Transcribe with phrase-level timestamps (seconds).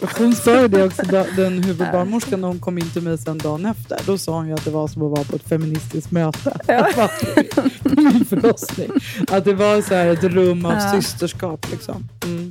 [0.00, 1.02] Hon sa ju det också,
[1.36, 4.00] den huvudbarnmorskan, när hon kom in till mig sen dagen efter.
[4.06, 6.58] Då sa hon ju att det var som att vara på ett feministiskt möte.
[6.66, 6.88] Ja.
[7.82, 8.90] Min förlossning.
[9.28, 10.92] Att det var så ett rum av ja.
[10.92, 11.70] systerskap.
[11.70, 12.08] Liksom.
[12.24, 12.43] Mm.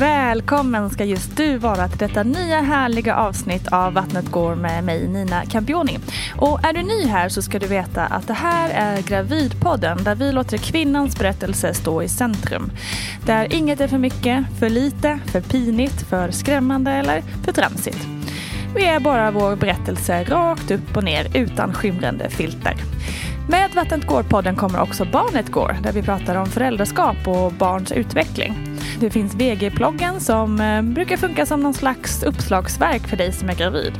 [0.00, 5.08] Välkommen ska just du vara till detta nya härliga avsnitt av Vattnet går med mig
[5.08, 5.98] Nina Campioni.
[6.36, 10.14] Och är du ny här så ska du veta att det här är Gravidpodden där
[10.14, 12.70] vi låter kvinnans berättelse stå i centrum.
[13.26, 18.06] Där inget är för mycket, för lite, för pinigt, för skrämmande eller för tramsigt.
[18.74, 22.74] Vi är bara vår berättelse rakt upp och ner utan skimrande filter.
[23.48, 28.69] Med Vattnet går-podden kommer också Barnet går där vi pratar om föräldraskap och barns utveckling.
[28.98, 33.54] Det finns VG-ploggen som eh, brukar funka som någon slags uppslagsverk för dig som är
[33.54, 33.92] gravid.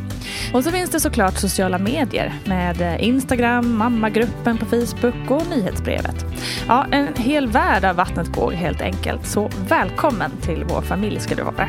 [0.55, 6.25] Och så finns det såklart sociala medier med eh, Instagram, mammagruppen på Facebook och nyhetsbrevet.
[6.69, 9.27] Ja, en hel värld av vattnet går helt enkelt.
[9.27, 11.69] Så välkommen till vår familj ska du vara.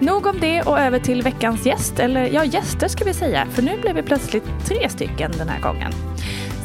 [0.00, 3.62] Nog om det och över till veckans gäst, eller ja gäster ska vi säga, för
[3.62, 5.92] nu blev vi plötsligt tre stycken den här gången.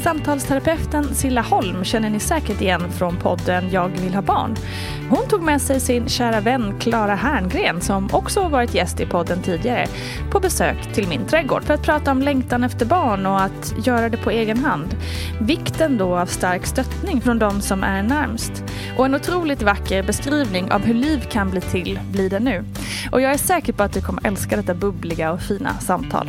[0.04, 4.56] Samtalsterapeuten Silla Holm känner ni säkert igen från podden Jag vill ha barn.
[5.10, 9.42] Hon tog med sig sin kära vän Klara Herngren som också varit gäst i podden
[9.42, 9.88] tidigare
[10.32, 14.10] på besök till min trädgård för att prata om längtan efter barn och att göra
[14.10, 14.96] det på egen hand.
[15.42, 18.64] Vikten då av stark stöttning från de som är närmst.
[18.98, 22.66] Och en otroligt vacker beskrivning av hur liv kan bli till blir det nu.
[23.12, 26.28] Och jag är säker på att du kommer älska detta bubbliga och fina samtal.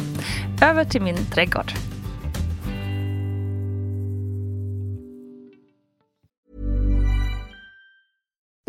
[0.63, 1.73] Över till min trädgård.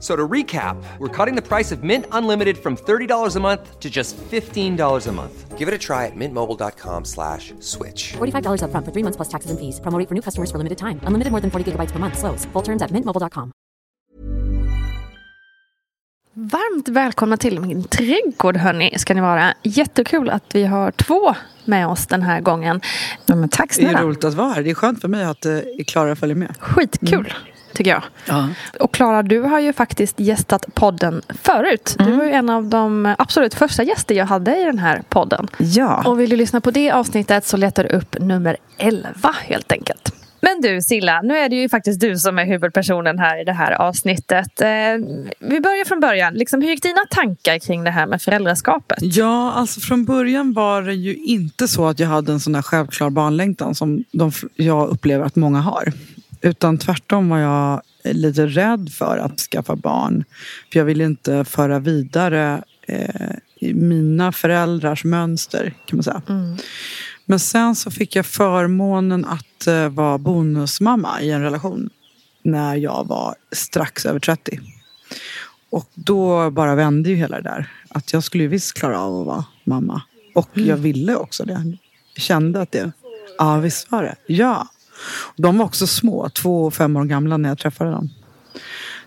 [0.00, 3.90] So to recap, we're cutting the price of Mint Unlimited from $30 a month to
[3.90, 5.58] just $15 a month.
[5.58, 8.12] Give it a try at mintmobile.com slash switch.
[8.12, 9.78] $45 up front for three months plus taxes and fees.
[9.80, 11.00] Promoting for new customers for limited time.
[11.04, 12.18] Unlimited more than 40 gigabytes per month.
[12.18, 12.46] Slows.
[12.54, 13.52] Full terms at mintmobile.com.
[16.32, 19.54] Varmt välkomna till min trädgård hörni, ska ni vara.
[19.62, 21.34] Jättekul att vi har två
[21.64, 22.80] med oss den här gången.
[23.26, 23.92] Ja, men tack snälla.
[23.92, 24.62] Det är roligt att vara här.
[24.62, 26.56] Det är skönt för mig att uh, Klara följer med.
[26.60, 27.18] Skitkul.
[27.18, 28.02] Mm tycker jag.
[28.26, 28.48] Ja.
[28.80, 31.96] Och Klara, du har ju faktiskt gästat podden förut.
[31.98, 32.10] Mm.
[32.10, 35.48] Du var ju en av de absolut första gäster jag hade i den här podden.
[35.58, 36.02] Ja.
[36.06, 40.14] Och vill du lyssna på det avsnittet så letar du upp nummer 11 helt enkelt.
[40.40, 43.52] Men du Silla, nu är det ju faktiskt du som är huvudpersonen här i det
[43.52, 44.60] här avsnittet.
[44.60, 44.68] Eh,
[45.38, 46.34] vi börjar från början.
[46.34, 48.98] Liksom, hur gick dina tankar kring det här med föräldraskapet?
[49.00, 52.62] Ja, alltså från början var det ju inte så att jag hade en sån där
[52.62, 55.92] självklar barnlängtan som de, jag upplever att många har.
[56.40, 60.24] Utan tvärtom var jag lite rädd för att skaffa barn.
[60.72, 66.22] För jag ville inte föra vidare eh, mina föräldrars mönster kan man säga.
[66.28, 66.56] Mm.
[67.26, 71.90] Men sen så fick jag förmånen att uh, vara bonusmamma i en relation
[72.42, 74.60] när jag var strax över 30.
[75.70, 77.72] Och då bara vände ju hela det där.
[77.88, 80.02] Att jag skulle ju visst klara av att vara mamma.
[80.34, 80.68] Och mm.
[80.68, 81.76] jag ville också det.
[82.14, 82.92] Jag kände att det,
[83.38, 84.16] ja visst var det.
[84.26, 84.68] Ja.
[85.36, 88.10] De var också små, två och fem år gamla när jag träffade dem.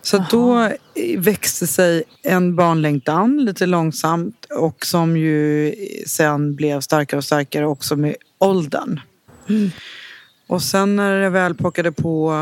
[0.01, 0.27] Så Aha.
[0.31, 0.71] då
[1.17, 5.75] växte sig en barnlängtan lite långsamt och som ju
[6.07, 8.99] sen blev starkare och starkare också med åldern.
[9.49, 9.71] Mm.
[10.47, 12.33] Och sen när det väl pockade på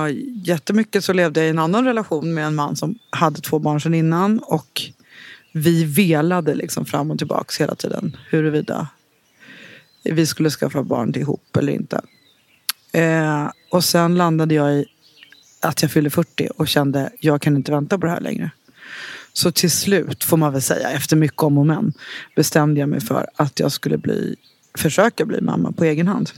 [0.43, 3.81] jättemycket så levde jag i en annan relation med en man som hade två barn
[3.81, 4.39] sedan innan.
[4.39, 4.81] Och
[5.51, 8.87] vi velade liksom fram och tillbaks hela tiden huruvida
[10.03, 12.01] vi skulle skaffa barn ihop eller inte.
[12.91, 14.85] Eh, och sen landade jag i
[15.59, 18.51] att jag fyllde 40 och kände jag kan inte vänta på det här längre.
[19.33, 21.93] Så till slut, får man väl säga, efter mycket om och men,
[22.35, 24.35] bestämde jag mig för att jag skulle bli
[24.77, 26.29] försöka bli mamma på egen hand.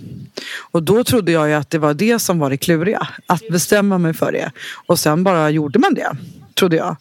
[0.72, 3.08] Och då trodde jag ju att det var det som var det kluriga.
[3.28, 4.52] Att bestämma mig för det.
[4.86, 6.18] Och sen bara gjorde man det.
[6.54, 6.96] Trodde jag.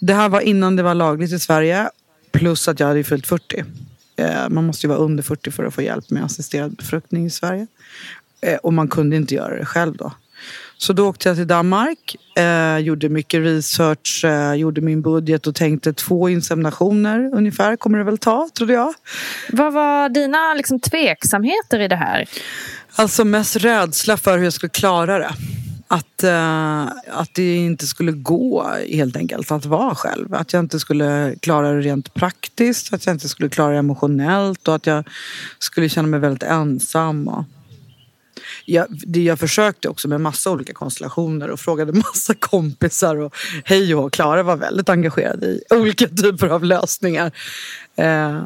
[0.00, 1.90] Det här var innan det var lagligt i Sverige.
[2.32, 3.64] Plus att jag hade fyllt 40.
[4.16, 7.30] Eh, man måste ju vara under 40 för att få hjälp med assisterad befruktning i
[7.30, 7.66] Sverige.
[8.44, 10.12] Eh, och man kunde inte göra det själv då.
[10.76, 15.54] Så då åkte jag till Danmark, eh, gjorde mycket research, eh, gjorde min budget och
[15.54, 18.94] tänkte två inseminationer ungefär kommer det väl ta, trodde jag.
[19.52, 22.28] Vad var dina liksom, tveksamheter i det här?
[22.94, 25.30] Alltså mest rädsla för hur jag skulle klara det.
[25.88, 30.34] Att, eh, att det inte skulle gå helt enkelt att vara själv.
[30.34, 34.68] Att jag inte skulle klara det rent praktiskt, att jag inte skulle klara det emotionellt
[34.68, 35.08] och att jag
[35.58, 37.28] skulle känna mig väldigt ensam.
[37.28, 37.44] Och
[38.64, 43.34] jag, det jag försökte också med massa olika konstellationer och frågade massa kompisar och
[43.64, 47.32] hej och Klara var väldigt engagerad i olika typer av lösningar.
[47.96, 48.42] Eh,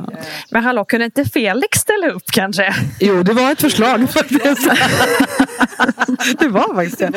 [0.51, 2.75] Men hallå, kunde inte Felix ställa upp kanske?
[3.01, 4.71] Jo, det var ett förslag faktiskt.
[6.39, 7.13] det var faktiskt det.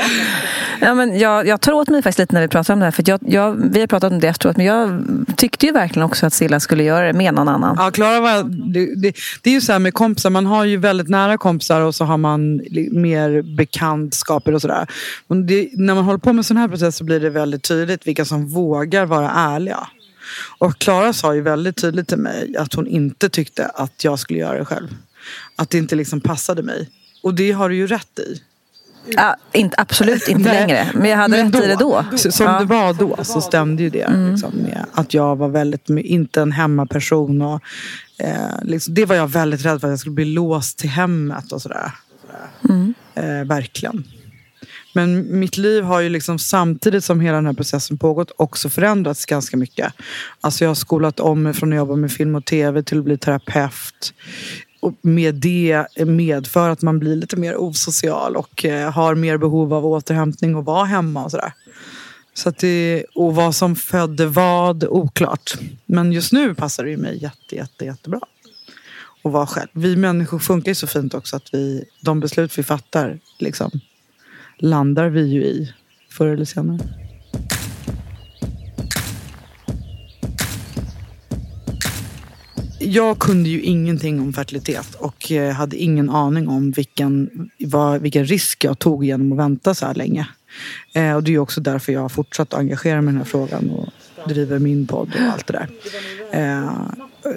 [0.82, 2.92] Ja, men jag, jag tar åt mig faktiskt lite när vi pratar om det här.
[2.92, 5.06] För jag, jag, vi har pratat om det efteråt, men jag
[5.38, 7.76] tyckte ju verkligen också att Silla skulle göra det med någon annan.
[7.80, 8.44] Ja, Klara var,
[8.74, 11.82] det, det, det, är ju så här med kompisar, man har ju väldigt nära kompisar
[11.82, 12.62] och så har man
[12.92, 14.88] mer bekantskaper och sådär.
[15.28, 18.48] När man håller på med sån här process så blir det väldigt tydligt vilka som
[18.48, 19.88] vågar vara ärliga.
[20.58, 24.40] Och Klara sa ju väldigt tydligt till mig att hon inte tyckte att jag skulle
[24.40, 24.88] göra det själv.
[25.56, 26.90] Att det inte liksom passade mig.
[27.24, 28.42] Och det har du ju rätt i.
[29.06, 30.88] Ja, inte, absolut inte längre.
[30.94, 32.06] Men jag hade men rätt då, i det då.
[32.32, 32.60] Som ja.
[32.60, 34.02] det var då så stämde ju det.
[34.02, 34.32] Mm.
[34.32, 37.42] Liksom, med att jag var väldigt, inte en hemmaperson.
[37.42, 37.62] Och,
[38.18, 41.52] eh, liksom, det var jag väldigt rädd för, att jag skulle bli låst till hemmet
[41.52, 41.92] och sådär.
[42.70, 42.94] Mm.
[43.16, 44.04] Eh, verkligen.
[44.94, 49.26] Men mitt liv har ju liksom samtidigt som hela den här processen pågått också förändrats
[49.26, 49.94] ganska mycket.
[50.42, 53.04] Alltså jag har skolat om mig från att jobba med film och tv till att
[53.04, 54.14] bli terapeut.
[54.80, 59.74] Och med det medför att man blir lite mer osocial och eh, har mer behov
[59.74, 61.54] av återhämtning och vara hemma och sådär.
[62.34, 65.54] Så att det, och vad som födde vad, oklart.
[65.86, 68.20] Men just nu passar det ju mig jätte, jätte, jättebra
[69.24, 69.68] att vara själv.
[69.74, 73.72] Vi människor funkar ju så fint också att vi, de beslut vi fattar liksom,
[74.62, 75.74] landar vi ju i
[76.10, 76.80] förr eller senare.
[82.80, 88.26] Jag kunde ju ingenting om fertilitet och eh, hade ingen aning om vilken, vad, vilken
[88.26, 90.28] risk jag tog genom att vänta så här länge.
[90.94, 93.26] Eh, och det är också därför jag har fortsatt att engagera mig i den här
[93.26, 93.90] frågan och
[94.30, 95.70] driver min podd och allt det där.
[96.32, 96.74] Eh,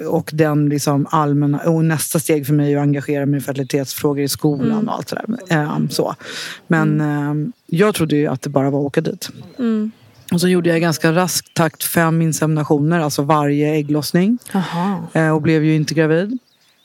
[0.07, 4.23] och den liksom allmänna, och nästa steg för mig är att engagera mig i fertilitetsfrågor
[4.23, 4.87] i skolan mm.
[4.87, 5.25] och allt sådär.
[5.51, 6.15] Um, så.
[6.67, 9.29] Men um, jag trodde ju att det bara var att åka dit.
[9.59, 9.91] Mm.
[10.31, 14.37] Och så gjorde jag i ganska rask takt fem inseminationer, alltså varje ägglossning.
[15.15, 16.37] Uh, och blev ju inte gravid.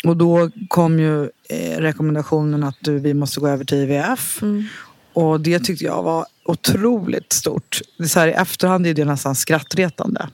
[0.05, 4.43] Och då kom ju eh, rekommendationen att du, vi måste gå över till IVF.
[4.43, 4.65] Mm.
[5.13, 7.81] Och det tyckte jag var otroligt stort.
[7.99, 10.29] Det så här, I efterhand är det nästan skrattretande.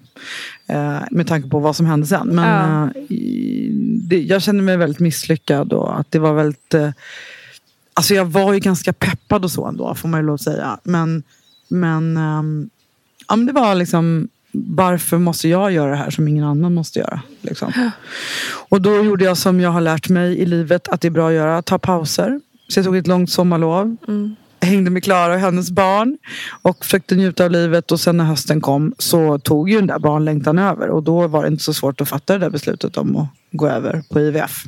[0.68, 2.28] Eh, med tanke på vad som hände sen.
[2.28, 2.84] Men ja.
[2.84, 3.70] eh,
[4.08, 6.74] det, jag kände mig väldigt misslyckad och att det var väldigt...
[6.74, 6.90] Eh,
[7.94, 10.78] alltså jag var ju ganska peppad och så ändå, får man ju lov att säga.
[10.82, 11.22] Men,
[11.68, 12.70] men, ehm,
[13.28, 14.28] ja, men det var liksom...
[14.58, 17.20] Varför måste jag göra det här som ingen annan måste göra?
[17.40, 17.92] Liksom.
[18.68, 21.28] Och då gjorde jag som jag har lärt mig i livet att det är bra
[21.28, 21.62] att göra.
[21.62, 22.40] Ta pauser.
[22.68, 23.96] Så jag tog ett långt sommarlov.
[24.08, 26.18] Mm hängde med Klara och hennes barn
[26.62, 27.92] och försökte njuta av livet.
[27.92, 30.88] Och sen när hösten kom så tog ju den där barnlängtan över.
[30.88, 33.68] Och då var det inte så svårt att fatta det där beslutet om att gå
[33.68, 34.64] över på IVF.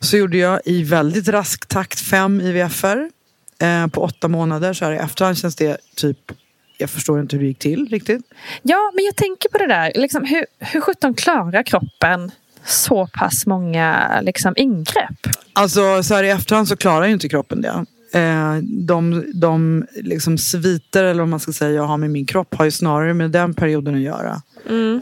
[0.00, 3.10] Så gjorde jag i väldigt rask takt fem IVFer
[3.58, 4.72] eh, på åtta månader.
[4.72, 6.32] Så här i efterhand känns det typ
[6.78, 8.22] jag förstår inte hur det gick till riktigt.
[8.62, 9.92] Ja, men jag tänker på det där.
[9.94, 12.30] Liksom, hur, hur sjutton klarar kroppen
[12.64, 15.26] så pass många liksom, ingrepp?
[15.52, 17.84] Alltså så här i efterhand så klarar ju inte kroppen det.
[18.12, 22.54] Eh, de de liksom sviter, eller vad man ska säga, jag har med min kropp
[22.54, 24.42] har ju snarare med den perioden att göra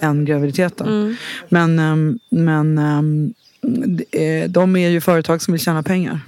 [0.00, 1.16] än graviditeten.
[1.48, 3.34] Men, ehm, men ehm,
[4.10, 6.20] eh, de är ju företag som vill tjäna pengar.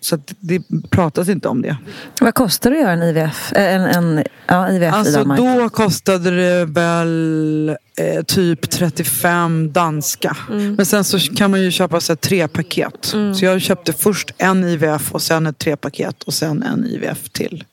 [0.00, 1.76] Så det pratas inte om det.
[2.20, 5.40] Vad kostar det att göra en IVF, eh, en, en, ja, IVF i Alltså Danmark?
[5.40, 10.36] då kostade det väl eh, typ 35 danska.
[10.76, 13.14] Men sen så kan man ju köpa så här, tre paket.
[13.36, 17.28] Så jag köpte först en IVF och sen ett tre paket och sen en IVF
[17.28, 17.64] till.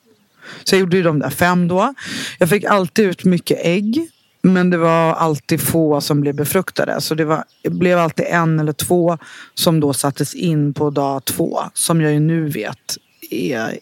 [0.64, 1.94] Så jag gjorde ju de där fem då.
[2.38, 4.08] Jag fick alltid ut mycket ägg.
[4.52, 7.00] Men det var alltid få som blev befruktade.
[7.00, 9.18] Så det, var, det blev alltid en eller två
[9.54, 11.60] som då sattes in på dag två.
[11.74, 12.96] Som jag ju nu vet
[13.30, 13.78] är,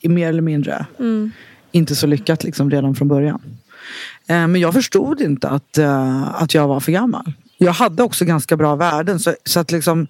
[0.00, 0.86] är mer eller mindre
[1.72, 3.40] inte så lyckat liksom redan från början.
[4.28, 7.32] Eh, Men jag förstod inte att, eh, att jag var för gammal.
[7.58, 9.18] Jag hade också ganska bra värden.
[9.20, 10.06] Så, så att liksom,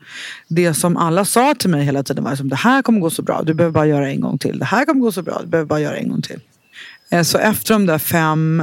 [0.49, 3.23] det som alla sa till mig hela tiden var liksom, det här kommer gå så
[3.23, 3.43] bra.
[3.43, 4.59] Du behöver bara göra en gång till.
[4.59, 5.41] Det här kommer gå så bra.
[5.43, 6.41] Du behöver bara göra en gång till.
[7.11, 8.63] Eh, Så efter de där fem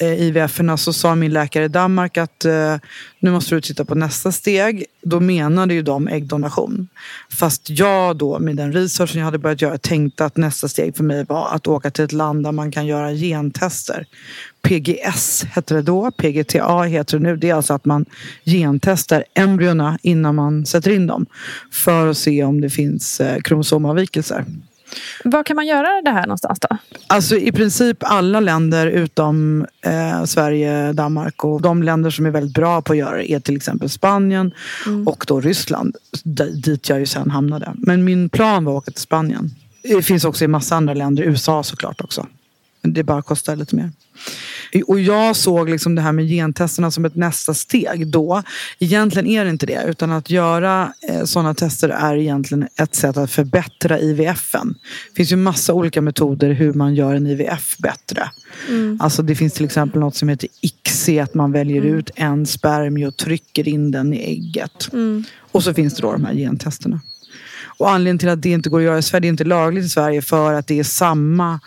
[0.00, 2.76] eh, IVF-erna så sa min läkare i Danmark att eh,
[3.18, 4.84] nu måste du titta på nästa steg.
[5.02, 6.88] Då menade ju de äggdonation.
[7.30, 11.04] Fast jag då med den researchen jag hade börjat göra tänkte att nästa steg för
[11.04, 14.06] mig var att åka till ett land där man kan göra gentester.
[14.62, 17.36] PGS hette det då, PGTA heter det nu.
[17.36, 18.06] Det är alltså att man
[18.44, 21.26] gentestar embryona innan man sätter in dem.
[21.72, 24.44] För att se om det finns eh, kromosomavvikelser.
[25.24, 26.76] Var kan man göra det här någonstans då?
[27.06, 32.54] Alltså i princip alla länder utom eh, Sverige, Danmark och de länder som är väldigt
[32.54, 34.54] bra på att göra det är till exempel Spanien
[35.06, 35.96] och då Ryssland.
[36.64, 37.72] Dit jag ju sen hamnade.
[37.74, 39.50] Men min plan var att åka till Spanien.
[39.82, 42.26] Det finns också i massa andra länder, USA såklart också.
[42.82, 43.92] Det bara kostar lite mer.
[44.86, 48.42] Och jag såg liksom det här med gentesterna som ett nästa steg då.
[48.78, 49.84] Egentligen är det inte det.
[49.86, 54.74] Utan att göra eh, sådana tester är egentligen ett sätt att förbättra IVFen.
[55.10, 58.30] Det finns ju massa olika metoder hur man gör en IVF bättre.
[59.00, 61.20] Alltså det finns till exempel något som heter ICSI.
[61.20, 64.88] Att man väljer ut en spermie och trycker in den i ägget.
[65.52, 67.00] Och så finns det då de här gentesterna.
[67.80, 69.84] Och anledningen till att det inte går att göra i Sverige, det är inte lagligt
[69.84, 71.60] i Sverige för att det är samma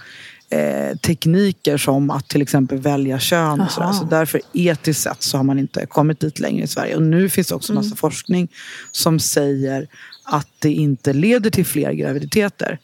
[0.53, 3.61] eh, tekniker som att till exempel välja kön.
[3.61, 3.91] Och sådär.
[3.93, 6.95] Så därför etiskt sett så har man inte kommit dit längre i Sverige.
[6.95, 8.47] Och nu finns det också massa forskning
[8.91, 9.87] som säger
[10.23, 12.79] att det inte leder till fler graviditeter.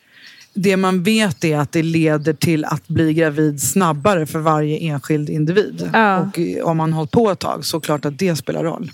[0.53, 5.29] Det man vet är att det leder till att bli gravid snabbare för varje enskild
[5.29, 5.89] individ.
[5.93, 6.19] Ja.
[6.19, 8.91] Och om man hållit på ett tag så klart att det spelar roll.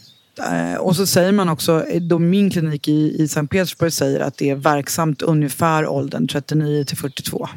[0.51, 4.19] Eh, Och så säger man också, eh, då min klinik i, i Sankt Petersburg säger
[4.19, 7.47] att det är verksamt ungefär åldern 39 till 42.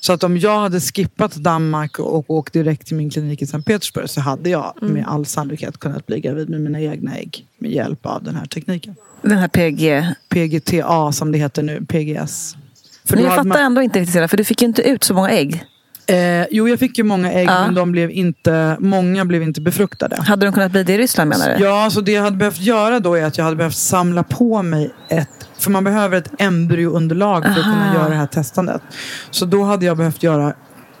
[0.00, 3.66] Så att om jag hade skippat Danmark och åkt direkt till min klinik i Sankt
[3.66, 7.70] Petersburg så hade jag med all sannolikhet kunnat bli gravid med mina egna ägg med
[7.70, 8.94] hjälp av den här tekniken.
[9.22, 10.06] Den här PG.
[10.28, 12.56] PGTA som det heter nu, PGS.
[13.04, 15.14] För Men jag fattar man- ändå inte riktigt för du fick ju inte ut så
[15.14, 15.64] många ägg.
[16.08, 17.64] Eh, jo, jag fick ju många ägg Ja.
[17.64, 20.16] men de blev inte, många blev inte befruktade.
[20.22, 21.64] Hade de kunnat bli det i Ryssland menar du?
[21.64, 24.62] Ja, så det jag hade behövt göra då är att jag hade behövt samla på
[24.62, 25.28] mig ett...
[25.58, 28.82] För man behöver ett embryounderlag för att kunna göra det här testandet.
[29.30, 30.52] Så då hade jag behövt göra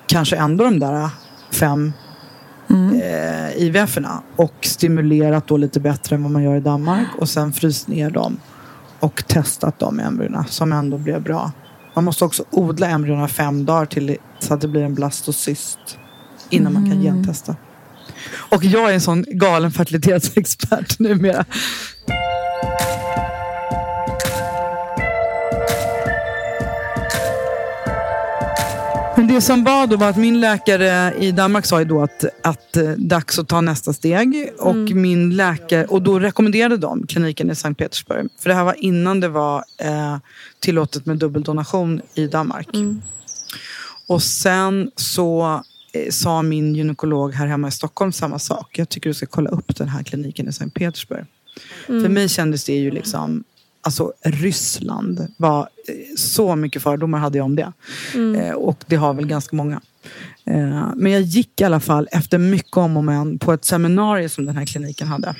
[0.06, 1.08] kanske ändå de där
[1.52, 1.92] fem
[3.02, 4.22] eh, IVF-erna.
[4.36, 7.06] Och stimulerat då lite bättre än vad man gör i Danmark.
[7.18, 8.36] Och sen fryst ner dem.
[9.00, 11.52] Och testat de embryona som ändå blev bra.
[11.96, 15.78] Man måste också odla embryona fem dagar till så att det blir en blastocyst.
[16.50, 17.56] Innan man kan gentesta.
[18.28, 21.44] Och jag är en sån galen fertilitetsexpert numera.
[29.26, 32.24] Men det som var då var att min läkare i Danmark sa ju då att,
[32.42, 34.50] att eh, dags att ta nästa steg.
[34.58, 38.28] Och min läkare, och då rekommenderade de kliniken i Sankt Petersburg.
[38.38, 40.16] För det här var innan det var eh,
[40.60, 42.68] tillåtet med dubbeldonation i Danmark.
[44.06, 48.78] Och sen så eh, sa min gynekolog här hemma i Stockholm samma sak.
[48.78, 51.24] Jag tycker du ska kolla upp den här kliniken i Sankt Petersburg.
[51.86, 53.44] För mig kändes det ju liksom,
[53.86, 57.72] alltså Ryssland var, eh, så mycket fördomar hade jag om det.
[58.38, 59.80] Eh, och det har väl ganska många.
[60.44, 64.28] Eh, men jag gick i alla fall efter mycket om och men på ett seminarium
[64.28, 65.34] som den här kliniken hade.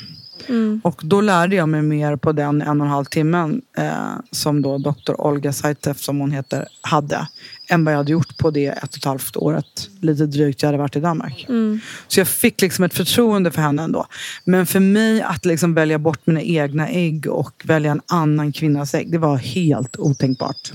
[0.82, 4.62] Och då lärde jag mig mer på den en och en halv timmen eh, som
[4.62, 7.28] då doktor Olga Saitev, som hon heter, hade.
[7.68, 10.68] Än vad jag hade gjort på det ett och ett halvt året, lite drygt jag
[10.68, 11.46] hade varit i Danmark.
[12.08, 14.06] Så jag fick liksom ett förtroende för henne ändå.
[14.44, 18.94] Men för mig att liksom välja bort mina egna ägg och välja en annan kvinnas
[18.94, 20.72] ägg, det var helt otänkbart.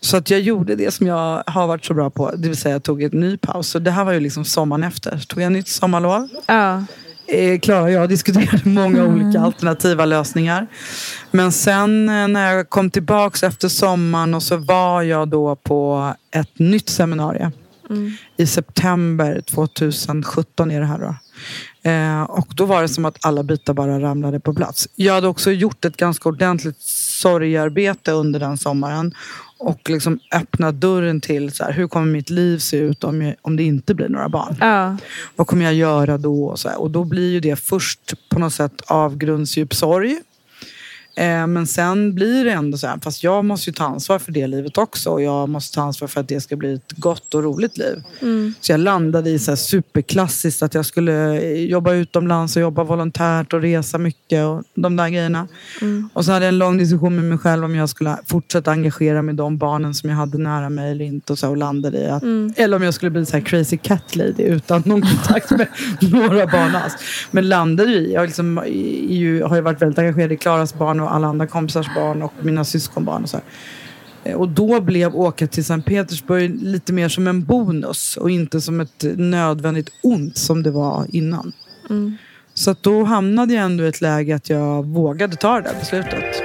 [0.00, 2.74] Så att jag gjorde det som jag har varit så bra på, det vill säga
[2.74, 3.68] jag tog en ny paus.
[3.68, 5.18] Så det här var ju liksom sommaren efter.
[5.18, 6.28] Tog jag nytt sommarlov.
[6.46, 6.84] Ja.
[7.26, 10.66] Eh, Klara och jag diskuterade många olika alternativa lösningar.
[11.30, 16.12] Men sen eh, när jag kom tillbaks efter sommaren och så var jag då på
[16.30, 17.52] ett nytt seminarium.
[18.36, 21.14] I september 2017 är det här då.
[21.90, 24.88] Eh, och då var det som att alla bitar bara ramlade på plats.
[24.94, 26.80] Jag hade också gjort ett ganska ordentligt
[27.20, 29.14] sorgarbete under den sommaren.
[29.58, 33.34] Och liksom öppnat dörren till så här, hur kommer mitt liv se ut om, jag,
[33.42, 34.56] om det inte blir några barn.
[34.60, 34.96] Ja.
[35.36, 36.44] Vad kommer jag göra då?
[36.44, 36.80] Och, så här.
[36.80, 40.18] och då blir ju det först på något sätt avgrundsdjup sorg.
[41.16, 44.32] Eh, men sen blir det ändå så här, fast jag måste ju ta ansvar för
[44.32, 45.10] det livet också.
[45.10, 48.02] Och jag måste ta ansvar för att det ska bli ett gott och roligt liv.
[48.60, 53.52] Så jag landade i så här superklassiskt att jag skulle jobba utomlands och jobba volontärt
[53.52, 55.48] och resa mycket och de där grejerna.
[56.12, 59.22] Och så hade jag en lång diskussion med mig själv om jag skulle fortsätta engagera
[59.22, 61.32] mig i de barnen som jag hade nära mig eller inte.
[61.32, 62.22] Och, så, och landade i att,
[62.56, 65.66] Eller om jag skulle bli så här crazy cat lady utan någon kontakt med
[66.12, 66.94] några barn alls.
[67.30, 68.64] Men landade i, jag liksom,
[69.08, 72.32] ju, har ju varit väldigt engagerad i Klaras barn och alla andra kompisars barn och
[72.42, 73.22] mina syskonbarn.
[73.22, 73.44] Och så här.
[74.24, 78.60] Eh, Och då blev åka till Sankt Petersburg lite mer som en bonus och inte
[78.60, 81.52] som ett nödvändigt ont som det var innan.
[82.54, 85.74] Så att då hamnade jag ändå i ett läge att jag vågade ta det där
[85.80, 86.43] beslutet.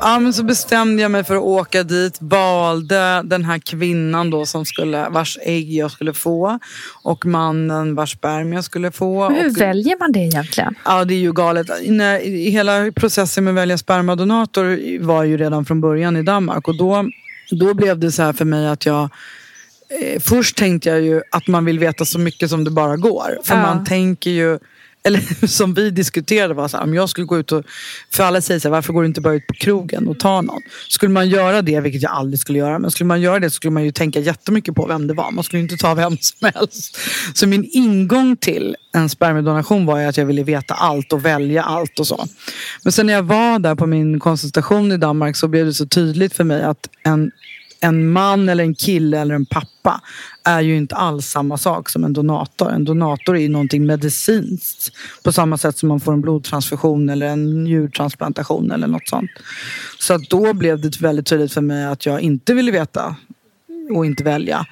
[0.00, 2.16] Ja, men så bestämde jag mig för att åka dit.
[2.20, 6.58] Valde den här kvinnan då som skulle, vars ägg jag skulle få.
[7.02, 9.30] Och mannen vars spermier jag skulle få.
[9.30, 10.74] Men hur och, väljer man det egentligen?
[10.84, 11.66] Ja, det är ju galet.
[11.86, 16.68] När, hela processen med att välja spermadonator var ju redan från början i Danmark.
[16.68, 17.04] Och då,
[17.50, 19.02] då blev det så här för mig att jag
[20.02, 23.38] eh, Först tänkte jag ju att man vill veta så mycket som det bara går.
[23.44, 23.62] För Ja.
[23.62, 24.58] man tänker ju
[25.06, 27.64] eller som vi diskuterade var så här, om jag skulle gå ut och,
[28.12, 30.42] för alla säger så här, varför går du inte bara ut på krogen och tar
[30.42, 30.62] någon?
[30.88, 33.54] Skulle man göra det, vilket jag aldrig skulle göra, men skulle man göra det så
[33.54, 35.30] skulle man ju tänka jättemycket på vem det var.
[35.30, 36.98] Man skulle inte ta vem som helst.
[37.34, 41.62] Så min ingång till en spermiedonation var ju att jag ville veta allt och välja
[41.62, 42.26] allt och så.
[42.82, 45.86] Men sen när jag var där på min konsultation i Danmark så blev det så
[45.86, 47.30] tydligt för mig att en
[47.86, 50.00] en man eller en kille eller en pappa
[50.44, 52.70] är ju inte alls samma sak som en donator.
[52.70, 54.92] En donator är ju någonting medicinskt.
[55.24, 59.30] På samma sätt som man får en blodtransfusion eller en njurtransplantation eller något sånt.
[59.98, 63.16] Så att då blev det väldigt tydligt för mig att jag inte ville veta
[63.94, 64.66] och inte välja.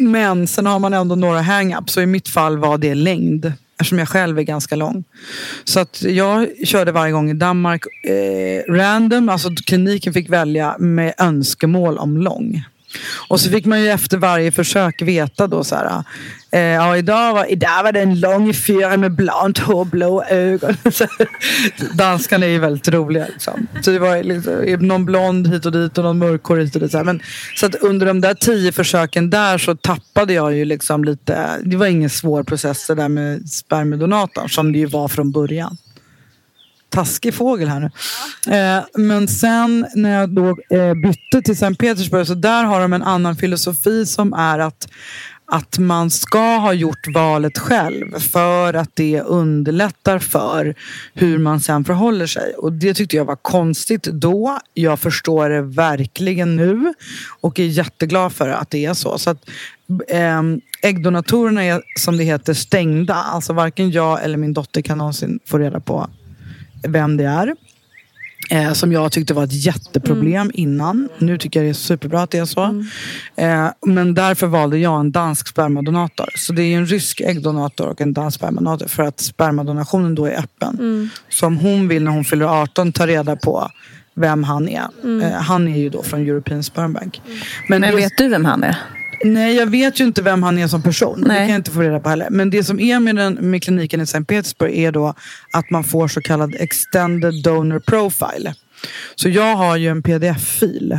[0.00, 3.52] Men sen har man ändå några hang-ups och i mitt fall var det längd.
[3.80, 5.04] Eftersom jag själv är ganska lång.
[5.64, 11.14] Så att jag körde varje gång i Danmark eh, random, alltså kliniken fick välja med
[11.18, 12.62] önskemål om lång.
[13.28, 16.04] Och så fick man ju efter varje försök veta då så här.
[16.50, 20.76] Eh, ja, idag var, idag var det en lång fyra med blont hår, blå ögon.
[21.94, 23.26] Danskarna är ju väldigt roliga.
[23.26, 23.66] Liksom.
[23.80, 26.64] Så det var liksom, någon blond hit och dit och någon mörkhårig.
[26.64, 26.90] hit och dit.
[26.90, 27.04] Så, här.
[27.04, 27.22] Men,
[27.56, 31.60] så att under de där tio försöken där så tappade jag ju liksom lite.
[31.64, 35.76] Det var ingen svår process det där med spermiedonatorn som det ju var från början
[36.88, 37.90] taskig fågel här nu.
[38.56, 42.92] Eh, men sen när jag då eh, bytte till Sankt Petersburg så där har de
[42.92, 44.88] en annan filosofi som är att
[45.50, 50.74] att man ska ha gjort valet själv för att det underlättar för
[51.14, 52.54] hur man sen förhåller sig.
[52.54, 54.58] Och det tyckte jag var konstigt då.
[54.74, 56.94] Jag förstår det verkligen nu
[57.40, 59.18] och är jätteglad för att det är så.
[59.18, 59.48] så att,
[60.08, 60.42] eh,
[60.82, 63.14] äggdonatorerna är som det heter stängda.
[63.14, 66.10] Alltså varken jag eller min dotter kan någonsin få reda på
[66.82, 67.54] vem det är.
[68.50, 71.08] Eh, som jag tyckte var ett jätteproblem innan.
[71.18, 72.84] Nu tycker jag det är superbra att det är så.
[73.36, 76.28] Eh, men därför valde jag en dansk spermadonator.
[76.36, 78.86] Så det är en rysk äggdonator och en dansk spermadonator.
[78.88, 81.10] För att spermadonationen då är öppen.
[81.28, 83.70] Så om hon vill när hon fyller 18 ta reda på
[84.14, 84.86] vem han är.
[85.22, 87.20] Eh, han är ju då från European Sperm Bank.
[87.68, 88.76] Men det- vet du vem han är?
[89.24, 91.20] Nej, jag vet ju inte vem han är som person.
[91.20, 91.38] Det Nej.
[91.38, 92.28] kan jag inte få reda på heller.
[92.30, 95.14] Men det som är med, den, med kliniken i Sankt Petersburg är då
[95.52, 98.54] att man får så kallad extended donor profile.
[99.14, 100.92] Så jag har ju en pdf-fil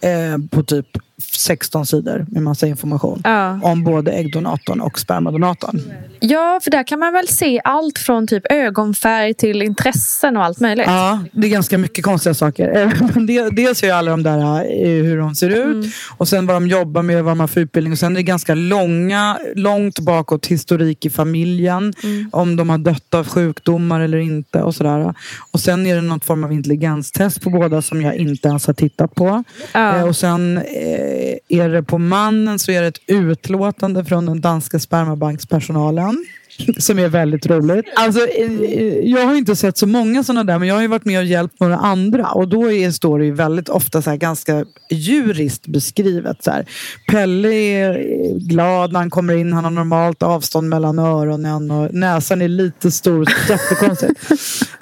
[0.00, 0.86] eh, på typ
[1.20, 3.20] 16 sidor med massa information.
[3.24, 3.60] Ja.
[3.62, 5.80] Om både äggdonatorn och spermadonatorn.
[6.20, 10.60] Ja, för där kan man väl se allt från typ ögonfärg till intressen och allt
[10.60, 10.86] möjligt.
[10.86, 13.50] Ja, det är ganska mycket konstiga saker.
[13.56, 16.66] Dels är ju alla de där eh, hur de ser ut och sen vad de
[16.68, 17.92] jobbar med, vad de har för utbildning.
[17.92, 21.92] Och sen är det ganska långa, långt bakåt historik i familjen.
[22.32, 25.14] Om de har dött av sjukdomar eller inte och sådär.
[25.52, 28.74] Och sen är det någon form av intelligenstest på båda som jag inte ens har
[28.74, 29.44] tittat på.
[29.72, 29.96] Ja.
[29.96, 30.64] Eh, Och sen eh,
[31.10, 36.24] Eh, är det på mannen så är det ett utlåtande från den danska spermabankspersonalen.
[36.78, 37.84] som är väldigt roligt.
[37.96, 38.52] Alltså, eh,
[38.98, 41.24] jag har inte sett så många sådana där men jag har ju varit med och
[41.24, 46.44] hjälpt några andra och då är, står det väldigt ofta så här, ganska djuriskt beskrivet.
[46.44, 46.66] Så här.
[47.10, 52.42] Pelle är glad när han kommer in, han har normalt avstånd mellan öronen och näsan
[52.42, 54.20] är lite stor, jättekonstigt.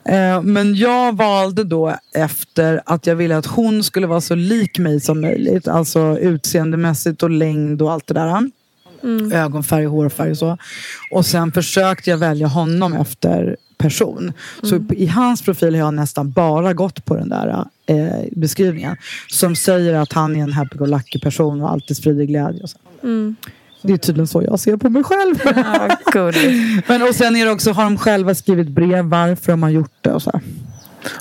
[0.09, 4.79] Eh, men jag valde då efter att jag ville att hon skulle vara så lik
[4.79, 5.69] mig som möjligt.
[5.69, 8.51] Alltså utseendemässigt och längd och allt det där.
[9.03, 9.33] Mm.
[9.33, 10.59] Ögonfärg, hårfärg och så.
[11.11, 14.33] Och sen försökte jag välja honom efter person.
[14.63, 14.89] Så mm.
[14.97, 18.97] i hans profil har jag nästan bara gått på den där eh, beskrivningen.
[19.29, 22.63] Som säger att han är en happy-go-lucky person och alltid sprider glädje.
[22.63, 22.79] Och så.
[23.03, 23.37] Mm.
[23.83, 25.35] Det är tydligen så jag ser på mig själv.
[25.45, 25.99] Ja,
[26.87, 29.95] Men, och sen är det också, har de själva skrivit brev varför de har gjort
[30.01, 30.41] det och så.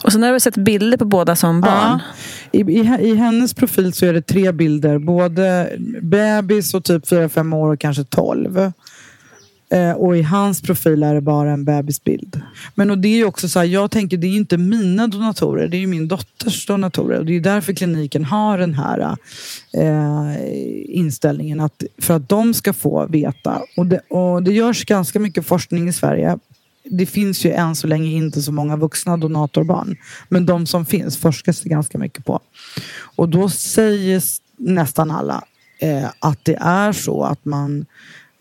[0.03, 1.99] Och sen har du sett bilder på båda som barn.
[2.51, 2.59] Ja.
[2.59, 4.97] I, i, I, hennes profil så är det tre bilder.
[4.97, 8.71] Både bebis och typ 4-5 år och kanske 12.
[9.69, 12.41] Eh, och i hans profil är det bara en bebisbild.
[12.75, 15.77] Men och det är också så här, jag tänker det är inte mina donatorer, det
[15.77, 17.19] är min dotters donatorer.
[17.19, 19.17] Och det är därför kliniken har den här
[19.73, 20.35] eh,
[20.85, 21.59] inställningen.
[21.59, 23.61] Att, för att de ska få veta.
[23.77, 26.37] Och det, och det görs ganska mycket forskning i Sverige
[26.89, 29.95] det finns ju än så länge inte så många vuxna donatorbarn.
[30.29, 32.39] Men de som finns forskas det ganska mycket på.
[33.15, 34.23] Och då säger
[34.57, 35.43] nästan alla
[35.79, 37.85] eh, att det är så att man,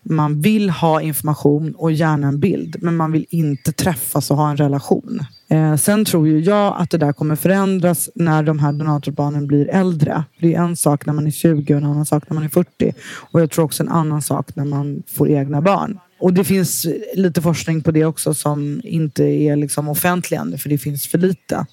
[0.03, 2.75] man vill ha information och gärna en bild.
[2.81, 5.19] Men man vill inte träffas och ha en relation.
[5.49, 9.69] Eh, sen tror ju jag att det där kommer förändras när de här donatorbarnen blir
[9.69, 10.23] äldre.
[10.39, 12.49] Det är en sak när man är 20 och en annan sak när man är
[12.49, 12.93] 40.
[13.31, 15.99] Och jag tror också en annan sak när man får egna barn.
[16.19, 20.69] Och det finns lite forskning på det också som inte är liksom offentlig ännu för
[20.69, 21.65] det finns för lite.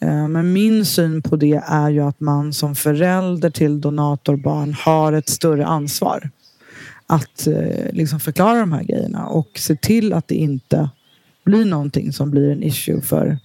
[0.00, 5.12] Eh, men min syn på det är ju att man som förälder till donatorbarn har
[5.12, 6.30] ett större ansvar.
[7.06, 10.90] Att eh, liksom förklara de här grejerna och se till att det inte
[11.44, 13.38] blir någonting som blir en issue för,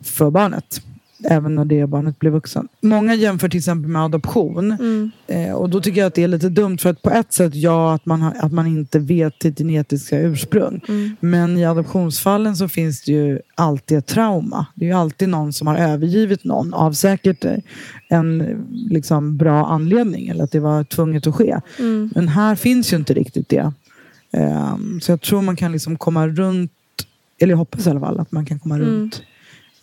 [0.00, 0.80] för barnet
[1.24, 2.68] även när det barnet blir vuxen.
[2.80, 4.72] Många jämför till exempel med adoption.
[4.72, 5.10] Mm.
[5.26, 7.54] Eh, och då tycker jag att det är lite dumt för att på ett sätt
[7.54, 10.80] ja, att man, har, att man inte vet sitt genetiska ursprung.
[10.88, 11.16] Mm.
[11.20, 14.66] Men i adoptionsfallen så finns det ju alltid ett trauma.
[14.74, 17.44] Det är ju alltid någon som har övergivit någon av säkert
[18.08, 21.60] en liksom, bra anledning eller att det var tvunget att ske.
[21.78, 22.10] Mm.
[22.14, 23.72] Men här finns ju inte riktigt det.
[24.32, 26.72] Eh, så jag tror man kan liksom komma runt,
[27.38, 28.88] eller jag hoppas i alla fall att man kan komma mm.
[28.88, 29.22] runt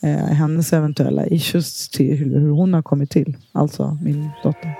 [0.02, 3.38] eh, hennes eventuella issues till hur hon har kommit till.
[3.52, 4.76] Alltså min dotter.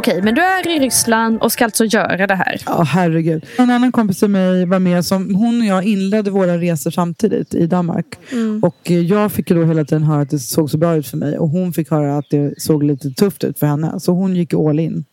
[0.00, 2.60] Okej, men du är i Ryssland och ska alltså göra det här?
[2.66, 3.44] Ja, herregud.
[3.58, 5.04] En annan kompis till mig var med.
[5.04, 8.06] Som, hon och jag inledde våra resor samtidigt i Danmark.
[8.32, 8.62] Mm.
[8.64, 11.38] Och jag fick då hela tiden höra att det såg så bra ut för mig.
[11.38, 14.00] Och hon fick höra att det såg lite tufft ut för henne.
[14.00, 15.04] Så hon gick all in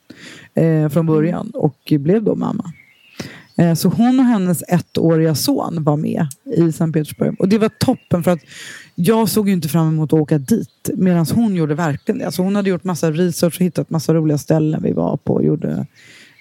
[0.55, 2.73] eh, från början och blev då mamma.
[3.57, 7.35] Eh, så hon och hennes ettåriga son var med i Sankt Petersburg.
[7.39, 8.39] Och det var toppen för att
[8.95, 10.89] jag såg ju inte fram emot att åka dit.
[10.95, 12.25] Medan hon gjorde verkligen det.
[12.25, 15.33] Alltså hon hade gjort massa research och hittat massa roliga ställen vi var på.
[15.33, 15.85] Och gjorde,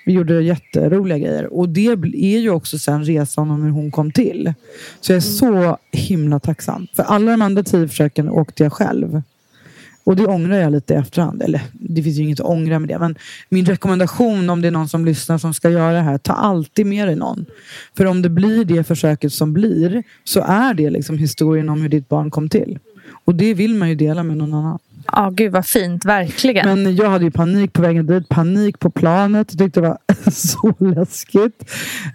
[0.07, 1.53] vi gjorde jätteroliga grejer.
[1.53, 4.55] Och det är ju också sen resan om hur hon kom till.
[5.01, 6.87] Så jag är så himla tacksam.
[6.97, 9.23] För alla de andra tio försöken åkte jag själv.
[10.07, 11.43] Och det ångrar jag lite i efterhand.
[11.43, 12.99] Eller det finns ju inget att ångra med det.
[12.99, 13.15] Men
[13.49, 16.19] min rekommendation om det är någon som lyssnar som ska göra det här.
[16.19, 17.47] Ta alltid med dig någon.
[17.97, 20.03] För om det blir det försöket som blir.
[20.25, 22.79] Så är det liksom historien om hur ditt barn kom till.
[23.25, 24.79] Och det vill man ju dela med någon annan.
[25.13, 26.83] Ja, oh, gud vad fint, verkligen.
[26.83, 29.49] Men jag hade ju panik på vägen dit, panik på planet.
[29.51, 31.71] Jag tyckte det var så läskigt.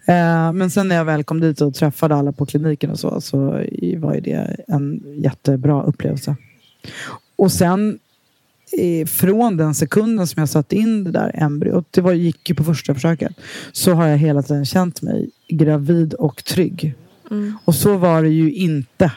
[0.05, 3.21] Eh, men sen när jag väl kom dit och träffade alla på kliniken och så,
[3.21, 3.37] så
[3.97, 6.35] var ju det en jättebra upplevelse.
[7.41, 7.99] Och sen
[9.07, 12.63] från den sekunden som jag satte in det där embryot, det var, gick ju på
[12.63, 13.31] första försöket,
[13.71, 16.95] så har jag hela tiden känt mig gravid och trygg.
[17.31, 17.57] Mm.
[17.65, 19.11] Och så var det ju inte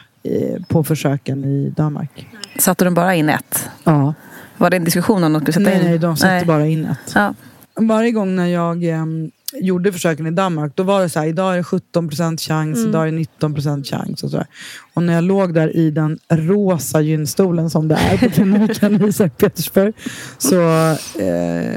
[0.67, 2.27] på försöken i Danmark.
[2.59, 3.69] Satte de bara in ett?
[3.83, 4.13] Ja.
[4.57, 5.85] Var det en diskussion om de skulle sätta nej, in?
[5.85, 6.45] Nej, de satte nej.
[6.45, 7.11] bara in ett.
[7.15, 7.33] Ja.
[7.75, 8.83] Varje gång när jag
[9.61, 12.89] gjorde försöken i Danmark, då var det så här, idag är det 17% chans, mm.
[12.89, 14.23] idag är det 19% chans.
[14.23, 14.47] Och, så där.
[14.93, 19.13] och när jag låg där i den rosa gynstolen som det är på kliniken i
[19.13, 19.93] Sankt Petersburg,
[20.37, 20.89] så
[21.19, 21.75] eh,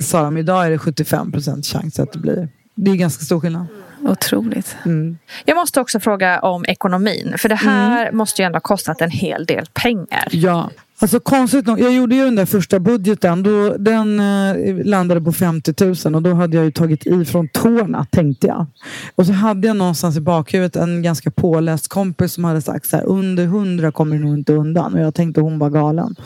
[0.00, 2.48] sa de, idag är det 75% chans att det blir.
[2.74, 3.66] Det är ganska stor skillnad.
[4.02, 4.76] Otroligt.
[4.84, 5.18] Mm.
[5.44, 7.34] Jag måste också fråga om ekonomin.
[7.38, 8.16] För det här mm.
[8.16, 10.28] måste ju ändå ha kostat en hel del pengar.
[10.30, 13.42] Ja, Alltså konstigt nog, jag gjorde ju den där första budgeten.
[13.42, 15.74] Då, den eh, landade på 50
[16.04, 18.66] 000 och då hade jag ju tagit i från tårna tänkte jag.
[19.14, 22.96] Och så hade jag någonstans i bakhuvudet en ganska påläst kompis som hade sagt så
[22.96, 24.94] här, under 100 kommer du nog inte undan.
[24.94, 26.16] Och jag tänkte hon var galen.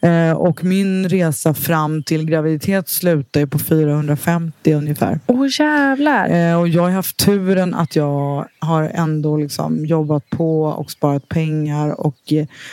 [0.00, 5.20] Eh, och min resa fram till graviditet slutade på 450 ungefär.
[5.26, 6.28] Åh oh, jävlar.
[6.28, 11.28] Eh, och jag har haft turen att jag har ändå liksom jobbat på och sparat
[11.28, 12.16] pengar och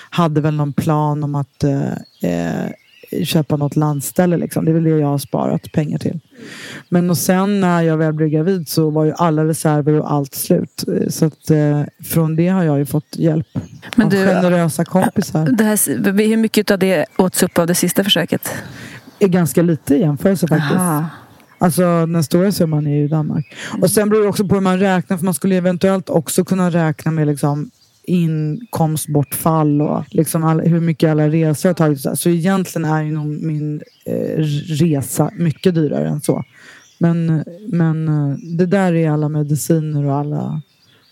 [0.09, 1.91] hade väl någon plan om att eh,
[2.31, 2.71] eh,
[3.23, 4.37] köpa något landställe.
[4.37, 4.65] Liksom.
[4.65, 6.19] Det är väl det jag har sparat pengar till.
[6.89, 10.35] Men och sen när jag väl blev gravid så var ju alla reserver och allt
[10.35, 10.83] slut.
[11.09, 13.47] Så att, eh, från det har jag ju fått hjälp
[13.95, 15.45] Men av du- generösa kompisar.
[15.57, 18.49] Det här, hur mycket av det åts upp av det sista försöket?
[19.19, 20.75] är ganska lite i jämförelse faktiskt.
[20.75, 21.05] Aha.
[21.57, 23.55] Alltså den stora summan är ju Danmark.
[23.81, 26.69] Och sen beror det också på hur man räknar för man skulle eventuellt också kunna
[26.69, 27.69] räkna med liksom
[28.07, 32.01] inkomstbortfall och liksom all, hur mycket alla resor har tagit.
[32.01, 36.43] Så, så egentligen är ju nog min eh, resa mycket dyrare än så.
[36.99, 40.61] Men, men eh, det där är alla mediciner och alla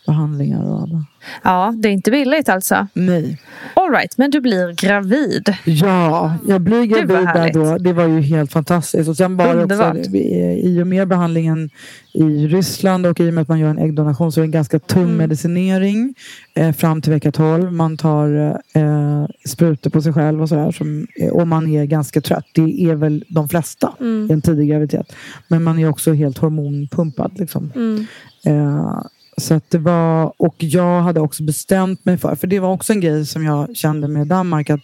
[0.06, 1.06] behandlingar och alla.
[1.44, 2.88] Ja, det är inte billigt alltså.
[2.94, 3.41] Nej.
[3.74, 5.54] All right, men du blir gravid.
[5.65, 7.78] Ja, jag blir gravid där då.
[7.78, 9.10] Det var ju helt fantastiskt.
[9.10, 9.98] Och sen var Underbart.
[9.98, 11.70] också, i och med behandlingen
[12.13, 14.52] i Ryssland och i och med att man gör en äggdonation så är det en
[14.52, 15.18] ganska tung Mm.
[15.18, 16.13] medicinering
[16.56, 17.72] eh, fram till vecka 12.
[17.74, 20.72] Man tar eh, sprutor på sig själv och sådär.
[20.72, 22.46] som- Och man är ganska trött.
[22.54, 24.28] Det är väl de flesta Mm.
[24.30, 25.13] i en tidig graviditet.
[25.48, 27.32] Men man är också helt hormonpumpad.
[27.39, 27.72] Liksom.
[27.76, 28.06] Mm.
[28.46, 29.02] Eh,
[29.38, 32.93] så att det var, och jag hade också bestämt mig för, för det var också
[32.93, 34.84] en grej som jag kände med Danmark, att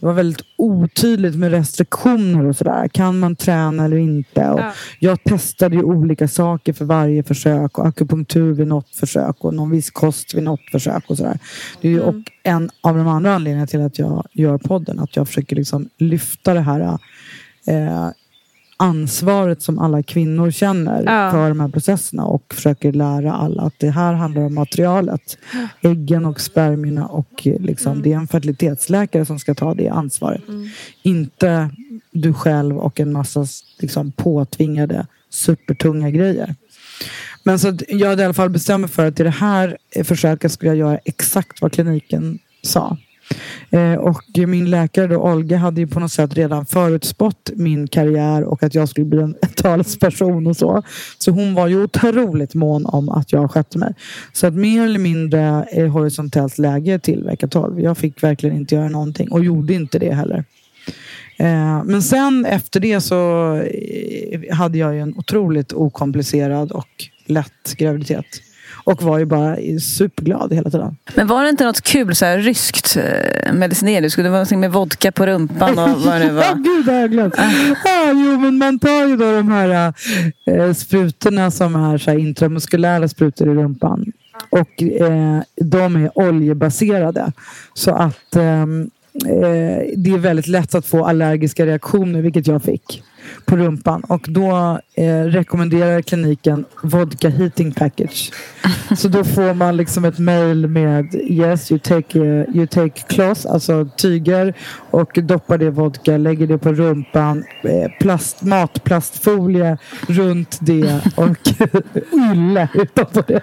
[0.00, 2.88] det var väldigt otydligt med restriktioner och sådär.
[2.88, 4.50] Kan man träna eller inte?
[4.50, 4.72] Och Ja.
[4.98, 9.70] Jag testade ju olika saker för varje försök och akupunktur vid något försök och någon
[9.70, 11.38] viss kost vid något försök och sådär.
[11.80, 15.16] Det är ju och en av de andra anledningarna till att jag gör podden, att
[15.16, 16.98] jag försöker liksom lyfta det här
[17.66, 18.08] eh,
[18.82, 21.30] ansvaret som alla kvinnor känner Ja.
[21.30, 25.38] för de här processerna och försöker lära alla att det här handlar om materialet.
[25.82, 30.42] Äggen och spermierna och liksom, det är en fertilitetsläkare som ska ta det ansvaret.
[31.02, 31.70] Inte
[32.10, 33.46] du själv och en massa
[33.78, 36.54] liksom, påtvingade supertunga grejer.
[37.44, 40.52] Men så jag hade i alla fall bestämt mig för att i det här försöket
[40.52, 42.96] skulle jag göra exakt vad kliniken sa.
[43.70, 48.44] Eh, och min läkare då, Olga hade ju på något sätt redan förutspått min karriär
[48.44, 50.82] och att jag skulle bli en talesperson och så.
[51.18, 53.94] Så hon var ju otroligt mån om att jag skötte mig.
[54.32, 57.80] Så att mer eller mindre är horisontellt läge till vecka 12.
[57.80, 60.44] Jag fick verkligen inte göra någonting och gjorde inte det heller.
[61.36, 66.88] Eh, men sen efter det så eh, hade jag ju en otroligt okomplicerad och
[67.26, 68.26] lätt graviditet.
[68.84, 70.96] Och var ju bara superglad hela tiden.
[71.14, 74.02] Men var det inte något kul så här, ryskt eh, medicinering?
[74.02, 76.54] Det skulle vara någonting med vodka på rumpan och vad det var.
[76.64, 77.34] gud jag har glömt.
[77.38, 79.94] Ah, jo, men man tar ju då de här
[80.46, 84.12] eh, sprutorna som är så här intramuskulära sprutor i rumpan.
[84.50, 87.32] Och eh, de är oljebaserade.
[87.74, 88.66] Så att eh,
[89.96, 93.02] det är väldigt lätt att få allergiska reaktioner, vilket jag fick
[93.44, 94.02] på rumpan.
[94.08, 98.30] Och då eh, rekommenderar kliniken vodka heating package.
[98.96, 103.52] Så då får man liksom ett mail med yes you take, eh, you take cloth,
[103.52, 104.54] alltså tyger
[104.90, 111.36] och doppar det i vodka, lägger det på rumpan, eh, plast, matplastfolie runt det och
[112.32, 113.42] ylle utanpå det.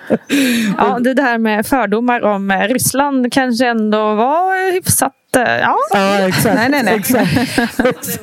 [0.78, 5.14] Ja, det där med fördomar om eh, Ryssland kanske ändå var hyfsat...
[5.36, 6.56] eh, Ja, Ja, exakt.
[6.56, 6.96] Nej, nej, nej.
[6.96, 8.20] exakt.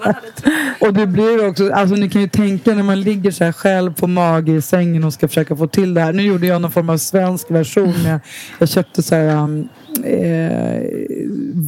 [0.81, 3.95] Och det blir också, alltså ni kan ju tänka när man ligger så här själv
[3.95, 6.13] på mage i sängen och ska försöka få till det här.
[6.13, 8.21] Nu gjorde jag någon form av svensk version med,
[8.59, 9.69] jag köpte så här um,
[10.05, 10.81] eh,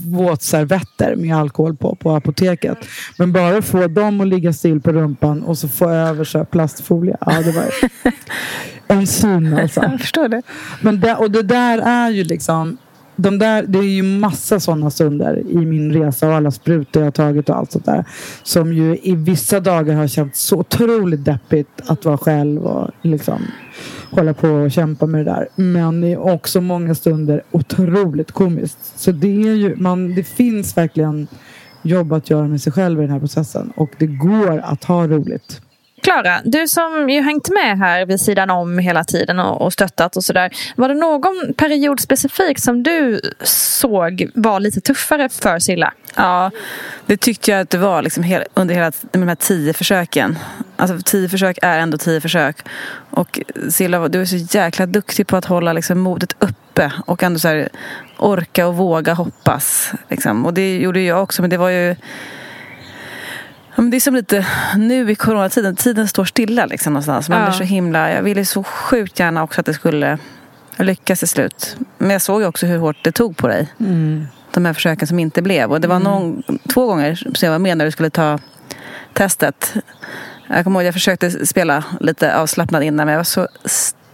[0.06, 2.78] våtservetter med alkohol på, på apoteket.
[3.16, 6.44] Men bara få dem att ligga still på rumpan och så få över så här
[6.44, 7.16] plastfolie.
[7.20, 7.64] Ja, det var
[8.96, 9.82] en syn alltså.
[9.82, 10.42] Jag förstår det.
[10.80, 12.78] Men det, och det där är ju liksom
[13.20, 17.06] de där, det är ju massa sådana stunder i min resa och alla sprutor jag
[17.06, 18.04] har tagit och allt sånt där.
[18.42, 23.42] Som ju i vissa dagar har känts så otroligt deppigt att vara själv och liksom
[24.10, 25.48] hålla på och kämpa med det där.
[25.54, 28.78] Men det är också många stunder otroligt komiskt.
[28.96, 31.26] Så det är ju, man, det finns verkligen
[31.82, 33.72] jobb att göra med sig själv i den här processen.
[33.76, 35.60] Och det går att ha roligt.
[36.02, 40.16] Klara, du som ju hängt med här vid sidan om hela tiden och, och stöttat
[40.16, 40.50] och sådär.
[40.76, 45.92] Var det någon period specifik som du såg var lite tuffare för Silla?
[46.14, 46.50] Ja,
[47.06, 50.38] det tyckte jag att det var liksom hela, under hela de här tio försöken.
[50.76, 52.56] Alltså tio försök är ändå tio försök.
[53.10, 57.22] Och Silla, du är så jäkla duktig på att hålla liksom modet uppe uppe och
[57.22, 57.68] ändå så här,
[58.16, 59.92] orka och våga hoppas.
[60.08, 60.46] Liksom.
[60.46, 61.96] Och det gjorde jag också, men det var ju
[63.78, 67.28] Ja, men det är som lite nu i coronatiden, tiden står stilla liksom någonstans.
[67.28, 67.44] Man Ja.
[67.46, 70.18] blir så himla, jag ville så sjukt gärna också att det skulle
[70.76, 71.76] lyckas till slut.
[71.98, 73.68] Men jag såg ju också hur hårt det tog på dig.
[74.54, 75.70] De här försöken som inte blev.
[75.72, 78.38] Och det var någon, två gånger som jag var med när du skulle ta
[79.12, 79.74] testet.
[80.48, 83.48] Jag kommer ihåg jag försökte spela lite avslappnad innan men jag var så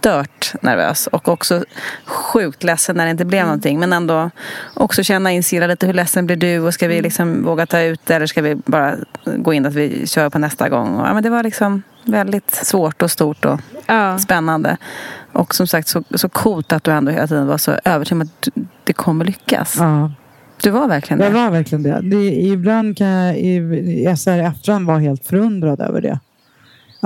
[0.05, 1.63] stört nervös och också
[2.05, 3.79] sjukt ledsen när det inte blev någonting.
[3.79, 4.29] Men ändå
[4.73, 7.79] också känna in Silla lite hur ledsen blir du och ska vi liksom våga ta
[7.79, 8.95] ut det eller ska vi bara
[9.37, 10.95] gå in att vi kör på nästa gång.
[10.95, 14.17] Och, ja, men det var liksom väldigt svårt och stort och Ja.
[14.19, 14.77] spännande.
[15.33, 18.21] Och som sagt så, så coolt att du ändå hela tiden var så övertygad om
[18.21, 18.47] att
[18.83, 19.75] det kommer lyckas.
[19.79, 20.11] Ja.
[20.61, 21.35] Du var verkligen Jag det.
[21.39, 21.99] var verkligen det.
[22.03, 26.19] det ibland kan jag i, jag här i efterhand vara helt förundrad över det.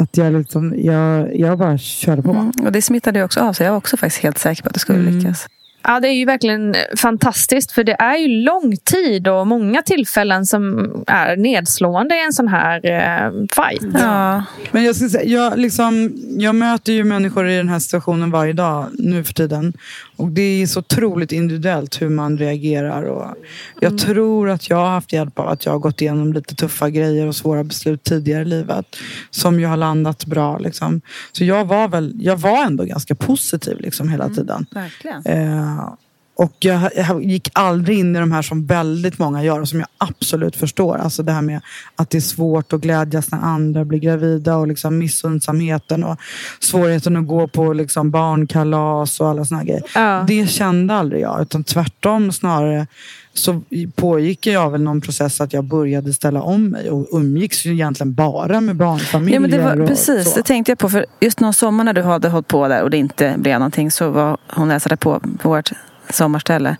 [0.01, 2.31] Att jag, liksom, jag, jag bara körde på.
[2.31, 2.51] Mm.
[2.65, 3.65] Och det smittade ju också av sig.
[3.65, 5.17] Jag var också faktiskt helt säker på att det skulle Mm.
[5.17, 5.47] lyckas.
[5.83, 10.45] Ja, det är ju verkligen fantastiskt för det är ju lång tid och många tillfällen
[10.45, 13.93] som är nedslående i en sån här eh, fight.
[13.93, 14.43] Ja.
[14.71, 18.53] Men jag, ska säga, jag, liksom, jag möter ju människor i den här situationen varje
[18.53, 19.73] dag nu för tiden.
[20.19, 23.03] Och det är så otroligt individuellt hur man reagerar.
[23.03, 23.35] Och
[23.79, 26.89] jag tror att jag har haft hjälp av att jag har gått igenom lite tuffa
[26.89, 28.85] grejer och svåra beslut tidigare i livet.
[29.29, 30.57] Som ju har landat bra.
[30.57, 31.01] Liksom.
[31.31, 34.65] Så jag var, väl, jag var ändå ganska positiv liksom, hela tiden.
[34.71, 35.25] Verkligen.
[35.25, 35.93] Eh,
[36.39, 39.79] och jag, jag gick aldrig in i de här som väldigt många gör och som
[39.79, 40.97] jag absolut förstår.
[40.97, 41.61] Alltså det här med
[41.95, 46.17] att det är svårt att glädjas när andra blir gravida och liksom missundsamheten och
[46.59, 49.83] svårigheten att gå på liksom barnkalas och alla såna grejer.
[49.95, 50.25] Ja.
[50.27, 52.87] Det kände aldrig jag, utan tvärtom snarare
[53.33, 53.61] så
[53.95, 58.13] pågick jag väl någon process att jag började ställa om mig och umgicks ju egentligen
[58.13, 59.35] bara med barnfamiljer.
[59.35, 60.89] Ja, men det var, precis, det tänkte jag på.
[60.89, 63.91] För just någon sommar när du hade hållit på där och det inte blev någonting
[63.91, 65.71] så var hon hälsade på på vårt
[66.09, 66.75] sommarställe.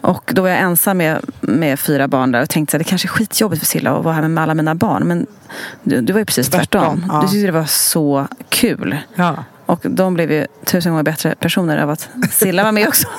[0.00, 3.06] Och då var jag ensam med, med fyra barn där och tänkte att det kanske
[3.08, 5.02] är skitjobbigt för Silla att vara här med alla mina barn.
[5.08, 5.26] Men
[5.82, 6.82] du, du var ju precis tvärtom.
[7.00, 7.20] Tvärtom, ja.
[7.22, 8.98] Du tyckte det var så kul.
[9.14, 9.44] Ja.
[9.66, 13.08] Och de blev ju tusen gånger bättre personer av att Silla var med också.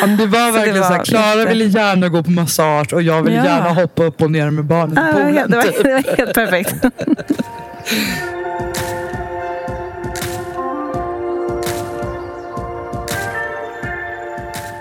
[0.00, 3.02] Ja, det var verkligen var så här, Klara jätte- ville gärna gå på massage och
[3.02, 3.44] jag ville Ja.
[3.44, 5.50] gärna hoppa upp och ner med barnen i poolen.
[5.50, 5.82] det, var, typ.
[5.82, 6.74] det var helt perfekt.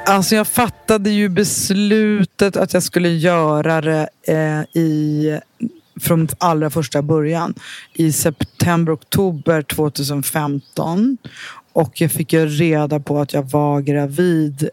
[0.09, 5.39] Alltså jag fattade ju beslutet att jag skulle göra det eh, i,
[5.99, 7.53] från allra första början
[7.93, 11.17] i september, oktober 2015.
[11.73, 14.69] Och jag fick ju reda på att jag var gravid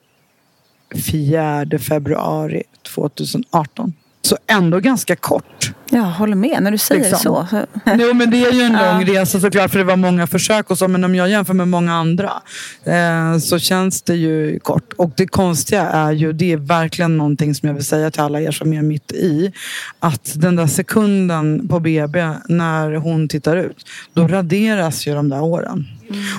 [0.95, 2.63] 4 februari
[2.95, 3.93] 2018.
[4.27, 5.73] Så ändå ganska kort.
[5.91, 7.19] Jag håller med när du säger Liksom.
[7.19, 7.47] så.
[7.51, 7.67] så.
[7.99, 10.79] Jo men det är ju en lång resa såklart för det var många försök och
[10.79, 12.33] så men om jag jämför med många andra
[12.85, 14.93] eh, så känns det ju kort.
[14.97, 18.41] Och det konstiga är ju, det är verkligen någonting som jag vill säga till alla
[18.41, 19.53] er som är mitt i.
[20.01, 25.43] Att den där sekunden på BB när hon tittar ut, då raderas ju de där
[25.43, 25.85] åren.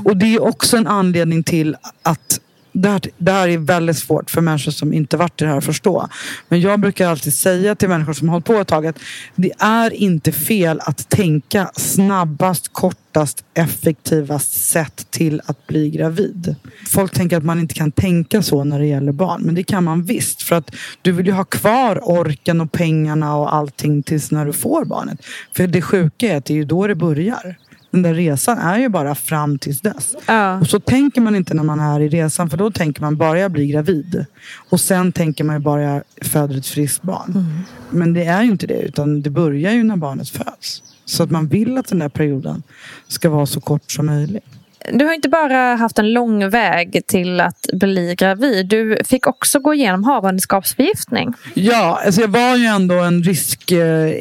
[0.06, 2.40] Och det är också en anledning till att
[2.82, 5.58] det här, det här är väldigt svårt för människor som inte varit i det här
[5.58, 6.10] att förstå.
[6.50, 9.00] Men jag brukar alltid säga till människor som har hållit på ett tag att
[9.36, 16.56] det är inte fel att tänka snabbast, kortast, effektivast sätt till att bli gravid.
[16.88, 19.84] Folk tänker att man inte kan tänka så när det gäller barn, men det kan
[19.84, 20.42] man visst.
[20.42, 24.54] För att du vill ju ha kvar orken och pengarna och allting tills när du
[24.54, 25.26] får barnet.
[25.56, 27.58] För det sjuka är att det är ju då det börjar.
[27.92, 30.16] Den där resan är ju bara fram tills dess.
[30.26, 30.60] Ja.
[30.60, 33.40] Och så tänker man inte när man är i resan för då tänker man bara
[33.40, 34.26] jag blir gravid.
[34.70, 37.64] Och sen tänker man ju bara jag föder ett friskt barn.
[37.90, 40.84] Men det är ju inte det utan det börjar ju när barnet föds.
[41.06, 42.64] Så att man vill att den där perioden
[43.08, 44.57] ska vara så kort som möjligt.
[44.92, 48.68] Du har inte bara haft en lång väg till att bli gravid.
[48.68, 51.34] Du fick också gå igenom havandeskapsförgiftning.
[51.54, 53.72] Ja, alltså jag var ju ändå en risk...
[53.72, 54.12] Eh,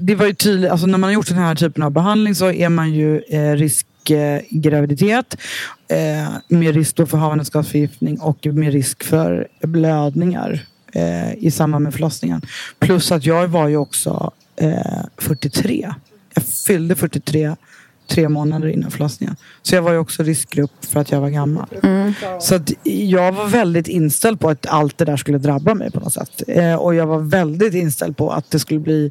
[0.00, 2.52] det var ju tydligt, alltså när man har gjort den här typen av behandling så
[2.52, 5.36] är man ju eh, riskgraviditet.
[5.88, 11.92] Eh, med risk då för havandeskapsförgiftning och med risk för blödningar eh, i samband med
[11.92, 12.42] förlossningen.
[12.78, 15.94] Plus att jag var ju också eh, 43.
[16.34, 17.56] Jag fyllde 43
[18.08, 19.36] tre månader innan förlossningen.
[19.62, 21.66] Så jag var ju också riskgrupp för att jag var gammal.
[22.40, 26.00] Så att jag var väldigt inställd på att allt det där skulle drabba mig på
[26.00, 26.42] något sätt.
[26.48, 29.10] Eh, och jag var väldigt inställd på att det skulle bli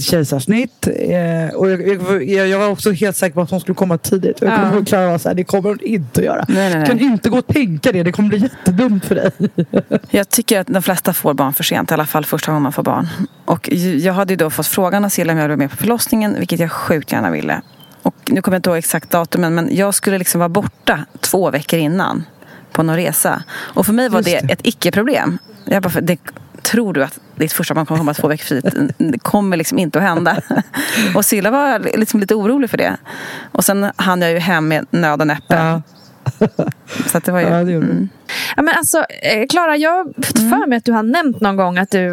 [0.00, 0.86] kejsarsnitt.
[0.86, 4.42] Eh, och jag, jag, jag var också helt säker på att hon skulle komma tidigt.
[4.42, 6.44] Och jag kommer ihåg Klara så här, det kommer hon inte att göra.
[6.48, 7.06] Nej, nej, Du kan nej.
[7.06, 9.30] inte gå och tänka det, det kommer bli jättedumt för dig.
[10.10, 12.72] Jag tycker att de flesta får barn för sent, i alla fall första gången man
[12.72, 13.08] får barn.
[13.44, 16.36] Och jag hade ju då fått frågan av Silla om jag ville med på förlossningen,
[16.38, 17.62] vilket jag sjukt gärna ville.
[18.04, 21.50] Och nu kommer jag inte ihåg exakt datumen, men jag skulle liksom vara borta två
[21.50, 22.24] veckor innan
[22.72, 23.42] på någon resa.
[23.50, 24.52] Och för mig var det, det.
[24.52, 25.38] ett icke-problem.
[25.64, 26.18] Jag bara, det,
[26.62, 28.74] tror du att ditt första barn kommer komma två veckor tidigt?
[28.98, 30.40] Det kommer liksom inte att hända.
[31.14, 32.96] Och Silla var liksom lite orolig för det.
[33.52, 35.54] Och sen hann jag ju hem med nöd och näppe.
[35.54, 35.82] Ja.
[37.06, 37.46] Så att det var ju...
[37.46, 37.92] Ja, det gjorde du.
[37.92, 38.08] mm.
[38.56, 41.56] Ja, men alltså, eh, Klara, jag har fått för mig att du har nämnt någon
[41.56, 42.10] gång att du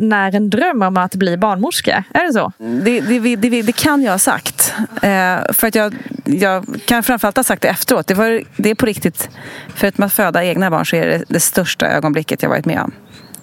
[0.00, 2.04] när en dröm om att bli barnmorska.
[2.14, 2.52] Är det så?
[2.58, 4.74] Det, det, det, det kan jag ha sagt.
[4.94, 5.94] Eh, för att jag,
[6.24, 8.06] jag kan framförallt ha sagt det efteråt.
[8.06, 9.30] Det, var, det är på riktigt,
[9.74, 12.92] förutom att föda egna barn så är det det största ögonblicket jag varit med om.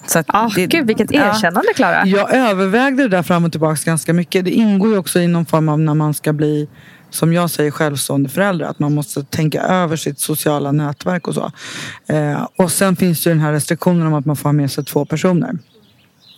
[0.05, 1.29] Så att Ja, det, gud vilket ja.
[1.29, 2.05] erkännande, Klara.
[2.05, 4.45] Jag övervägde det där fram och tillbaka ganska mycket.
[4.45, 6.69] Det ingår ju också i någon form av när man ska bli
[7.11, 11.51] som jag säger självstående förälder, att man måste tänka över sitt sociala nätverk och så.
[12.07, 14.85] Eh, och sen finns ju den här restriktionen om att man får ha med sig
[14.85, 15.57] två personer.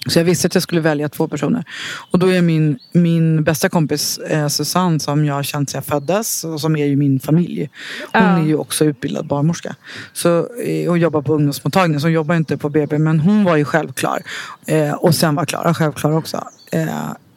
[0.07, 1.63] Så jag visste att jag skulle välja två personer.
[2.11, 5.86] Och då är min, min bästa kompis eh, Susanne som jag har känt sedan jag
[5.86, 7.69] föddes och som är ju min familj.
[8.13, 8.38] Hon Ja.
[8.39, 9.76] är ju också utbildad barnmorska.
[10.13, 13.55] Så, eh, och jobbar på ungdomsmottagningen så hon jobbar inte på BB men hon var
[13.55, 14.21] ju självklar.
[14.67, 16.47] Eh, och sen var Klara självklar också.
[16.71, 16.88] Eh,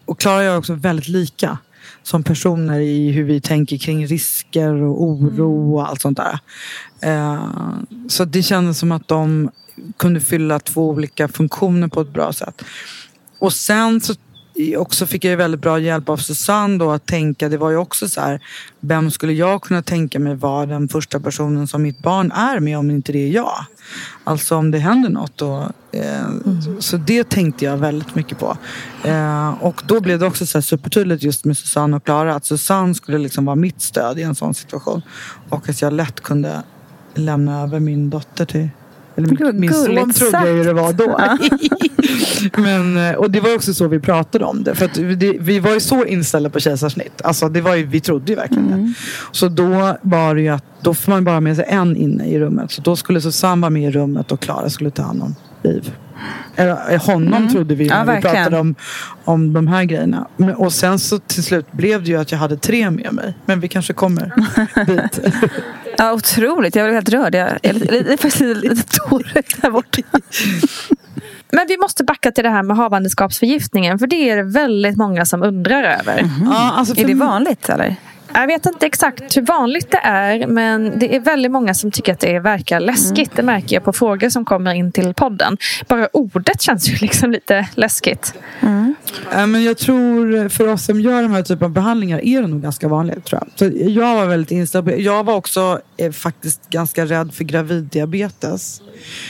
[0.05, 1.59] och Klara och jag är också väldigt lika
[2.07, 6.39] som personer i hur vi tänker kring risker och oro och allt sånt där.
[7.01, 7.49] Eh,
[8.09, 9.51] så det kändes som att de
[9.97, 12.65] kunde fylla två olika funktioner på ett bra sätt.
[13.39, 14.15] Och sen så
[14.77, 17.77] också fick jag ju väldigt bra hjälp av Susanne då att tänka, det var ju
[17.77, 18.41] också så här,
[18.81, 22.79] vem skulle jag kunna tänka mig vara den första personen som mitt barn är med
[22.79, 23.67] om inte det är jag?
[24.25, 25.43] Alltså om det händer något.
[25.43, 26.27] Och, eh,
[26.79, 28.57] Så det tänkte jag väldigt mycket på.
[29.05, 32.95] Eh, och då blev det också så supertydligt just med Susanne och Klara att Susanne
[32.95, 35.03] skulle liksom vara mitt stöd i en sån situation.
[35.49, 36.63] Och att jag lätt kunde
[37.15, 38.69] lämna över min dotter till
[39.17, 41.19] eller min, min son trodde jag ju det var då.
[42.63, 44.75] Men, eh, och det var också så vi pratade om det.
[44.75, 47.23] För det, vi var ju så inställda på kejsarsnitt.
[47.25, 48.93] Alltså det var ju, vi trodde ju verkligen det.
[49.33, 52.39] Så då var det ju att då får man bara med sig en inne i
[52.39, 52.71] rummet.
[52.71, 55.35] Så då skulle Susanne vara med i rummet och Klara skulle ta hand om
[55.67, 55.93] Liv.
[56.57, 58.37] Eh, honom trodde vi Ja, när vi verkligen.
[58.37, 58.75] pratade om,
[59.25, 60.29] om de här grejerna.
[60.37, 63.35] Men, och sen så till slut blev det ju att jag hade tre med mig.
[63.47, 64.33] Men vi kanske kommer
[64.87, 65.21] dit.
[65.99, 66.77] Ja, otroligt.
[66.77, 67.35] Jag blev helt rörd.
[67.35, 70.03] Jag är faktiskt lite, tårögd där borta.
[71.53, 73.99] Men vi måste backa till det här med havandeskapsförgiftningen.
[73.99, 76.31] För det är det väldigt många som undrar över.
[76.45, 77.97] Ja, alltså för Är det vanligt eller?
[78.33, 82.13] Jag vet inte exakt hur vanligt det är men det är väldigt många som tycker
[82.13, 83.37] att det verkar läskigt.
[83.37, 85.57] Det märker jag på frågor som kommer in till podden.
[85.89, 88.35] Bara ordet känns ju liksom lite läskigt.
[89.31, 92.47] Ja, men jag tror för oss som gör de här typen av behandlingar är det
[92.47, 93.25] nog ganska vanligt.
[93.25, 93.51] Tror jag.
[93.59, 98.81] Så jag var väldigt inställd Jag var också eh, faktiskt ganska rädd för graviddiabetes.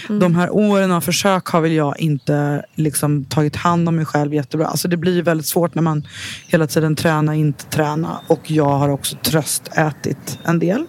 [0.09, 4.35] De här åren av försök har väl jag inte liksom, tagit hand om mig själv
[4.35, 4.67] jättebra.
[4.67, 6.07] Alltså, det blir väldigt svårt när man
[6.47, 8.21] hela tiden tränar, inte träna.
[8.27, 10.87] Och jag har också tröstätit en del.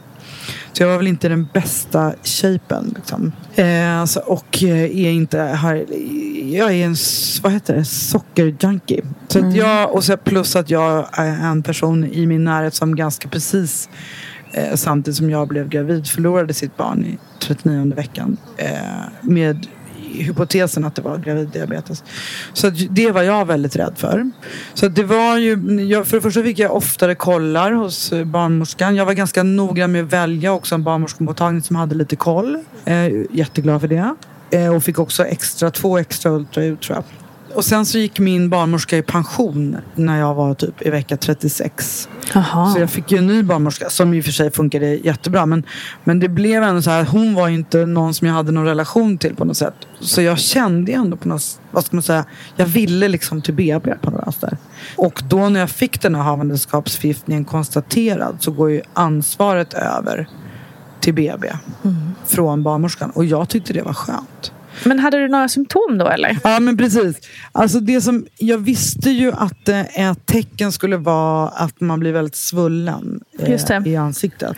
[0.73, 2.93] Så jag var väl inte den bästa shapen.
[2.95, 3.31] Liksom.
[3.55, 5.85] Eh, alltså, och eh, är inte här,
[6.53, 6.95] jag är en
[7.41, 9.01] vad heter det, sockerjunkie.
[9.27, 12.95] Så att jag, och så plus att jag är en person i min närhet som
[12.95, 13.89] ganska precis
[14.57, 18.37] eh, samtidigt som jag blev gravid förlorade sitt barn i 39 veckan.
[18.57, 18.69] Eh,
[19.21, 19.67] med
[20.17, 22.03] hypotesen att det var graviddiabetes.
[22.53, 24.31] Så att det var jag väldigt rädd för.
[24.73, 28.25] Så att det var ju, jag, för det första fick jag oftare kollar hos eh,
[28.25, 28.95] barnmorskan.
[28.95, 32.57] Jag var ganska noga med att välja också en barnmorskemottagning som hade lite koll.
[32.85, 34.15] Eh, jätteglad för det.
[34.51, 37.03] Eh, och fick också extra, två extra ultraljud tror jag.
[37.53, 42.09] Och sen så gick min barnmorska i pension när jag var typ i vecka 36.
[42.33, 42.73] Jaha.
[42.73, 45.45] Så jag fick ju en ny barnmorska som i och för sig funkade jättebra.
[45.45, 45.63] Men,
[46.03, 49.17] men det blev ändå så här, hon var inte någon som jag hade någon relation
[49.17, 49.75] till på något sätt.
[49.99, 52.25] Så jag kände ju ändå på något, vad ska man säga,
[52.55, 54.57] jag ville liksom till BB på något vänster.
[54.95, 60.27] Och då när jag fick den här havandeskapsförgiftningen konstaterad så går ju ansvaret över
[60.99, 61.47] till BB
[62.25, 63.09] från barnmorskan.
[63.09, 64.51] Och jag tyckte det var skönt.
[64.83, 66.37] Men hade du några symptom då eller?
[66.43, 67.15] Ja men precis.
[67.51, 72.11] Alltså det som, jag visste ju att eh, ett tecken skulle vara att man blir
[72.11, 74.57] väldigt svullen eh, i ansiktet.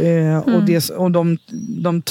[0.00, 1.38] Eh, och det, och de,
[1.82, 2.02] de,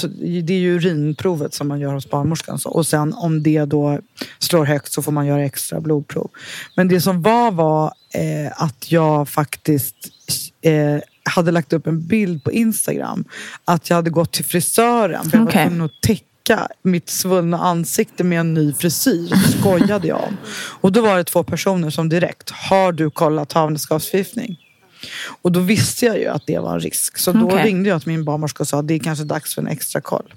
[0.42, 2.58] det är ju urinprovet som man gör hos barnmorskan.
[2.58, 2.70] Så.
[2.70, 3.98] Och sen om det då
[4.38, 6.30] slår högt så får man göra extra blodprov.
[6.76, 9.96] Men det som var var eh, att jag faktiskt
[10.62, 13.24] eh, hade lagt upp en bild på Instagram.
[13.64, 15.30] Att jag hade gått till frisören.
[15.30, 15.66] För jag var Okej.
[15.66, 16.24] tvungen att täcka
[16.82, 19.34] mitt svullna ansikte med en ny frisyr.
[19.58, 20.36] Skojade jag om.
[20.80, 24.56] Och då var det två personer som direkt, har du kollat havandeskapsförgiftning?
[25.42, 27.18] Och då visste jag ju att det var en risk.
[27.18, 27.64] Så då Okej.
[27.64, 30.34] ringde jag till min barnmorska och sa, det är kanske dags för en extra koll.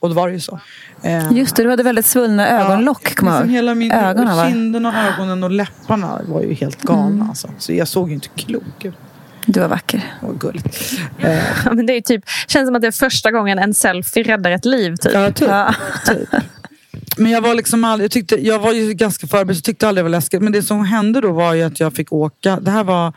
[0.00, 0.60] Och då var det ju så.
[1.02, 3.12] Eh, Just det, du hade väldigt svullna ögonlock.
[3.16, 7.26] jag liksom hela min, Ögonen kinderna, ögonen och läpparna var ju helt galna.
[7.28, 7.48] Alltså.
[7.58, 8.94] Så jag såg ju inte klok ut.
[9.46, 10.14] Du var vacker.
[10.20, 10.92] Och gulligt.
[11.72, 14.64] Men det är typ, känns som att det är första gången en selfie räddar ett
[14.64, 14.96] liv.
[14.96, 15.12] Typ.
[15.14, 15.48] Ja, typ.
[15.48, 15.74] Ja.
[16.06, 16.28] typ.
[17.16, 20.00] Men jag var liksom aldrig, jag, tyckte, jag var ju ganska förberedd, så tyckte aldrig
[20.00, 20.42] det var läskigt.
[20.42, 22.60] Men det som hände då var ju att jag fick åka.
[22.60, 23.12] Det här var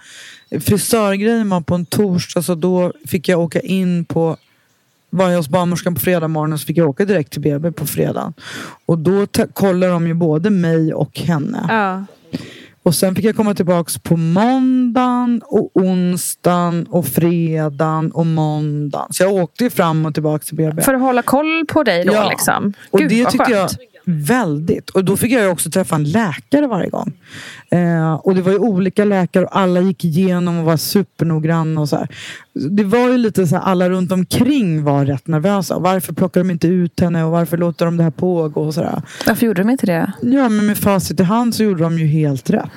[0.59, 4.37] frisörgrejen var på en torsdag så då fick jag åka in på
[5.09, 7.85] var jag hos barnmorskan på fredag morgon så fick jag åka direkt till BB på
[7.85, 8.33] fredagen.
[8.85, 11.65] Och då kollar de ju både mig och henne.
[11.69, 12.05] Ja.
[12.87, 19.13] Och sen fick jag komma tillbaks på måndagen och onsdagen och fredagen och måndagen.
[19.13, 20.81] Så jag åkte fram och tillbaka till BB.
[20.81, 22.13] För att hålla koll på dig då.
[22.13, 22.29] Ja.
[22.29, 22.73] Liksom.
[22.89, 23.79] Och Gud, det vad tyckte jag skönt.
[24.07, 24.89] Väldigt.
[24.89, 27.13] Och då fick jag ju också träffa en läkare varje gång.
[27.69, 31.89] Eh, och det var ju olika läkare och alla gick igenom och var supernoggranna och
[31.89, 32.07] så här.
[32.53, 35.79] Det var ju lite så här, alla runt omkring var rätt nervösa.
[35.79, 39.01] Varför plockar de inte ut henne och varför låter de det här pågå och sådär.
[39.27, 40.11] Varför gjorde de inte det?
[40.21, 42.71] Ja, men med facit i hand så gjorde de ju helt rätt.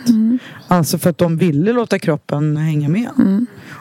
[0.68, 3.10] Alltså för att de ville låta kroppen hänga med.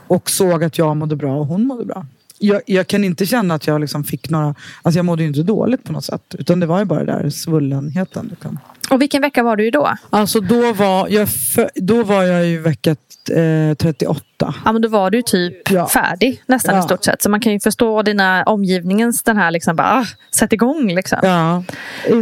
[0.08, 2.06] Och såg att jag mådde bra och hon mådde bra.
[2.40, 4.56] Jag, jag kan inte känna att jag liksom fick några...
[4.82, 6.36] Alltså jag mådde ju inte dåligt på något sätt.
[6.40, 8.28] Utan det var ju bara det där svullenheten.
[8.30, 8.60] Liksom.
[8.90, 9.90] Och vilken vecka var du då?
[10.10, 12.96] Alltså då var jag, fö- då var jag ju vecka
[13.32, 14.24] eh, 38.
[14.66, 15.88] Ja, men då var du typ Ja.
[15.88, 16.80] färdig nästan Ja.
[16.82, 17.22] i stort sett.
[17.22, 21.20] Så man kan ju förstå dina omgivningens den här liksom bara, ah, sätt igång liksom.
[21.24, 21.64] Ja,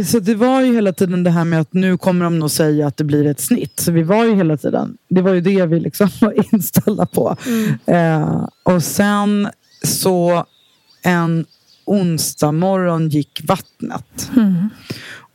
[0.06, 2.86] så det var ju hela tiden det här med att nu kommer de nog säga
[2.86, 3.80] att det blir ett snitt.
[3.80, 7.36] Så vi var ju hela tiden, det var ju det vi liksom var inställda på.
[7.86, 9.48] Eh, och sen
[9.82, 10.44] så
[11.02, 11.46] en
[11.84, 14.30] onsdag morgon gick vattnet.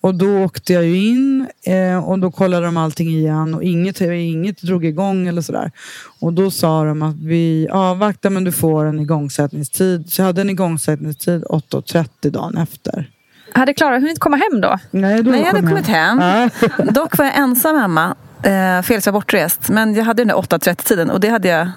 [0.02, 4.02] Och då åkte jag ju in eh, och då kollade de allting igen och inget,
[4.02, 5.72] inget drog igång eller sådär.
[6.20, 10.14] Och då sa de att vi avvaktar men du får en igångsättningstid.
[10.14, 13.10] Så jag hade en igångsättningstid 8.30 dagen efter.
[13.54, 14.80] Hade Klara hunnit komma hem då?
[14.92, 16.20] Nej, då Nej, jag hade kom kommit hem.
[16.20, 16.50] Ja.
[16.92, 18.16] Dock var jag ensam hemma.
[18.44, 19.70] Eh, Felix var bortrest.
[19.70, 21.72] Men jag hade den där 8.30-tiden och det hade jag,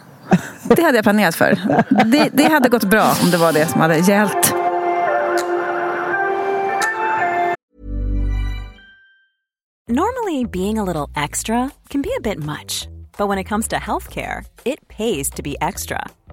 [0.62, 1.59] det hade jag planerat för.
[2.05, 4.55] Det, det hade gått bra om det var det som hade gällt.
[9.89, 13.77] Normally, being a little extra can be a bit much, but when it comes to
[13.77, 16.11] healthcare, it pays to be extra.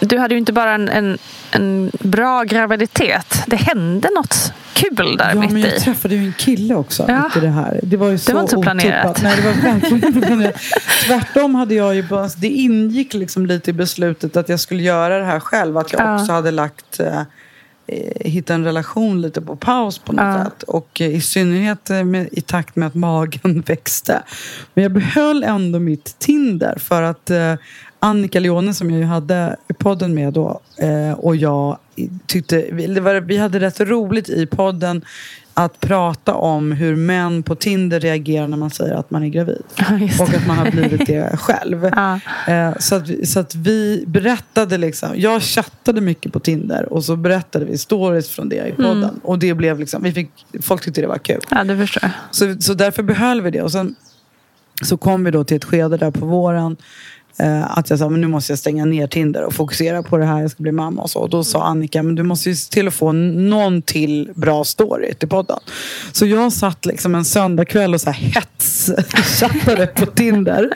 [0.00, 1.18] du hade ju inte bara en, en,
[1.50, 3.42] en bra graviditet.
[3.46, 5.80] Det hände något kul där ja, mitt men jag i.
[5.80, 7.30] träffade ju en kille också Ja.
[7.40, 7.80] det här.
[7.82, 9.22] Det var ju så var inte så planerat.
[9.22, 10.56] Nej, det var verkligen inte planerat.
[11.06, 15.18] Tvärtom hade jag ju bara, det ingick liksom lite i beslutet att jag skulle göra
[15.18, 15.78] det här själv.
[15.78, 16.20] Att jag Ja.
[16.20, 17.24] också hade lagt eh, eh,
[18.30, 20.44] hitta en relation lite på paus på något Ja.
[20.44, 20.62] sätt.
[20.62, 24.22] Och eh, i synnerhet eh, med, i takt med att magen växte.
[24.74, 27.54] Men jag behöll ändå mitt Tinder för att eh,
[28.00, 31.78] Annika Leone som jag ju hade i podden med då eh, och jag
[32.26, 32.68] tyckte,
[33.00, 35.04] var, vi hade rätt roligt i podden
[35.54, 39.62] att prata om hur män på Tinder reagerar när man säger att man är gravid.
[39.76, 41.90] Ja, Och att man har blivit det själv.
[41.96, 42.20] Ja.
[42.52, 47.16] Eh, så, att, så att vi berättade liksom, jag chattade mycket på Tinder och så
[47.16, 49.04] berättade vi stories från det i podden.
[49.04, 49.20] Mm.
[49.22, 50.30] Och det blev liksom, vi fick,
[50.62, 51.40] folk tyckte det var kul.
[51.50, 52.10] ja, det förstår jag.
[52.30, 53.62] Så, så därför behöll vi det.
[53.62, 53.94] Och sen
[54.82, 56.76] så kom vi då till ett skede där på våren.
[57.38, 60.24] Eh, att jag sa, men nu måste jag stänga ner Tinder och fokusera på det
[60.24, 61.20] här, jag ska bli mamma och så.
[61.20, 64.64] Och då sa Annika, men du måste ju se till att få någon till bra
[64.64, 65.58] story till podden.
[66.12, 70.70] Så jag satt liksom en söndagkväll och så här hetschattade på Tinder.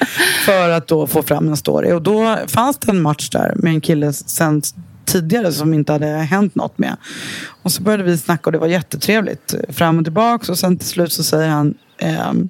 [0.46, 1.92] För att då få fram en story.
[1.92, 4.62] Och då fanns det en match där med en kille sen
[5.04, 6.96] tidigare som inte hade hänt något med.
[7.62, 9.54] Och så började vi snacka och det var jättetrevligt.
[9.68, 12.48] Fram och tillbaka och sen till slut så säger han ehm,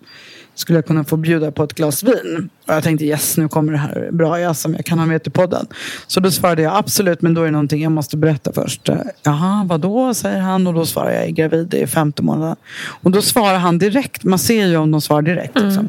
[0.55, 2.48] skulle jag kunna få bjuda på ett glas vin?
[2.66, 5.22] Och jag tänkte yes, nu kommer det här bra ja, som jag kan ha med
[5.22, 5.66] till podden.
[6.07, 8.88] Så då svarade jag absolut, men då är det någonting jag måste berätta först.
[8.88, 10.66] Eh, Jaha, vadå, säger han.
[10.66, 12.57] Och då svarar jag, jag är gravid, det är femte månaden.
[12.84, 15.61] Och då svarar han direkt, man ser ju om de svarar direkt.
[15.61, 15.88] Liksom.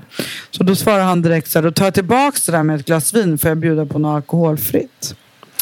[0.52, 2.86] Så då svarar han direkt så här, då tar jag tillbaka det där med ett
[2.86, 5.16] glas vin, får jag bjuda på något alkoholfritt?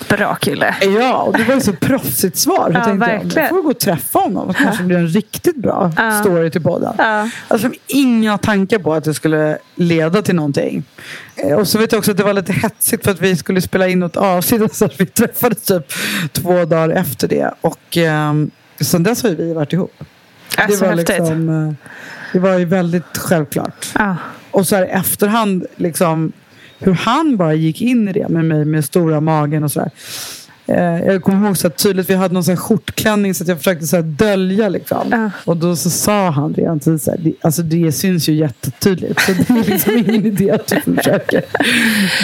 [0.09, 0.75] Bra kille.
[0.99, 2.69] Ja, och det var ett så proffsigt svar.
[2.73, 3.29] Jag Ja, tänkte, verkligen.
[3.29, 6.19] då får jag gå och träffa honom och kanske blir en riktigt bra Ja.
[6.19, 6.93] story till podden.
[6.97, 7.29] Ja.
[7.47, 10.83] Alltså inga tankar på att det skulle leda till någonting.
[11.35, 13.61] Eh, Och så vet jag också att det var lite hetsigt för att vi skulle
[13.61, 15.93] spela in något avsnitt så vi träffades typ
[16.31, 17.51] två dagar efter det.
[17.61, 18.33] Och eh,
[18.81, 19.93] sen dess har ju vi varit ihop.
[20.57, 21.73] Ja, det var liksom, eh,
[22.33, 23.85] det var ju väldigt självklart.
[23.99, 24.15] Ja.
[24.51, 26.31] Och så här i efterhand, liksom,
[26.81, 29.91] hur han bara gick in i det med mig med stora magen och sådär.
[30.67, 33.87] Eh, jag kommer ihåg så tydligt, vi hade någon sån skjortklänning så att jag försökte
[33.87, 34.69] så dölja.
[34.69, 35.07] Liksom.
[35.11, 35.29] Ja.
[35.45, 39.21] Och då så sa han redan tidigt, så här, det, alltså det syns ju jättetydligt.
[39.21, 41.43] Så det är liksom ingen idé att du försöker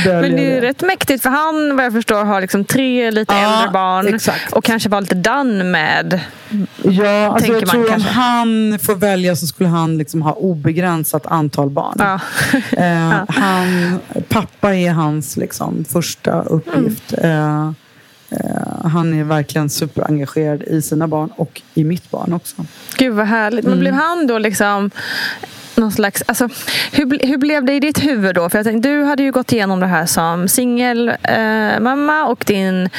[0.04, 3.12] dölja Men det är ju rätt mäktigt för han vad jag förstår har liksom tre
[3.12, 4.14] lite Ja, äldre barn.
[4.16, 4.54] exakt.
[4.54, 6.20] Och kanske var lite done med.
[6.84, 8.10] Ja, alltså jag man tror om kanske.
[8.10, 11.96] han får välja så skulle han liksom ha obegränsat antal barn.
[12.00, 12.20] Ja.
[12.72, 17.14] Eh, han, pappa är hans liksom, första uppgift.
[17.18, 17.72] Eh, eh,
[18.84, 22.56] han är verkligen superengagerad i sina barn och i mitt barn också.
[22.98, 23.66] Gud vad härligt.
[23.66, 24.92] Men blev han då liksom
[25.76, 26.50] någon slags, alltså,
[26.92, 28.50] hur, hur blev det i ditt huvud då?
[28.50, 32.44] För jag tänkte, du hade ju gått igenom det här som singelmamma eh, mamma och
[32.48, 32.90] din,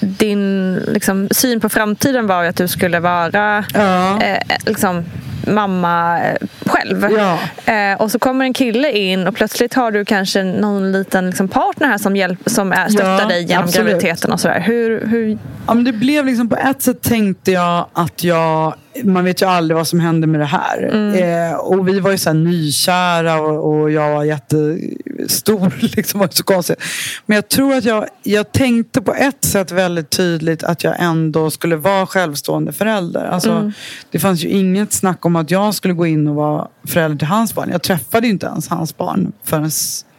[0.00, 4.22] din liksom, syn på framtiden var ju att du skulle vara Ja.
[4.22, 5.04] eh, liksom,
[5.46, 6.36] mamma eh,
[6.66, 7.08] själv.
[7.18, 7.38] Ja.
[7.72, 11.48] Eh, och så kommer en kille in och plötsligt har du kanske någon liten liksom,
[11.48, 13.86] partner här som, hjälp, som är, stöttar Ja, dig genom absolut.
[13.86, 14.60] graviditeten och sådär.
[14.60, 18.74] Hur, hur, Ja, men det blev liksom, på ett sätt tänkte jag att jag,
[19.04, 20.90] man vet ju aldrig vad som händer med det här.
[21.16, 26.28] Eh, och vi var ju så här nykära och, och jag var jättestor, liksom, var
[26.30, 26.82] så konstigt.
[27.26, 31.50] Men jag tror att jag, jag tänkte på ett sätt väldigt tydligt att jag ändå
[31.50, 33.24] skulle vara självstående förälder.
[33.24, 33.72] Alltså,
[34.10, 37.28] Det fanns ju inget snack om att jag skulle gå in och vara förälder till
[37.28, 37.68] hans barn.
[37.72, 39.70] Jag träffade ju inte ens hans barn förrän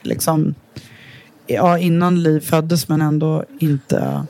[0.02, 0.56] liksom,
[1.48, 4.26] ja, innan Liv föddes men ändå inte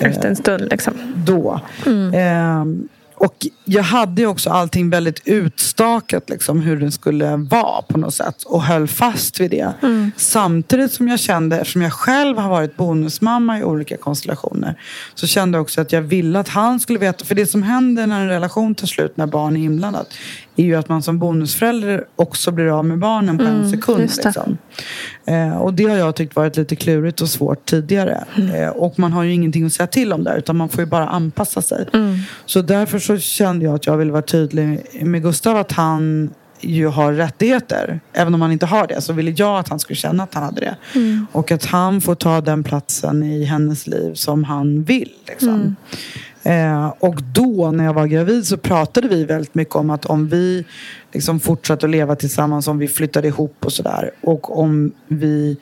[0.00, 0.94] efter en stund liksom.
[1.16, 1.60] då.
[2.14, 2.88] Ehm,
[3.20, 8.14] och jag hade ju också allting väldigt utstakat liksom, hur det skulle vara på något
[8.14, 9.72] sätt och höll fast vid det.
[10.16, 14.80] Samtidigt som jag kände, eftersom jag själv har varit bonusmamma i olika konstellationer
[15.14, 18.06] så kände jag också att jag ville att han skulle veta, för det som händer
[18.06, 20.08] när en relation tar slut när barn är inblandat
[20.56, 24.00] är ju att man som bonusförälder också blir av med barnen på en sekund.
[24.00, 24.58] Liksom.
[25.28, 28.24] Eh, och det har jag tyckt varit lite klurigt och svårt tidigare.
[28.54, 30.86] Eh, och man har ju ingenting att säga till om där utan man får ju
[30.86, 31.86] bara anpassa sig.
[32.46, 36.86] Så därför så kände jag att jag ville vara tydlig med Gustav att han ju
[36.86, 38.00] har rättigheter.
[38.12, 40.42] Även om han inte har det så ville jag att han skulle känna att han
[40.42, 40.76] hade det.
[41.32, 45.12] Och att han får ta den platsen i hennes liv som han vill.
[45.26, 45.76] Liksom.
[46.42, 50.28] Eh, och då när jag var gravid så pratade vi väldigt mycket om att om
[50.28, 50.64] vi
[51.12, 54.10] liksom fortsatte att leva tillsammans, om vi flyttade ihop och sådär.
[54.20, 55.56] Och om vi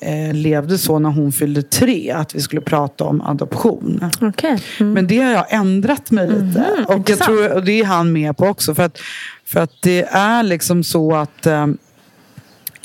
[0.00, 4.10] eh, levde så när hon fyllde tre, att vi skulle prata om adoption.
[4.20, 4.62] Okej.
[4.78, 6.84] Men det har jag ändrat mig lite.
[6.88, 8.74] och, jag tror, och det är han med på också.
[8.74, 8.98] För att,
[9.44, 11.66] för att det är liksom så att eh,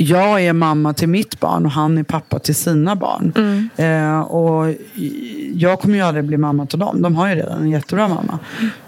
[0.02, 3.34] jag är mamma till mitt barn och han är pappa till sina barn.
[3.36, 3.70] Mm.
[3.76, 4.76] Eh, och
[5.54, 7.02] jag kommer ju aldrig bli mamma till dem.
[7.02, 8.40] De har ju redan en jättebra mamma.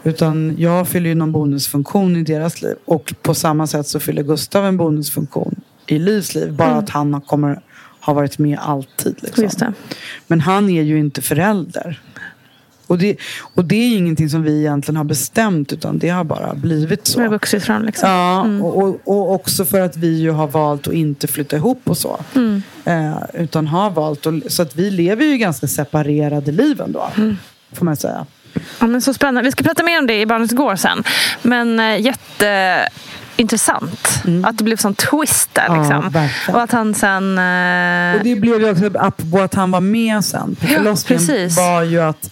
[0.03, 2.75] Utan jag fyller ju någon bonusfunktion i deras liv.
[2.85, 6.53] Och på samma sätt så fyller Gustav en bonusfunktion i Livs liv.
[6.53, 7.61] Bara att han kommer
[7.99, 9.15] ha varit med alltid.
[9.21, 9.73] Liksom.
[10.27, 12.01] Men han är ju inte förälder.
[12.91, 13.15] Och det,
[13.55, 17.19] och det är ingenting som vi egentligen har bestämt utan det har bara blivit så.
[17.19, 18.09] Det har vuxit fram liksom.
[18.09, 18.61] Ja, Mm.
[18.61, 21.97] och, och, och också för att vi ju har valt att inte flytta ihop och
[21.97, 22.19] så.
[22.35, 22.63] Mm.
[22.85, 27.09] Eh, utan har valt, att, så att vi lever ju ganska separerade liv ändå.
[27.17, 27.37] Mm.
[27.73, 28.25] Får man säga.
[28.79, 29.41] Ja, men så spännande.
[29.41, 31.03] Vi ska prata mer om det i Barnets går sen.
[31.41, 35.65] Men eh, jätteintressant att det blev sån twist där.
[35.65, 35.77] Mm.
[35.77, 36.09] Ja, Liksom.
[36.11, 36.55] verkligen.
[36.55, 37.37] och att han sen...
[37.37, 41.27] eh, Och det blev ju också, apropå att han var med sen på Ja, förlossningen,
[41.27, 41.57] precis.
[41.57, 42.31] var ju att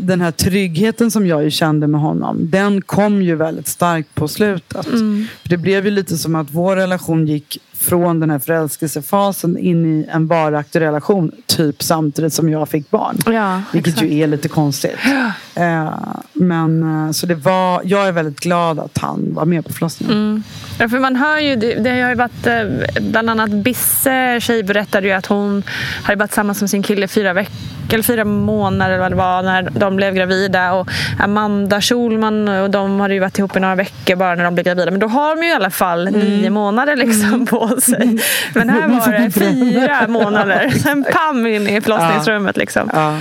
[0.00, 4.86] den här tryggheten som jag kände med honom, den kom ju väldigt starkt på slutet.
[4.86, 5.26] Mm.
[5.42, 9.86] För det blev ju lite som att vår relation gick från den här förälskelsefasen in
[9.86, 13.16] i en varaktig relation, typ samtidigt som jag fick barn.
[13.26, 14.10] ja, Vilket exakt.
[14.10, 14.96] ju är lite konstigt.
[15.54, 15.92] Eh,
[16.32, 20.16] men eh, så det var, jag är väldigt glad att han var med på förlossningen.
[20.16, 20.42] Mm.
[20.78, 24.62] Ja, för man hör ju, det, det har ju varit, eh, bland annat Bisse tjej
[24.62, 25.62] berättade ju att hon
[26.02, 27.54] hade varit tillsammans med sin kille fyra veckor
[27.94, 30.72] eller fyra månader eller vad det var när de blev gravida.
[30.72, 34.54] Och Amanda Schulman och de hade ju varit ihop i några veckor bara när de
[34.54, 34.90] blev gravida.
[34.90, 38.18] Men då har de ju i alla fall nio månader liksom på sig.
[38.54, 40.70] Men här var det fyra månader.
[40.82, 42.90] Sen pam in i förlossningsrummet liksom.
[42.92, 43.20] Ja.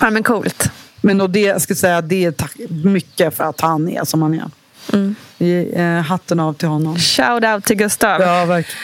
[0.00, 0.70] Ja men coolt.
[1.00, 4.22] Men och det, jag ska säga, det är tack, mycket för att han är som
[4.22, 4.50] han är.
[4.92, 5.14] Mm.
[5.38, 6.96] Är, eh, hatten av till honom.
[6.98, 8.20] Shout out till Gustav.
[8.20, 8.76] Ja, verkligen.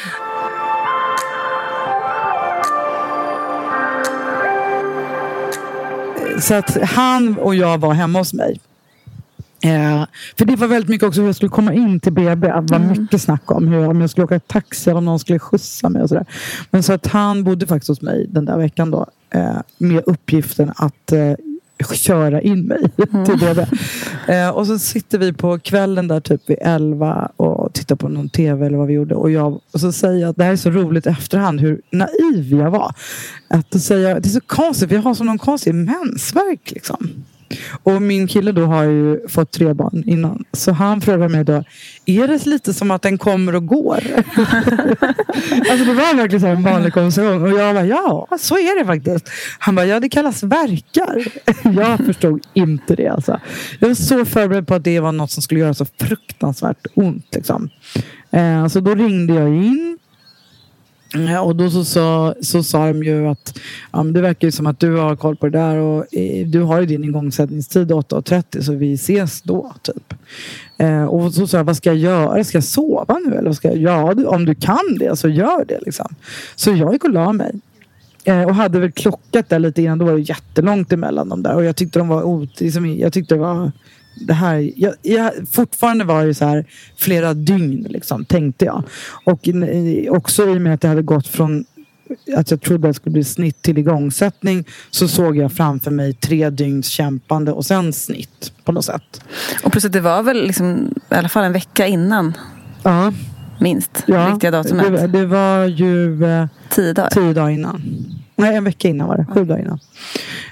[6.41, 8.61] Så att han och jag var hemma hos mig.
[9.65, 10.05] Eh,
[10.39, 12.47] för det var väldigt mycket också hur jag skulle komma in till BB.
[12.47, 15.39] Det var mycket snack om hur, om jag skulle åka taxi eller om någon skulle
[15.39, 16.27] skjutsa mig och sådär.
[16.71, 19.07] Men så att han bodde faktiskt hos mig den där veckan då.
[19.31, 21.35] Eh, med uppgiften att eh,
[21.95, 22.91] köra in mig
[23.27, 23.67] till BB.
[24.29, 28.29] Eh, och så sitter vi på kvällen där typ vid 11 och tittar på någon
[28.29, 29.15] tv eller vad vi gjorde.
[29.15, 31.81] Och, jag, och så säger jag att det här är så roligt i efterhand hur
[31.91, 32.95] naiv jag var.
[33.49, 37.25] Att då säger jag, det är så konstigt, jag har som någon konstig mensvärk liksom.
[37.83, 40.45] Och min kille då har ju fått tre barn innan.
[40.53, 41.65] Så han frågar mig då,
[42.07, 43.95] är det lite som att den kommer och går?
[45.71, 47.43] alltså det var verkligen så här en vanlig konversation.
[47.43, 49.31] Och jag bara, ja så är det faktiskt.
[49.59, 51.25] Han bara, ja det kallas verkar.
[51.81, 53.41] jag förstod inte det alltså.
[53.79, 57.27] Jag var så förberedd på att det var något som skulle göra så fruktansvärt ont.
[57.35, 57.71] Liksom.
[58.31, 59.99] Eh, så då ringde jag in.
[61.43, 63.59] Och då så, sa, så sa de ju att
[63.93, 66.47] ja, men det verkar ju som att du har koll på det där och eh,
[66.47, 70.15] du har ju din igångsättningstid 8.30 så vi ses då typ.
[70.79, 72.45] Eh, och så sa jag, vad ska jag göra?
[72.45, 73.79] Ska jag sova nu eller vad ska jag?
[73.79, 76.15] Ja, om du kan det så gör det liksom.
[76.57, 77.53] Så jag gick och la mig.
[78.25, 79.99] Eh, och hade väl klockat där lite innan.
[79.99, 81.55] Då var det jättelångt emellan dem där.
[81.55, 83.73] Och jag tyckte de var ot- liksom, Jag tyckte det var
[84.21, 86.65] det här, jag, jag, fortfarande var det så här
[86.97, 88.83] flera dygn liksom, tänkte jag.
[89.25, 91.65] Och eh, också i och med att det hade gått från
[92.37, 96.13] att jag trodde att det skulle bli snitt till igångsättning så såg jag framför mig
[96.15, 99.25] tre dygns kämpande och sen snitt på något sätt.
[99.65, 102.33] Och plus att det var väl liksom, i alla fall en vecka innan,
[102.83, 103.13] Ja,
[103.61, 104.93] minst, ja riktiga datumet.
[104.93, 107.11] det, det var ju eh, Tio dagar.
[107.11, 107.83] tio dagar innan.
[108.37, 109.27] Nej, en vecka innan var det.
[109.35, 109.79] Sju dagar innan.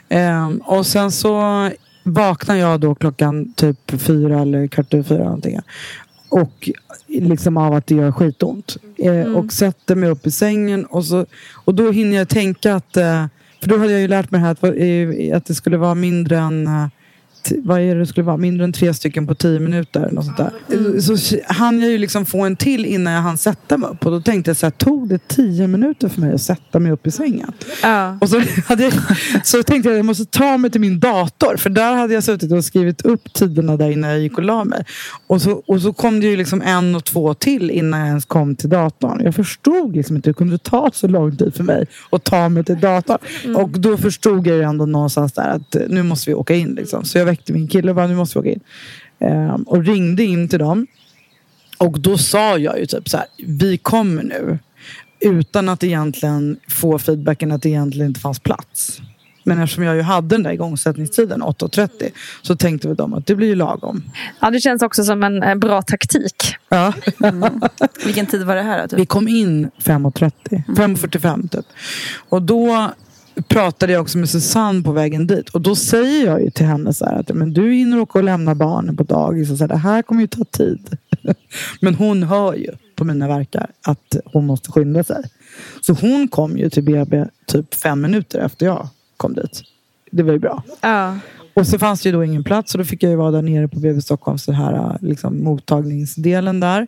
[0.08, 1.70] Ehm, och sen så
[2.02, 5.58] vaknar jag då klockan typ fyra eller kvart över fyra någonting.
[6.28, 6.70] Och
[7.08, 8.76] liksom av att det gör skitont.
[8.98, 11.26] Eh, Och sätter mig upp i sängen och, så,
[11.64, 13.26] och då hinner jag tänka att eh,
[13.60, 16.38] för då hade jag ju lärt mig det här att, att det skulle vara mindre
[16.38, 16.86] än eh,
[17.64, 18.36] vad är det det skulle vara?
[18.36, 20.08] Mindre än tre stycken på tio minuter.
[20.12, 20.52] Något sånt där.
[20.72, 21.00] Mm.
[21.00, 24.06] Så hann jag ju liksom få en till innan jag hann sätta mig upp.
[24.06, 26.92] Och då tänkte jag så här, tog det tio minuter för mig att sätta mig
[26.92, 27.52] upp i sängen?
[27.82, 28.18] Ja.
[28.20, 28.92] Och så, hade jag,
[29.44, 31.56] så tänkte jag att jag måste ta mig till min dator.
[31.56, 34.64] För där hade jag suttit och skrivit upp tiderna där innan jag gick och la
[34.64, 34.84] mig.
[35.26, 38.24] Och så, och så kom det ju liksom en och två till innan jag ens
[38.24, 39.20] kom till datorn.
[39.24, 42.48] Jag förstod liksom inte hur det kunde ta så lång tid för mig att ta
[42.48, 43.18] mig till datorn.
[43.56, 46.74] Och då förstod jag ju ändå någonstans där att nu måste vi åka in.
[46.74, 47.04] Liksom.
[47.04, 48.60] Så jag väckte min kille och bara, nu måste vi åka in.
[49.18, 50.86] Ehm, och ringde in till dem.
[51.78, 54.58] Och då sa jag ju typ så här, vi kommer nu.
[55.20, 59.00] Utan att egentligen få feedbacken att det egentligen inte fanns plats.
[59.44, 62.10] Men eftersom jag ju hade den där igångsättningstiden, 8.30,
[62.42, 64.02] så tänkte vi dem att det blir ju lagom.
[64.40, 66.56] ja, det känns också som en bra taktik.
[66.68, 66.92] Ja.
[68.04, 68.88] Vilken tid var det här då?
[68.88, 68.98] Typ?
[68.98, 70.32] Vi kom in 5.30,
[70.66, 71.66] 5.45 typ.
[72.28, 72.90] Och då
[73.48, 75.48] pratade jag också med Susanne på vägen dit.
[75.48, 78.24] Och då säger jag ju till henne så här att men du hinner åka och
[78.24, 79.50] lämna barnen på dagis.
[79.50, 80.96] Och så här, det här kommer ju ta tid.
[81.80, 82.70] men hon hör ju.
[82.96, 85.24] på mina verkar att hon måste skynda sig.
[85.80, 89.62] Så hon kom ju till BB typ fem minuter efter jag kom dit.
[90.10, 90.62] Det var ju bra.
[90.80, 91.18] Ja.
[91.54, 93.42] Och så fanns det ju då ingen plats och då fick jag ju vara där
[93.42, 96.86] nere på BB Stockholm, så här liksom, mottagningsdelen där.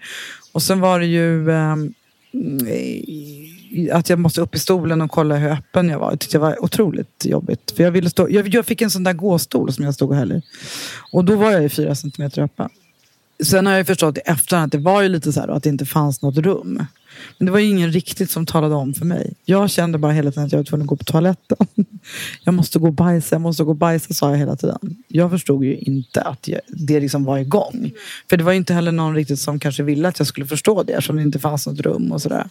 [0.53, 1.51] Och sen var det ju
[2.69, 3.54] i-
[3.93, 6.11] att jag måste upp i stolen och kolla hur öppen jag var.
[6.11, 7.71] Det tyckte jag var otroligt jobbigt.
[7.77, 10.17] För jag, ville stå, jag, jag fick en sån där gåstol som jag stod och
[10.17, 10.43] höll i.
[11.13, 12.69] Och då var jag ju fyra centimeter öppen.
[13.45, 15.53] Sen har jag ju förstått i efterhand att det var ju lite så här då,
[15.53, 16.87] att det inte fanns något rum.
[17.39, 19.35] Men det var ju ingen riktigt som talade om för mig.
[19.45, 21.67] Jag kände bara hela tiden att jag var tvungen att gå på toaletten.
[22.45, 24.97] Jag måste gå och bajsa, jag måste gå och bajsa sa jag hela tiden.
[25.09, 27.93] Jag förstod ju inte att jag, det liksom var igång.
[28.31, 30.83] För det var ju inte heller någon riktigt som kanske ville att jag skulle förstå
[30.83, 32.47] det eftersom det inte fanns något rum och sådär.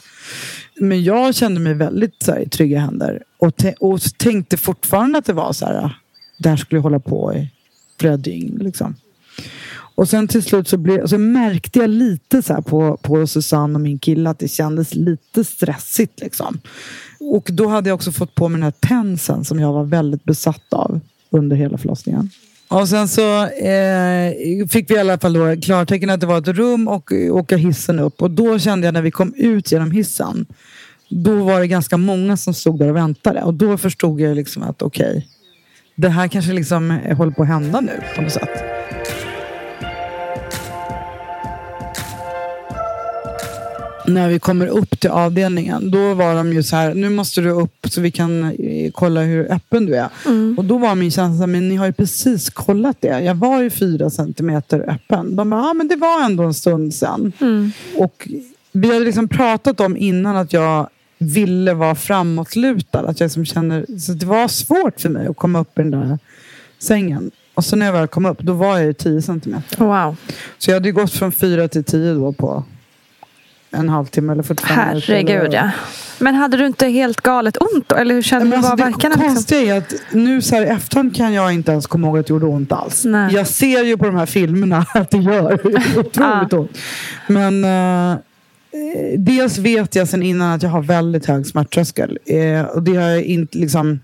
[0.79, 3.23] Men jag kände mig väldigt så här, i trygga händer.
[3.37, 5.97] Och, och tänkte fortfarande att det var så här,
[6.37, 7.49] det här skulle jag hålla på i
[7.99, 8.57] flera dygn.
[8.61, 8.95] Liksom.
[9.95, 13.75] Och sen till slut så, blev, så märkte jag lite så här på, på Susanne
[13.75, 16.19] och min kille att det kändes lite stressigt.
[16.21, 16.59] Liksom.
[17.19, 20.23] Och då hade jag också fått på mig den här tensen som jag var väldigt
[20.23, 22.29] besatt av under hela förlossningen.
[22.67, 24.33] Och sen så eh,
[24.69, 27.99] fick vi i alla fall då klartecken att det var ett rum och åka hissen
[27.99, 28.21] upp.
[28.21, 30.45] Och då kände jag när vi kom ut genom hissen.
[31.09, 33.41] Då var det ganska många som stod där och väntade.
[33.41, 35.27] Och då förstod jag liksom att okej.
[35.95, 38.49] det här kanske liksom håller på att hända nu på något sätt.
[44.07, 47.49] När vi kommer upp till avdelningen, då var de ju så här, nu måste du
[47.49, 50.09] upp så vi kan eh, kolla hur öppen du är.
[50.57, 53.19] Och då var min känsla, men ni har ju precis kollat det.
[53.19, 55.35] Jag var ju fyra centimeter öppen.
[55.35, 57.31] De bara, ja men det var ändå en stund sedan.
[57.97, 58.27] Och
[58.71, 62.99] vi hade liksom pratat om innan att jag ville vara framåtlutad.
[62.99, 65.91] Att jag liksom känner, så det var svårt för mig att komma upp i den
[65.91, 66.19] där
[66.79, 67.31] sängen.
[67.53, 69.85] Och så när jag väl kom upp, då var jag ju 10 centimeter.
[69.85, 70.15] Wow.
[70.57, 72.63] Så jag hade ju gått från 4 till 10 då på
[73.73, 75.07] en halvtimme eller 45 minuter.
[75.13, 75.69] Herregud ja.
[76.19, 77.95] Men hade du inte helt galet ont då?
[77.95, 78.55] Eller hur kände du?
[78.55, 79.33] alltså, det verkarna liksom?
[79.35, 82.27] konstiga är att nu så här i efterhand kan jag inte ens komma ihåg att
[82.27, 83.05] det gjorde ont alls.
[83.05, 83.33] Nej.
[83.33, 85.53] Jag ser ju på de här filmerna att det gör
[85.99, 86.47] otroligt Ah.
[86.57, 86.77] ont.
[87.27, 88.17] Men eh,
[89.17, 92.17] dels vet jag sen innan att jag har väldigt hög smärttröskel.
[92.25, 93.99] Eh, och det har jag inte liksom...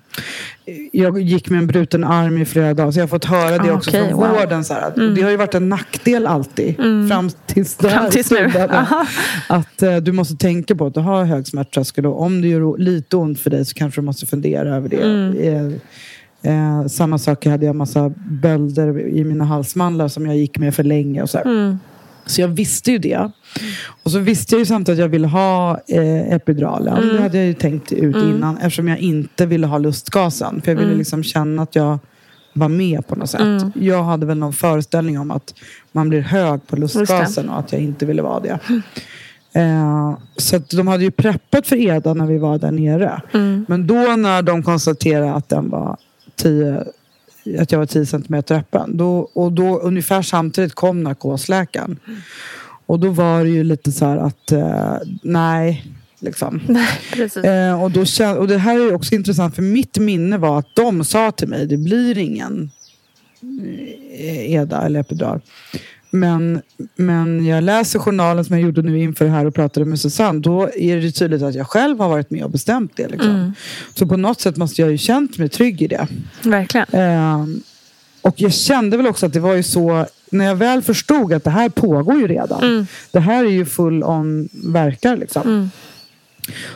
[0.65, 3.57] eh, Jag gick med en bruten arm i flera dagar så jag har fått höra
[3.57, 4.25] det Ah, också okej, från wow.
[4.29, 4.39] Mm.
[4.39, 4.63] vården.
[4.63, 6.75] Så här, att Det har ju varit en nackdel alltid.
[7.09, 8.51] Fram tills, det Fram tills nu.
[9.49, 12.77] Att eh, du måste tänka på att du har hög smärttröskel och om det gör
[12.77, 15.01] lite ont för dig så kanske du måste fundera över det.
[15.01, 15.37] Mm.
[16.43, 20.75] Eh, eh, samma sak, hade jag massa bölder i mina halsmandlar som jag gick med
[20.75, 21.21] för länge.
[21.21, 21.37] Och så.
[21.37, 21.79] Mm.
[22.29, 23.31] Så jag visste ju det.
[24.03, 26.97] Och så visste jag ju samtidigt att jag ville ha eh, epiduralen.
[26.97, 27.15] Mm.
[27.15, 30.61] Det hade jag ju tänkt ut innan eftersom jag inte ville ha lustgasen.
[30.61, 30.85] För jag Mm.
[30.89, 31.99] ville liksom känna att jag
[32.53, 33.41] var med på något sätt.
[33.75, 35.53] Jag hade väl någon föreställning om att
[35.91, 38.59] man blir hög på lustgasen och att jag inte ville vara det.
[39.53, 43.21] Eh, så de hade ju preppat för Eda när vi var där nere.
[43.67, 45.97] Men då när de konstaterade att den var
[46.35, 46.83] 10
[47.59, 48.97] att jag var 10 centimeter öppen.
[48.97, 51.99] Då, och då ungefär samtidigt kom narkosläkaren.
[52.85, 55.85] Och då var det ju lite så här att eh, nej,
[56.19, 56.61] liksom.
[57.43, 58.05] Eh, och, då,
[58.37, 61.67] och det här är också intressant för mitt minne var att de sa till mig
[61.67, 62.71] det blir ingen
[64.11, 65.41] eh, EDA eller epidural.
[66.09, 66.61] Men,
[66.95, 70.39] men jag läser journalen som jag gjorde nu inför det här och pratade med Susanne.
[70.39, 73.07] Då är det tydligt att jag själv har varit med och bestämt det.
[73.07, 73.53] Liksom.
[73.95, 76.07] Så på något sätt måste jag ju känt mig trygg i det.
[76.43, 76.87] Verkligen.
[76.91, 77.61] Ehm,
[78.21, 81.43] och jag kände väl också att det var ju så, när jag väl förstod att
[81.43, 82.87] det här pågår ju redan.
[83.11, 85.71] Det här är ju full on verkar liksom.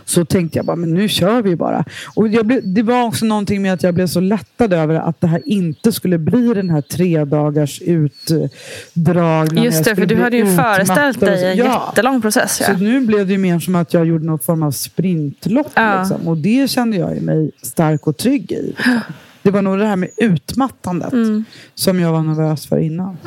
[0.06, 1.86] Så tänkte jag bara, men nu kör vi bara.
[2.16, 5.28] Och blev, det var också någonting med att jag blev så lättad över att det
[5.28, 9.64] här inte skulle bli den här tre dagars utdragna...
[9.64, 11.86] Just det, för du hade ju föreställt dig en Ja.
[11.90, 12.58] jättelång process.
[12.62, 12.66] Ja.
[12.78, 15.72] Så nu blev det mer som att jag gjorde någon form av sprintlopp.
[15.74, 16.00] Ja.
[16.00, 16.28] Liksom.
[16.28, 18.62] Och det kände jag mig stark och trygg i.
[18.62, 19.00] Liksom.
[19.42, 21.46] Det var nog det här med utmattandet Mm.
[21.76, 23.18] som jag var nervös för innan.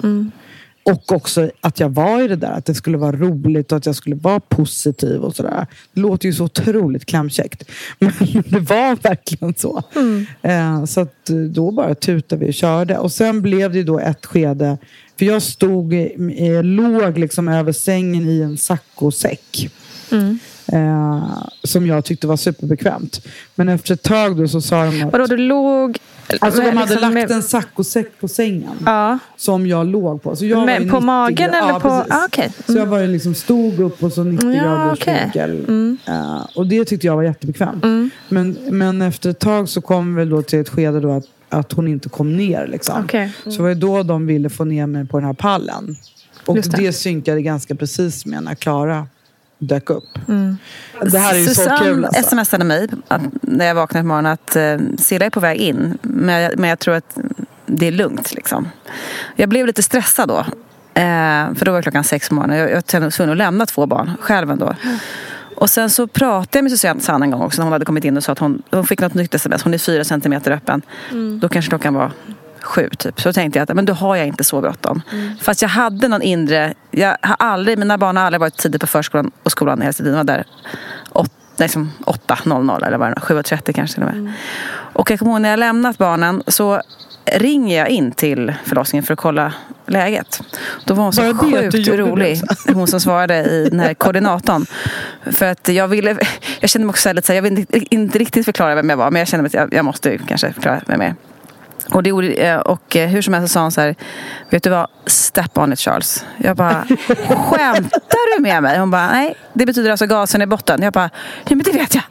[0.91, 3.87] Och också att jag var i det där, att det skulle vara roligt och att
[3.87, 5.67] jag skulle vara positiv och sådär.
[5.93, 7.65] Det låter ju så otroligt klämkäckt.
[7.99, 8.13] Men
[8.47, 9.83] det var verkligen så.
[10.43, 12.99] Eh, så att eh, då bara tutade vi och körde.
[12.99, 14.79] Och sen blev det då ett skede,
[15.19, 19.71] för jag stod, eh, låg liksom över sängen i en saccosäck.
[20.73, 21.29] Eh,
[21.65, 23.27] som jag tyckte var superbekvämt.
[23.55, 25.13] Men efter ett tag då så sa de att...
[25.13, 25.99] Vadå, du låg...
[26.41, 28.71] Alltså de hade liksom lagt en saccosäck på sängen.
[28.87, 30.37] Ja, Som jag låg på.
[30.37, 32.53] Så jag var Men på 90 magen eller ja, på- ah, okej.
[32.67, 35.21] Så jag var liksom stod upp och så 90 Ja, graders okej.
[35.23, 35.51] vinkel.
[35.69, 35.97] Mm.
[36.07, 37.85] Eh, och det tyckte jag var jättebekvämt.
[38.29, 41.73] Men, men efter ett tag så kom vi då till ett skede då att, att
[41.73, 42.67] hon inte kom ner.
[42.67, 43.05] Liksom.
[43.05, 43.33] Okej.
[43.45, 45.97] Så var det då de ville få ner mig på den här pallen.
[46.47, 46.77] Och Just det.
[46.77, 46.93] det.
[46.93, 49.07] synkade ganska precis med när Klara
[49.59, 50.19] dök upp.
[51.03, 52.37] Det här är ju så Susanne kul alltså.
[52.37, 55.99] smsade mig att, när jag vaknade på morgonen att eh, Silla är på väg in.
[56.03, 57.19] Men jag, men jag tror att
[57.67, 58.35] det är lugnt.
[58.35, 58.69] Liksom.
[59.37, 60.39] Jag blev lite stressad då.
[60.95, 62.59] Eh, för då var klockan sex på morgonen.
[62.59, 64.75] Jag, jag var tvungen att lämna två barn själv ändå.
[65.57, 68.17] Och sen så pratade jag med Susanne en gång också när hon hade kommit in
[68.17, 69.63] och sa att hon, hon fick något nytt sms.
[69.63, 70.83] Hon är fyra centimeter öppen.
[71.41, 72.13] Då kanske klockan var
[72.67, 73.21] sju typ.
[73.21, 75.03] Så tänkte jag att men då har jag inte så bråttom.
[75.41, 76.75] Fast jag hade någon inre...
[76.91, 80.13] Jag har aldrig, mina barn har aldrig varit tidigt på förskolan och skolan hela tiden.
[80.13, 80.45] De var där
[81.13, 83.95] åt, liksom 8.00 eller vad det var, 7.30 kanske.
[83.95, 84.33] till och med.
[84.93, 86.83] Och jag kommer ihåg när jag lämnat barnen så
[87.33, 89.53] ringer jag in till förlossningen för att kolla
[89.87, 90.41] läget.
[90.85, 92.41] Då var hon så Bara sjukt rolig.
[92.75, 94.67] Hon som svarade i den här koordinatorn.
[95.33, 96.17] För att jag ville,
[96.61, 98.97] jag kände mig också lite så här, jag vill inte, inte riktigt förklara vem jag
[98.97, 99.11] var.
[99.11, 101.15] Men jag kände att jag, jag måste ju kanske förklara vem jag är.
[101.91, 103.95] Och, det eh, och eh, hur som helst så sa hon så här,
[104.51, 106.25] vet du vad, step on it Charles.
[106.39, 106.85] Jag bara,
[107.29, 108.79] skämtar du med mig?
[108.79, 110.83] Hon bara, nej, det betyder alltså gasen i botten.
[110.83, 111.11] Jag bara,
[111.49, 112.05] ja men det vet jag.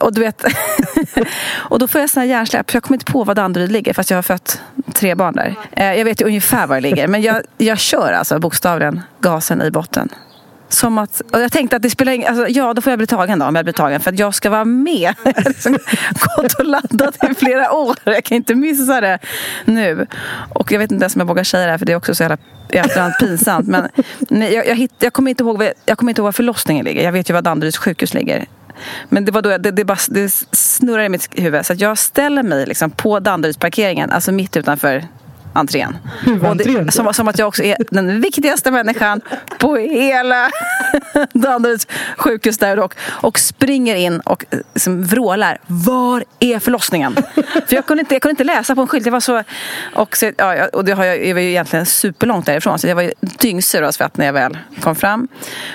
[0.00, 0.44] Och du vet,
[1.52, 2.74] och då får jag här hjärnsläpp.
[2.74, 4.60] Jag kommer inte på var Danderyd ligger fast jag har fött
[4.92, 5.54] tre barn där.
[5.72, 7.08] Eh, Jag vet ju ungefär var det ligger.
[7.08, 10.08] Men jag, jag kör alltså bokstavligen gasen i botten.
[10.72, 13.06] Som att, och jag tänkte att det spelar ingen alltså, Ja, då får jag bli
[13.06, 14.00] tagen då om jag blir tagen.
[14.00, 15.14] För att jag ska vara med.
[15.24, 15.78] Jag har liksom
[16.36, 17.96] gått och laddat i flera år.
[18.04, 19.18] Jag kan inte missa det
[19.64, 20.06] nu.
[20.54, 21.78] Och jag vet inte ens om jag vågar säga det här.
[21.78, 22.36] För det är också så jävla
[22.70, 23.68] i efterhand pinsamt.
[23.68, 26.32] Men nej, jag, jag, hitt, jag, kommer inte ihåg, var- jag kommer inte ihåg var
[26.32, 27.02] förlossningen ligger.
[27.04, 28.46] Jag vet ju var Danderyds sjukhus ligger.
[29.08, 31.66] Men det var då jag, det, det, bara, det snurrar i mitt huvud.
[31.66, 34.10] Så att jag ställer mig liksom på Danderydsparkeringen.
[34.10, 35.04] Alltså mitt utanför
[35.52, 35.96] entrén.
[36.20, 39.20] Huvudentrén, som, som att jag också är den viktigaste människan
[39.58, 40.50] på hela
[41.32, 41.86] Danderyds
[42.16, 44.44] sjukhus där och, och springer in och
[44.74, 45.58] liksom vrålar.
[45.66, 47.14] Var är förlossningen?
[47.66, 49.06] För jag kunde, inte, jag kunde inte läsa på en skylt.
[49.06, 49.42] Jag var så,
[49.94, 52.94] och, så, ja, och det har jag, jag var ju egentligen superlångt därifrån så jag
[52.94, 55.28] var dyngsur av svett när jag väl kom fram.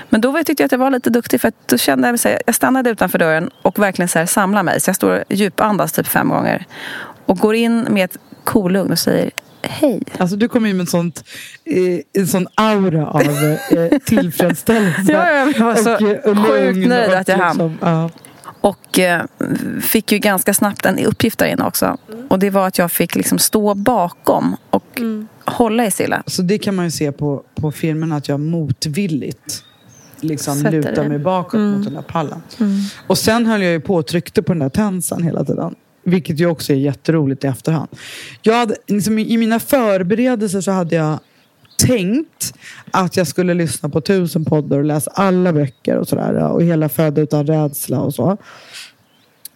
[0.10, 2.20] Men då var- tyckte jag att jag var lite duktig för att då kände jag
[2.24, 4.82] här, jag stannade utanför dörren och verkligen så här, samlade mig.
[4.82, 6.66] Så jag står djupandas typ fem gånger
[7.26, 9.32] och går in med ett kolugn och säger
[9.70, 10.02] hej.
[10.18, 11.24] Alltså du kom in med sånt,
[11.66, 15.02] eh, en sån aura av eh, tillfredsställelse.
[15.12, 17.58] Ja, ja, jag var så och, sjukt lugn nöjd och att jag hann.
[17.58, 18.10] liksom, ja.
[18.62, 19.26] Och eh,
[19.82, 21.98] fick ju ganska snabbt en uppgift där inne också.
[22.30, 25.02] Och det var att jag fick liksom stå bakom och
[25.46, 26.24] hålla i Silla.
[26.26, 29.64] Så det kan man ju se på, på filmen att jag motvilligt
[30.22, 32.42] liksom Sätter lutar mig bakåt mot den där pallen.
[33.08, 35.76] Och sen höll jag ju på och tryckte på den där tensan hela tiden.
[36.08, 37.90] Vilket ju också är jätteroligt i efterhand.
[38.42, 41.20] Jag hade, liksom, I mina förberedelser så hade jag
[41.78, 42.54] tänkt
[42.92, 46.52] att jag skulle lyssna på tusen poddar och läsa alla böcker och sådär.
[46.52, 48.38] Och hela Föda utan rädsla och så.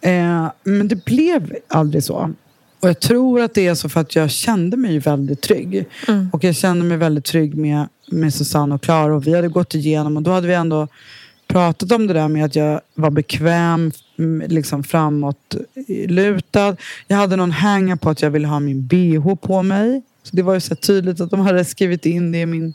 [0.00, 2.34] Eh, men det blev aldrig så.
[2.80, 5.86] Och jag tror att det är så för att jag kände mig väldigt trygg.
[6.32, 9.16] Och jag kände mig väldigt trygg med, med Susanne och Klara.
[9.16, 10.88] Och vi hade gått igenom och då hade vi ändå
[11.52, 15.54] pratat om det där med att jag var bekväm, mm, liksom framåt
[15.88, 16.76] eh, lutad.
[17.08, 20.02] Jag hade någon hänga på att jag ville ha min bh på mig.
[20.22, 22.74] Så det var ju så tydligt att de hade skrivit in det i min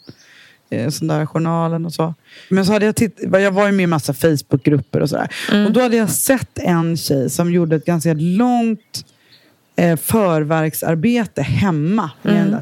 [0.69, 2.13] eh, sån där journalen och så.
[2.49, 5.27] Men så hade jag titt- jag var ju med i massa Facebookgrupper och sådär.
[5.65, 9.05] Och då hade jag sett en tjej som gjorde ett ganska långt
[9.75, 12.61] eh, förverksarbete hemma med den där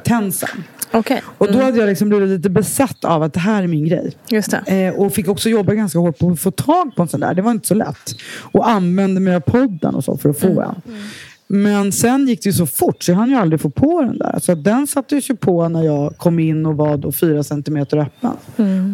[0.92, 1.00] tensen.
[1.00, 1.22] Okej.
[1.38, 4.12] Och då hade jag liksom blivit lite besatt av att det här är min grej.
[4.30, 4.54] Just.
[4.54, 7.34] Eh, och fick också jobba ganska hårt på att få tag på en sån där.
[7.34, 8.16] Det var inte så lätt.
[8.42, 10.82] Och använde mig av podden och så för att få en.
[11.48, 14.18] Men sen gick det ju så fort så jag hann ju aldrig få på den
[14.18, 14.40] där.
[14.42, 18.32] Så den sattes ju på när jag kom in och var då fyra centimeter öppen.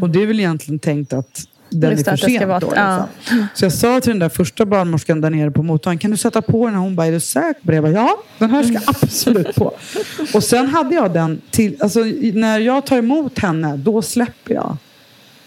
[0.01, 2.73] Och det är väl egentligen tänkt att den Just är för sent vara- då.
[2.75, 3.07] ja.
[3.19, 3.45] Liksom.
[3.53, 6.41] Så jag sa till den där första barnmorskan där nere på mottagningen, kan du sätta
[6.41, 6.81] på den här?
[6.81, 7.75] Hon bara, är du säker på det?
[7.75, 9.73] Jag bara, ja, den här ska absolut på.
[10.33, 11.99] Och sen hade jag den till, alltså
[12.33, 14.77] när jag tar emot henne, då släpper jag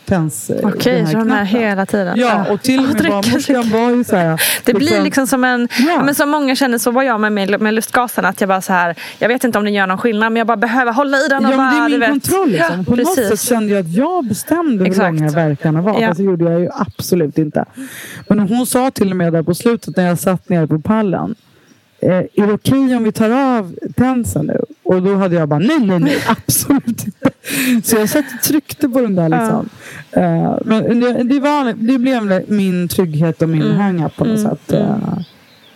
[0.07, 2.19] tens, eh, Okej, här så de är hela tiden.
[2.19, 4.43] Ja, och till och med barnmorskan var ju så här.
[4.65, 5.85] Det blir liksom som en, Ja.
[5.89, 6.03] ja.
[6.05, 8.25] men som många känner, så var jag med, med, med lustgasen.
[8.25, 10.47] Att jag bara så här, jag vet inte om den gör någon skillnad men jag
[10.47, 12.51] bara behöver hålla i den Ja, och men bara, det är min kontroll.
[12.51, 12.79] Liksom.
[12.79, 13.29] Ja, På något precis.
[13.41, 16.01] sätt kände jag att jag bestämde hur långa verkarna var.
[16.01, 16.07] Ja.
[16.09, 17.65] Fast det gjorde jag ju absolut inte.
[18.29, 21.35] Men hon sa till och med där på slutet när jag satt nere på pallen.
[22.01, 24.61] Eh, är det okej om vi tar av tensen nu?
[24.83, 27.31] Och då hade jag bara nej, nej, nej, absolut inte.
[27.83, 29.69] Så jag satt och tryckte på den där liksom.
[30.11, 33.77] Eh, men det, det, var, det blev min trygghet och min Mm.
[33.77, 34.73] hang-up på något sätt.
[34.73, 34.97] Eh,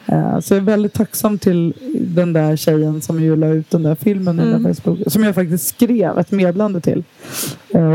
[0.06, 3.82] eh, så jag är väldigt tacksam till den där tjejen som ju la ut den
[3.82, 4.62] där filmen i Mm.
[4.62, 4.98] där Facebook.
[5.12, 7.04] Som jag faktiskt skrev ett meddelande till.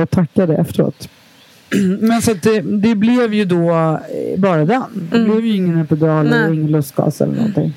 [0.02, 1.10] Och tackade efteråt.
[2.00, 4.00] Men så det, det blev ju då
[4.38, 4.84] bara den.
[5.12, 5.32] Det Mm.
[5.32, 7.74] blev ju ingen epidural och ingen lustgas eller någonting.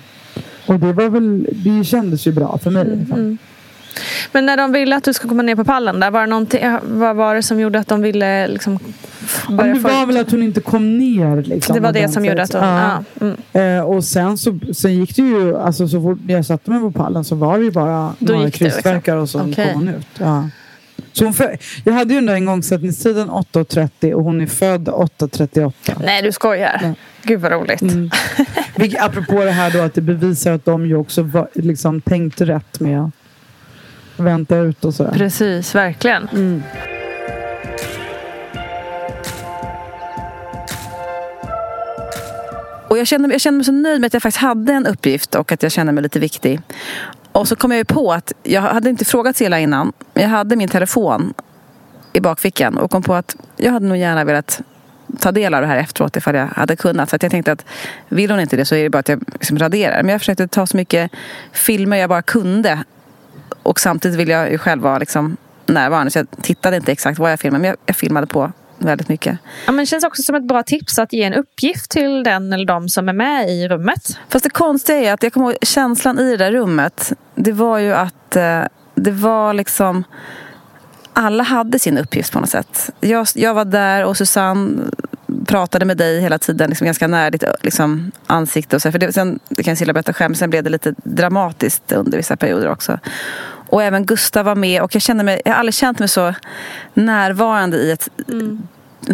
[0.67, 2.85] Och det var väl, det kändes ju bra för mig.
[2.85, 3.19] Liksom.
[3.19, 3.39] Mm.
[4.33, 7.17] Men när de ville att du skulle komma ner på pallen där, var det vad
[7.17, 8.79] var det som gjorde att de ville liksom
[9.49, 11.43] Ja, börja det var väl att hon inte kom ner.
[11.43, 12.63] Liksom, Det var det som gjorde att hon...
[12.63, 13.03] Ja.
[13.21, 13.37] Ja.
[13.53, 13.79] Mm.
[13.79, 16.91] Eh, och sen så sen gick det ju, alltså så fort jag satte mig på
[16.91, 18.67] pallen så var det ju bara Då några liksom.
[18.67, 19.55] krystvärkar och så Okej.
[19.55, 20.07] kom hon ut.
[20.19, 20.49] Ja.
[21.13, 25.73] Så hon för, jag hade ju den där igångsättningstiden 8.30 och hon är född 8.38.
[26.05, 26.79] Nej, du skojar.
[26.83, 26.95] Nej.
[27.23, 27.83] Gud vad roligt.
[27.83, 28.11] Mm.
[28.77, 32.45] Vilket, apropå det här då att det bevisar att de ju också var, liksom, tänkte
[32.45, 33.11] rätt med
[34.17, 35.12] vänta ut och sådär.
[35.12, 36.29] Precis, verkligen.
[36.29, 36.62] Mm.
[42.89, 45.35] Och jag kände, jag kände mig så nöjd med att jag faktiskt hade en uppgift
[45.35, 46.61] och att jag kände mig lite viktig.
[47.33, 49.93] Och så kom jag ju på att jag hade inte frågat Cilla innan.
[50.14, 51.35] Men jag hade min telefon
[52.12, 54.61] i bakfickan och kom på att jag hade nog gärna velat
[55.19, 57.11] ta del av det här efteråt ifall jag hade kunnat.
[57.11, 57.64] Så att jag tänkte att
[58.09, 60.03] vill hon inte det så är det bara att jag liksom raderar.
[60.03, 61.11] Men jag försökte ta så mycket
[61.53, 62.85] filmer jag bara kunde.
[63.67, 65.37] Och samtidigt vill jag ju själv vara liksom
[65.67, 66.11] närvarande.
[66.11, 67.62] Så jag tittade inte exakt vad jag filmade.
[67.62, 69.39] Men jag, jag filmade på väldigt mycket.
[69.67, 72.53] Ja, men det känns också som ett bra tips att ge en uppgift till den
[72.53, 74.19] eller de som är med i rummet.
[74.29, 77.12] Fast det konstiga är att jag kommer ihåg känslan i det där rummet.
[77.35, 78.62] Det var ju att eh,
[78.95, 80.05] det var liksom
[81.12, 82.91] alla hade sin uppgift på något sätt.
[83.01, 84.83] Jag, jag var där och Susanne
[85.47, 88.77] pratade med dig hela tiden, liksom ganska nära ditt liksom, ansikte.
[88.77, 88.93] Och så.
[88.93, 92.37] För det, sen, det kan Cilla berätta själv, sen blev det lite dramatiskt under vissa
[92.37, 92.99] perioder också.
[93.67, 96.35] Och även Gustav var med och jag kände mig, jag har aldrig känt mig så
[96.95, 98.09] närvarande i ett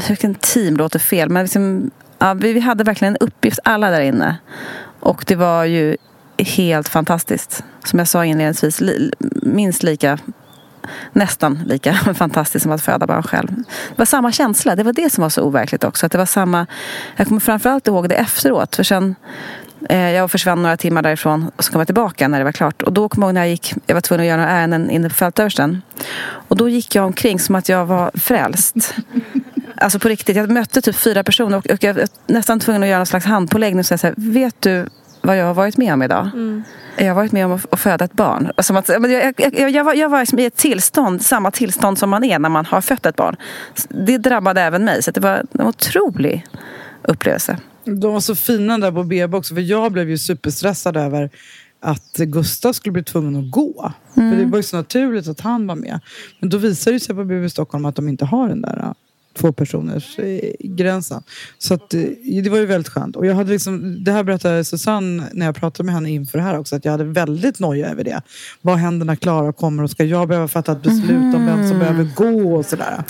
[0.09, 4.01] vilken team låter fel, men liksom, ja, vi, vi hade verkligen en uppgift alla där
[4.01, 4.37] inne.
[5.01, 5.97] Och det var ju
[6.39, 7.65] helt fantastiskt.
[7.85, 10.19] Som jag sa inledningsvis, li, minst lika
[11.13, 13.49] nästan lika fantastiskt som att föda barn själv.
[13.89, 16.07] Det var samma känsla, det var det som var så overkligt också.
[16.07, 16.67] Att det var samma,
[17.17, 18.77] jag kommer framförallt ihåg det efteråt.
[18.77, 19.15] För sen,
[19.89, 22.83] jag försvann några timmar därifrån och så kom jag tillbaka när det var klart.
[22.83, 24.91] Och då kom jag ihåg när jag gick, jag var tvungen att göra några ärenden
[24.91, 25.83] inne på fältöversten.
[26.49, 28.95] Och då gick jag omkring som att jag var frälst.
[29.77, 32.89] Alltså på riktigt, jag mötte typ fyra personer och, och jag var nästan tvungen att
[32.89, 34.87] göra någon slags handpåläggning och säga så här, vet du
[35.21, 36.31] vad jag har varit med om idag?
[36.97, 38.53] Jag har varit med om att, föda ett barn.
[38.57, 41.99] Alltså, att, jag, jag, jag, jag var, jag var liksom i ett tillstånd, samma tillstånd
[41.99, 43.37] som man är när man har fött ett barn.
[43.89, 46.47] Det drabbade även mig, så det var en otrolig
[47.03, 47.57] upplevelse.
[47.85, 51.31] De var så fina där på BB också, för jag blev ju superstressad över
[51.81, 53.93] att Gustav skulle bli tvungen att gå.
[54.15, 56.01] För det var ju så naturligt att han var med.
[56.41, 58.95] Men då visade det sig på BB Stockholm att de inte har den där
[59.35, 61.23] två personers eh, gränsen.
[61.59, 62.01] Så att, eh,
[62.43, 63.17] det var ju väldigt skönt.
[63.17, 66.45] Och jag hade liksom, det här berättade Susanne när jag pratade med henne inför det
[66.45, 68.23] här också, att jag hade väldigt noja över det.
[68.61, 71.79] Vad händer när Klara kommer och ska jag behöva fatta ett beslut om vem som
[71.79, 73.03] behöver gå och sådär.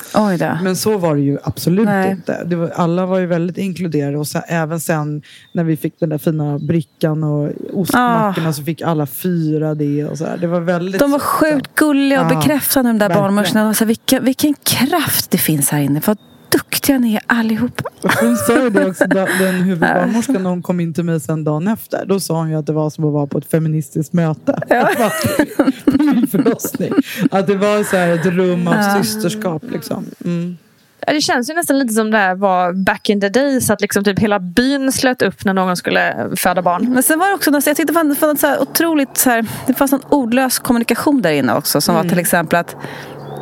[0.62, 2.11] Men så var det ju absolut Nej.
[2.11, 2.57] inte.
[2.57, 5.23] Var, alla var ju väldigt inkluderade och så, även sen
[5.55, 10.18] när vi fick den där fina brickan och ostmackorna så fick alla fyra det och
[10.18, 10.37] så där.
[10.37, 11.05] Det var väldigt Ah.
[11.05, 13.61] De var sjukt gulliga och bekräftande de där barnmorskorna.
[13.61, 16.01] De var så här, Vilken, vilken kraft det finns här inne.
[16.07, 16.18] Vad
[16.53, 17.84] duktiga ni är allihopa.
[18.20, 19.07] Hon sa ju det också,
[19.38, 22.07] den huvudbarnmorskan, när hon kom in till mig sen dagen efter.
[22.07, 24.59] Då sa hon ju att det var som att vara på ett feministiskt möte.
[25.84, 26.92] på min förlossning.
[27.30, 29.62] Att det var så här ett rum av systerskap.
[29.72, 30.05] Liksom.
[30.24, 30.57] Mm.
[31.07, 33.70] Ja, Det känns ju nästan lite som det här var back in the days.
[33.70, 36.92] Att liksom typ hela byn slöt upp när någon skulle föda barn.
[36.92, 39.30] Men sen var det också något, jag tyckte det fanns, fanns så här otroligt så
[39.30, 41.80] här, det fanns någon ordlös kommunikation där inne också.
[41.80, 42.76] Som var till exempel att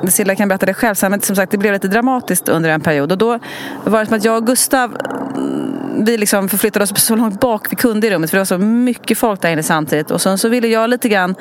[0.09, 2.81] Silla kan berätta det själv, sen, men som sagt det blev lite dramatiskt under en
[2.81, 3.13] period.
[3.13, 3.39] Och då
[3.85, 4.97] var det som att jag och Gustav
[5.37, 8.45] mm, vi liksom förflyttade oss så långt bak vi kunde i rummet för det var
[8.45, 10.11] så mycket folk där inne samtidigt.
[10.11, 11.35] Och sen så ville jag lite grann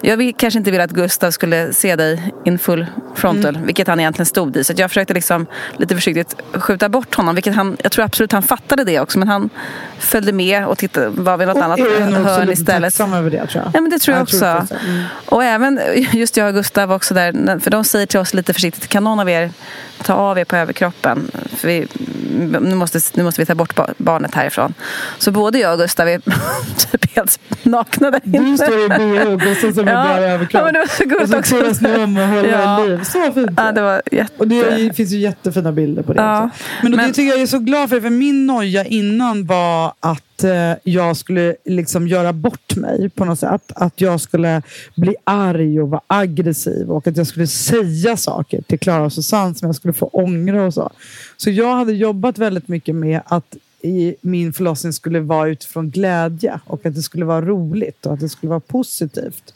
[0.00, 4.26] jag kanske inte ville att Gustav skulle se dig in full frontal, vilket han egentligen
[4.26, 4.64] stod i.
[4.64, 5.46] Så jag försökte liksom
[5.76, 9.18] lite försiktigt skjuta bort honom, vilket han, jag tror absolut han fattade det också.
[9.18, 9.50] Men han
[9.98, 12.82] följde med och tittade, var vid något Och annat är nog hörn istället.
[12.94, 13.70] tacksam över det tror jag.
[13.74, 14.62] Ja men det tror jag, tror också.
[14.74, 14.84] också.
[14.88, 15.04] Mm.
[15.26, 15.80] Och även
[16.12, 17.58] just jag och Gustav var också där.
[17.58, 18.88] För de säger till oss lite försiktigt.
[18.88, 19.50] Kan någon av er
[20.02, 21.30] ta av er på överkroppen?
[21.56, 21.86] För vi,
[22.60, 24.74] nu, måste, nu måste vi ta bort ba- barnet härifrån.
[25.18, 26.18] Så både jag och Gustav är
[26.90, 28.38] typ helt nakna där inne.
[28.50, 29.94] Du står i BH och Gustav som Ja.
[29.94, 30.60] bara överkropp.
[30.60, 30.80] Ja, men det
[31.18, 32.78] var så och så turas ni om och håller Ja.
[32.84, 33.04] liv.
[33.04, 33.50] Så fint.
[33.56, 34.32] Ja, det var jätte...
[34.36, 36.44] Och det finns ju jättefina bilder på det Ja.
[36.46, 36.58] också.
[36.82, 40.22] Men, Men- det tycker jag är så glad för, för min noja innan var att
[40.44, 43.72] eh, jag skulle liksom göra bort mig på något sätt.
[43.74, 44.62] Att jag skulle
[44.96, 49.54] bli arg och vara aggressiv och att jag skulle säga saker till Klara och Susanne
[49.54, 50.90] som jag skulle få ångra och så.
[51.36, 56.60] Så jag hade jobbat väldigt mycket med att i min förlossning skulle vara utifrån glädje
[56.64, 59.54] och att det skulle vara roligt och att det skulle vara positivt.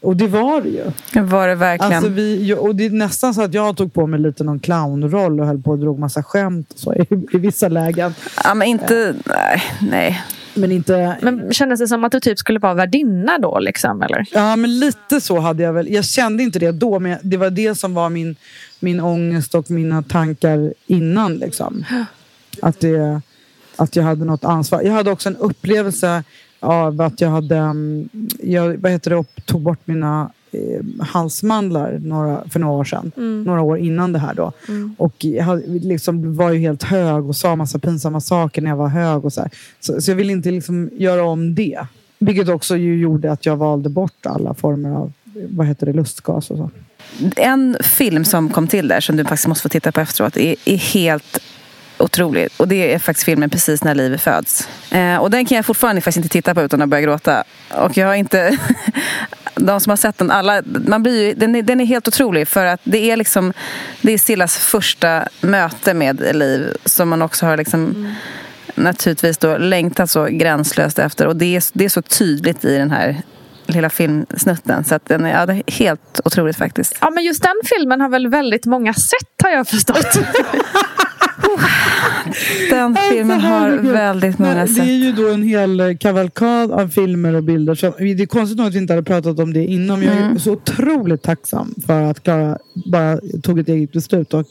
[0.00, 0.84] Och det var det ju.
[1.22, 1.92] Var det verkligen.
[1.92, 5.40] Alltså vi, och det är nästan så att jag tog på mig lite någon clownroll
[5.40, 8.14] och höll på och drog massa skämt och så, i, i vissa lägen.
[8.44, 9.14] Ja, men inte...
[9.26, 10.22] Nej, nej.
[10.54, 11.16] Men inte...
[11.20, 13.58] Men kändes det som att du typ skulle vara värdinna då?
[13.58, 14.26] Liksom, eller?
[14.32, 15.92] Ja, men lite så hade jag väl.
[15.92, 18.36] Jag kände inte det då, men det var det som var min,
[18.80, 21.34] min ångest och mina tankar innan.
[21.34, 21.84] Liksom.
[22.62, 23.20] Att, det,
[23.76, 24.82] att jag hade något ansvar.
[24.82, 26.24] Jag hade också en upplevelse
[26.60, 27.56] av att jag hade...
[27.56, 28.08] mm,
[28.38, 33.12] Jag, vad heter det, tog bort mina eh, halsmandlar några, för några år sedan.
[33.46, 34.52] Några år innan det här då.
[34.96, 38.76] Och jag hade, liksom, var ju helt hög och sa massa pinsamma saker när jag
[38.76, 39.24] var hög.
[39.24, 39.50] Och så, här.
[39.80, 41.86] så, så jag ville inte liksom göra om det.
[42.18, 45.12] Vilket också ju gjorde att jag valde bort alla former av
[45.48, 46.70] vad heter det, lustgas och så.
[47.36, 50.56] En film som kom till där som du faktiskt måste få titta på efteråt är,
[50.64, 51.42] är helt
[52.00, 52.48] otrolig.
[52.56, 54.68] Och det är faktiskt filmen Precis när livet föds.
[54.90, 57.44] Eh, och den kan jag fortfarande faktiskt inte titta på utan att börja gråta.
[57.74, 58.58] Och jag har inte...
[59.54, 62.48] De som har sett den, alla, man blir ju, den, är, den är helt otrolig
[62.48, 63.52] för att det är liksom
[64.00, 68.14] det är Sillas första möte med Liv som man också har liksom
[68.74, 72.90] naturligtvis då längtat så gränslöst efter och det är, det är så tydligt i den
[72.90, 73.16] här
[73.66, 76.98] lilla filmsnutten så att den är, ja, det är helt otroligt faktiskt.
[77.00, 80.06] Ja, men just den filmen har väl väldigt många sett har jag förstått.
[82.70, 84.76] Den filmen har väldigt många sett.
[84.76, 87.74] Det är ju då en hel eh, kavalkad av filmer och bilder.
[87.74, 90.02] Så det är konstigt nog att vi inte hade pratat om det innan.
[90.02, 90.38] Jag är Mm.
[90.38, 94.46] så otroligt tacksam för att Klara bara tog ett eget beslut och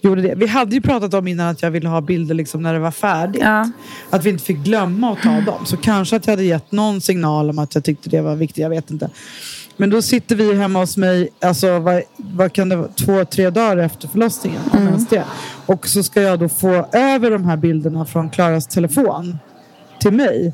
[0.00, 0.34] gjorde det.
[0.36, 2.90] Vi hade ju pratat om innan att jag ville ha bilder liksom när det var
[2.90, 3.42] färdigt.
[3.44, 3.70] Ja.
[4.10, 5.66] Att vi inte fick glömma att ta dem.
[5.66, 8.62] Så kanske att jag hade gett någon signal om att jag tyckte det var viktigt.
[8.62, 9.10] Jag vet inte.
[9.80, 13.50] Men då sitter vi hemma hos mig, alltså vad, vad kan det vara, två, tre
[13.50, 14.60] dagar efter förlossningen.
[15.10, 15.24] Det.
[15.66, 19.38] Och så ska jag då få över de här bilderna från Klaras telefon
[20.00, 20.52] till mig.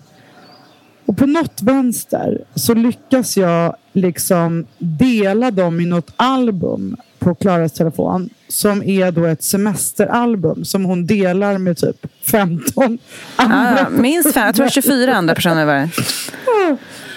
[1.06, 7.72] Och på något vänster så lyckas jag liksom dela dem i något album på Klaras
[7.72, 8.30] telefon.
[8.48, 12.98] Som är då ett semesteralbum som hon delar med typ 15
[13.36, 13.70] andra.
[13.70, 15.90] Ja, ja, minst fem, jag tror 24 andra personer var det.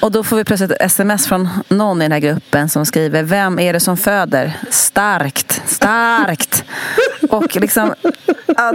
[0.02, 3.24] Och då får vi plötsligt ett sms från någon i den här gruppen som skriver
[3.24, 4.53] Vem är det som föder?
[4.69, 6.64] Starkt, starkt.
[7.30, 7.94] Och liksom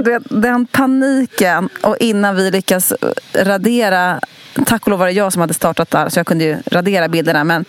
[0.05, 2.93] du den paniken och innan vi lyckas
[3.35, 4.21] radera
[4.67, 7.09] Tack och lov var det jag som hade startat där så jag kunde ju radera
[7.09, 7.65] bilderna men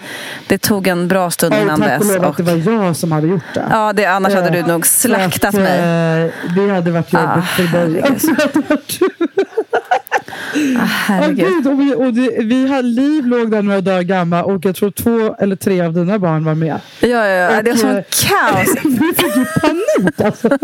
[0.48, 2.16] det tog en bra stund innan tack och dess.
[2.18, 3.64] lov att det var jag som hade gjort det.
[3.72, 5.80] Ja, det, annars hade du Eh, nog så slaktat att, mig.
[5.80, 8.04] eh, Det hade varit jobbigt Ah, för dig.
[11.10, 14.66] Ah, gud, och vi, och det, vi hade, Liv låg där några dagar gammal och
[14.66, 16.80] jag tror två eller tre av dina barn var med.
[17.00, 17.62] Ja, ja, ja.
[17.62, 18.76] Det var Och, som eh, kaos.
[18.84, 20.50] Vi fick ju panik alltså.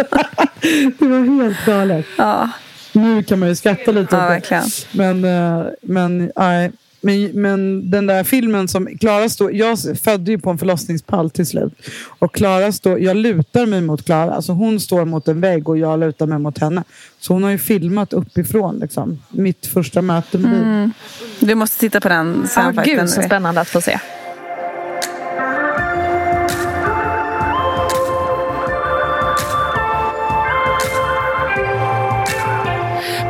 [0.99, 2.05] Det var helt galet.
[2.17, 2.49] Ja,
[2.91, 4.41] Nu kan man ju skratta lite.
[4.49, 4.61] ja.
[4.91, 6.71] Men, eh, men, nej.
[7.01, 9.53] Men, men den där filmen som Klara står...
[9.53, 11.73] Jag födde ju på en förlossningspall till slut.
[12.19, 12.99] Och Klara står...
[12.99, 14.33] Jag lutar mig mot Klara.
[14.33, 16.83] Alltså hon står mot en vägg och jag lutar mig mot henne.
[17.19, 19.21] Så hon har ju filmat uppifrån liksom.
[19.29, 20.91] Mitt första möte med Liv.
[21.39, 22.99] Du måste titta på den sen faktiskt.
[22.99, 23.99] gud så spännande att få se.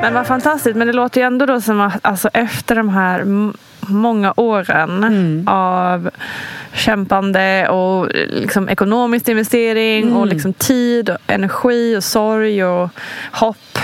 [0.02, 0.76] Men vad fantastiskt.
[0.76, 3.24] Men det låter ju ändå då som att alltså, efter de här
[3.88, 6.10] många åren av
[6.74, 12.90] kämpande och liksom ekonomisk investering och liksom tid, och energi och sorg och
[13.32, 13.80] hopp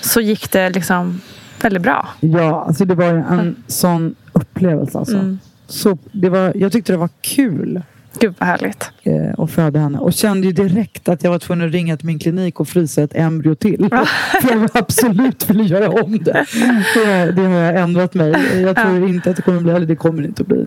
[0.00, 1.20] så gick det liksom
[1.62, 2.08] väldigt bra.
[2.20, 4.98] Ja, alltså det var en sån upplevelse.
[4.98, 5.16] Alltså.
[5.16, 5.38] Mm.
[5.66, 7.82] Så det var, jag tyckte det var kul
[8.20, 8.90] Gud vad härligt.
[9.02, 9.98] eh, att föda henne.
[9.98, 13.02] Och kände ju direkt att jag var tvungen att ringa till min klinik och frysa
[13.02, 13.88] ett embryo till.
[14.42, 16.46] För jag absolut ville göra om det.
[16.94, 17.32] det.
[17.32, 18.60] Det har jag ändrat mig.
[18.62, 20.66] Jag tror inte att det kommer bli, eller det kommer inte att bli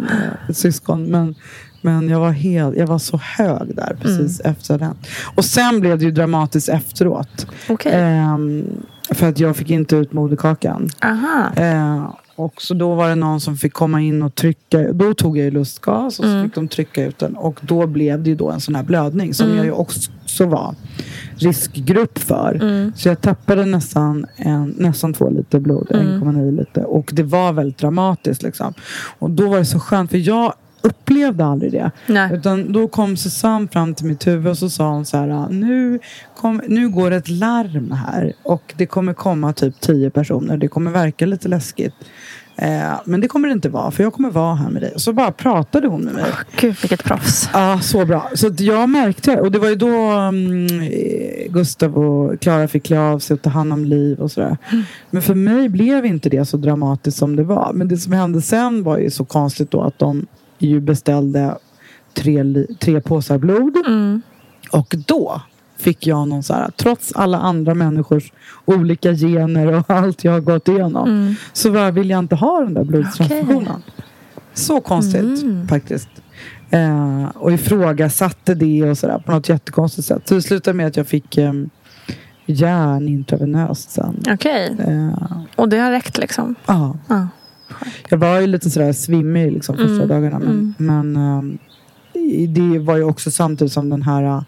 [0.49, 1.03] ett syskon.
[1.03, 1.35] Men,
[1.81, 4.95] men jag var, helt, jag var så hög där precis efter den.
[5.35, 7.47] Och sen blev det ju dramatiskt efteråt.
[7.69, 7.91] Okej.
[7.95, 8.65] Ehm,
[9.09, 10.89] för att jag fick inte ut moderkakan.
[11.03, 11.51] Aha.
[11.55, 14.93] Eh, och så då var det någon som fick komma in och trycka.
[14.93, 17.37] Då tog jag ju lustgas och så fick de trycka ut den.
[17.37, 20.75] Och då blev det ju då en sån här blödning som jag ju också var
[21.35, 22.91] riskgrupp för.
[22.95, 26.85] Så jag tappade nästan, en, nästan två liter blod, 1,9 liter.
[26.85, 28.73] Och det var väldigt dramatiskt liksom.
[29.19, 31.91] Och då var det så skönt för jag upplevde aldrig det.
[32.07, 32.33] Nej.
[32.33, 35.49] Utan då kom Susanne fram till mitt huvud och så sa hon så här.
[35.49, 35.99] Nu,
[36.35, 40.57] kom, nu går ett larm här och det kommer komma typ tio personer.
[40.57, 41.93] Det kommer verka lite läskigt.
[42.55, 44.91] Eh, men det kommer det inte vara för jag kommer vara här med dig.
[44.91, 46.25] Och så bara pratade hon med mig.
[46.59, 47.49] Gud vilket proffs.
[47.53, 48.29] Ja, så bra.
[48.33, 49.41] Så jag märkte.
[49.41, 53.41] Och det var ju då mm, eh, Gustav och Klara fick klä av sig och
[53.41, 54.57] ta hand om Liv och sådär.
[55.09, 57.71] Men för mig blev inte det så dramatiskt som det var.
[57.73, 60.25] Men det som hände sen var ju så konstigt då att de
[60.67, 61.57] ju beställde
[62.13, 62.43] tre,
[62.79, 63.77] tre påsar blod.
[63.87, 64.21] Mm.
[64.71, 65.41] Och då
[65.77, 68.31] fick jag någon så här, trots alla andra människors
[68.65, 71.35] olika gener och allt jag har gått igenom, Mm.
[71.53, 73.67] så var, vill jag inte ha den där blodtransfusionen.
[73.67, 74.03] Okej.
[74.53, 75.67] Så konstigt Mm.
[75.67, 76.09] faktiskt.
[76.69, 80.27] Eh, och ifrågasatte det och sådär på något jättekonstigt sätt.
[80.27, 81.53] Så det slutade med att jag fick eh,
[82.45, 84.23] järn intravenöst sen.
[84.29, 84.75] Okej.
[84.79, 86.55] Eh, Och det har räckt liksom?
[86.65, 86.97] ja.
[87.07, 87.27] Ja.
[88.09, 90.39] Jag var ju lite sådär svimmig liksom första Mm, dagarna.
[90.39, 91.57] Men, men ehm,
[92.13, 94.43] i- det var ju också samtidigt som den här uh,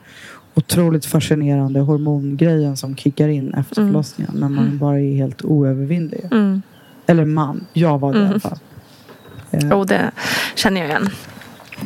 [0.54, 3.92] otroligt fascinerande hormongrejen som kickar in efter Mm.
[3.94, 4.34] förlossningen.
[4.36, 6.22] När man bara är helt oövervinnlig.
[6.32, 6.62] Mm.
[7.08, 7.66] Eller man.
[7.74, 8.32] Jag var det i Mm.
[8.32, 8.60] alla fall.
[9.52, 10.12] Eh, Och det
[10.56, 11.10] känner jag igen.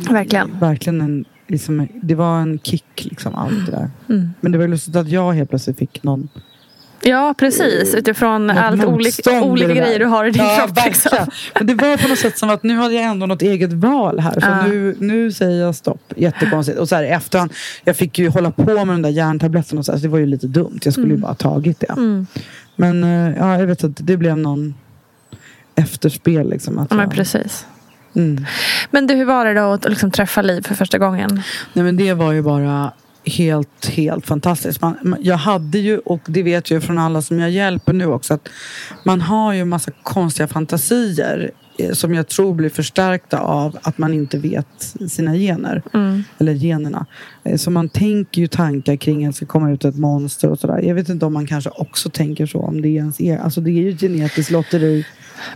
[0.10, 0.60] Verkligen.
[0.60, 3.90] Verkligen en, liksom, det var en kick liksom allt det där.
[4.10, 4.30] Mm.
[4.42, 6.30] Men det var ju lustigt att jag helt plötsligt fick någon
[7.02, 7.96] Ja, precis.
[7.96, 10.86] Utifrån något allt olika, olika grejer du har i din ja, kropp.
[10.86, 11.18] Liksom.
[11.56, 14.20] Men det var på något sätt som att nu hade jag ändå något eget val
[14.20, 14.32] här.
[14.34, 14.68] Så Ja.
[14.68, 16.14] nu, nu säger jag stopp.
[16.16, 16.80] Jättekonstigt.
[16.80, 17.54] Och så här i efterhand,
[17.84, 19.80] jag fick ju hålla på med de där järntabletterna.
[19.80, 20.80] och Så, här, så det var ju lite dumt.
[20.84, 21.92] Jag skulle ju bara ha tagit det.
[21.92, 22.28] Mm.
[22.76, 24.76] Men eh, ja, jag vet att det blev någon
[25.76, 26.50] efterspel.
[26.50, 27.66] Liksom, att Ja, men precis.
[28.16, 28.46] mm.
[28.92, 31.42] Men du, hur var det då att liksom träffa Liv för första gången?
[31.74, 32.92] Nej men det var ju bara
[33.28, 34.82] helt, helt fantastiskt.
[34.82, 38.34] Man, jag hade ju, och det vet jag från alla som jag hjälper nu också,
[38.34, 38.50] att
[39.04, 43.98] man har ju en massa konstiga fantasier eh, som jag tror blir förstärkta av att
[43.98, 45.82] man inte vet sina gener.
[45.94, 46.24] Mm.
[46.40, 47.06] Eller generna.
[47.44, 50.60] Eh, Så man tänker ju tankar kring att det ska komma ut ett monster och
[50.60, 50.82] sådär.
[50.82, 53.62] Jag vet inte om man kanske också tänker så om det är ens e- Alltså
[53.62, 55.06] det är ju genetiskt lotteri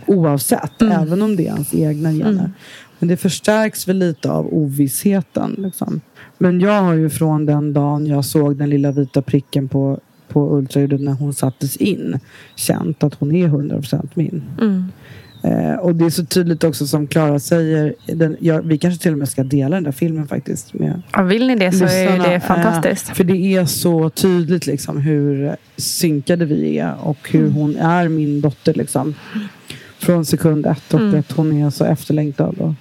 [0.06, 0.82] oavsett.
[0.82, 1.00] Mm.
[1.02, 2.52] Även om det är ens egna gener.
[2.98, 5.54] Men det förstärks väl lite av ovissheten.
[5.58, 6.00] Liksom.
[6.42, 10.56] Men jag har ju från den dagen jag såg den lilla vita pricken på, på
[10.58, 12.18] ultraljudet när hon sattes in
[12.56, 14.42] känt att hon är 100% min.
[14.60, 14.84] Mm.
[15.44, 17.94] Eh, och det är så tydligt också som Klara säger.
[18.06, 20.74] Den, ja, vi kanske till och med ska dela den där filmen faktiskt.
[20.74, 22.32] Med Ja, vill ni det så är lyssnarna.
[22.32, 23.08] det fantastiskt.
[23.08, 27.52] Eh, för det är så tydligt liksom hur synkade vi är och hur Mm.
[27.52, 29.14] hon är min dotter liksom.
[29.98, 31.20] Från sekund ett och Mm.
[31.20, 32.58] att hon är så efterlängtad.
[32.58, 32.72] Och...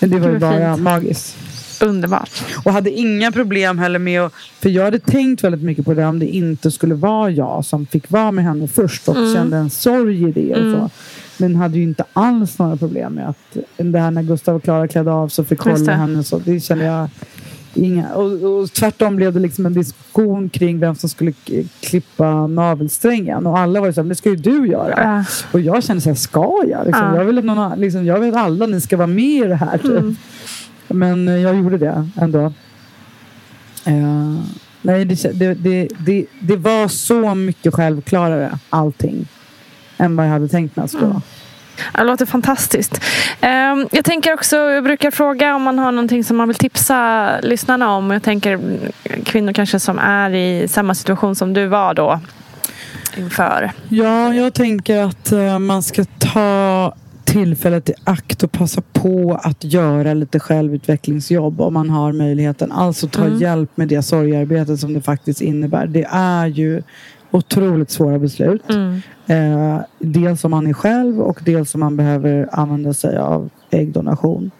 [0.00, 1.36] Men det var ju bara magiskt.
[1.80, 2.30] Underbart.
[2.64, 6.06] Och hade inga problem heller med att, För jag hade tänkt väldigt mycket på det
[6.06, 9.34] om det inte skulle vara jag som fick vara med henne först och Mm.
[9.34, 10.52] kände en sorg i det.
[10.54, 10.74] Och Mm.
[10.80, 10.90] så.
[11.40, 14.88] Men hade ju inte alls några problem med att det här när Gustav och Klara
[14.88, 16.24] klädde av så fick hålla henne.
[16.24, 17.08] Så det kände jag
[17.74, 18.08] inga.
[18.14, 21.32] Och, och tvärtom blev det liksom en diskussion kring vem som skulle
[21.80, 23.46] klippa navelsträngen.
[23.46, 24.94] Och alla var ju så här, det ska ju du göra.
[24.96, 25.24] Ja.
[25.52, 26.86] Och jag kände så här, ska jag?
[26.86, 27.16] Liksom, Ja.
[27.16, 29.54] jag, vill att någon, liksom, jag vill att alla ni ska vara med i det
[29.54, 29.78] här.
[29.78, 29.90] Typ.
[29.90, 30.16] Mm.
[30.88, 32.52] Men eh, jag gjorde det ändå.
[33.84, 34.40] Eh,
[34.82, 39.26] nej, det, det, det, det, var så mycket självklarare allting.
[39.98, 41.22] Än vad jag hade tänkt mig att det skulle vara.
[41.92, 43.00] Det låter fantastiskt.
[43.40, 47.30] Ehm, Jag tänker också, jag brukar fråga om man har någonting som man vill tipsa
[47.40, 48.10] lyssnarna om.
[48.10, 48.78] Jag tänker mm,
[49.24, 52.20] kvinnor kanske som är i samma situation som du var då
[53.16, 53.72] inför.
[53.88, 56.94] Ja, jag tänker att eh, man ska ta
[57.32, 62.72] tillfället i akt och passa på att göra lite självutvecklingsjobb om man har möjligheten.
[62.72, 63.38] Alltså ta Mm.
[63.38, 65.86] hjälp med det sorgearbetet som det faktiskt innebär.
[65.86, 66.82] Det är ju
[67.30, 68.62] otroligt svåra beslut.
[68.70, 69.00] Mm.
[69.26, 74.50] Eh, dels om man är själv och dels om man behöver använda sig av äggdonation.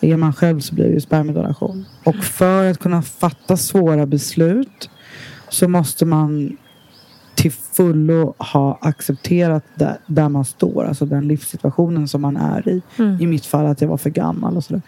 [0.00, 1.84] Är man själv så blir det ju spermiedonation.
[2.04, 4.90] Och för att kunna fatta svåra beslut
[5.48, 6.56] så måste man
[7.40, 10.84] till fullo ha accepterat där, där man står.
[10.84, 12.82] Alltså den livssituationen som man är i.
[12.98, 13.20] Mm.
[13.20, 14.82] I mitt fall att jag var för gammal och sådär.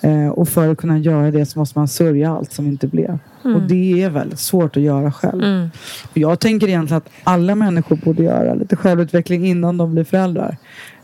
[0.00, 3.18] Eh, och för att kunna göra det så måste man sörja allt som inte blev.
[3.42, 5.42] Och det är väldigt svårt att göra själv.
[5.42, 5.68] Mm.
[6.10, 10.56] Och jag tänker egentligen att alla människor borde göra lite självutveckling innan de blir föräldrar.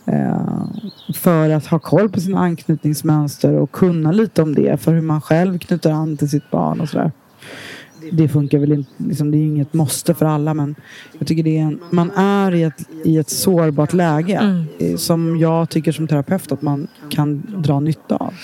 [0.07, 0.65] Eh,
[1.15, 4.81] för att ha koll på sina anknytningsmönster och kunna lite om det.
[4.81, 7.11] För hur man själv knyter an till sitt barn och sådär.
[8.13, 10.75] Det funkar väl inte, liksom, det är inget måste för alla men
[11.19, 14.65] jag tycker det är en, man är i ett, i ett sårbart läge Mm.
[14.79, 18.35] eh, som jag tycker som terapeut att man kan dra nytta av.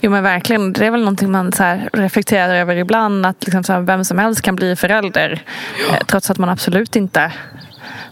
[0.00, 3.26] Jo men verkligen, det är väl någonting man så här reflekterar över ibland.
[3.26, 5.42] Att liksom så här, vem som helst kan bli förälder.
[5.90, 7.32] Eh, trots att man absolut inte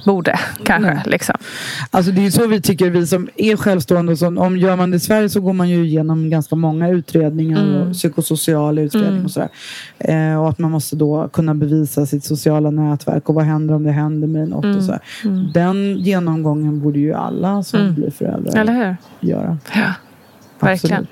[0.06, 0.94] borde kanske.
[0.94, 1.02] Nej.
[1.06, 1.34] Liksom.
[1.90, 4.12] Alltså det är så vi tycker, vi som är självstående.
[4.12, 6.88] Och så, om gör man det i Sverige så går man ju igenom ganska många
[6.88, 7.88] utredningar Mm.
[7.88, 9.24] och psykosocial utredning Mm.
[9.24, 9.48] och sådär.
[9.98, 13.84] Eh, och att man måste då kunna bevisa sitt sociala nätverk och vad händer om
[13.84, 14.76] det händer med något Mm.
[14.76, 15.00] och sådär.
[15.24, 15.52] Mm.
[15.52, 17.94] Den genomgången borde ju alla som Mm.
[17.94, 19.58] blir föräldrar göra.
[19.74, 19.92] Ja,
[20.60, 20.96] verkligen.
[20.96, 21.08] Absolut.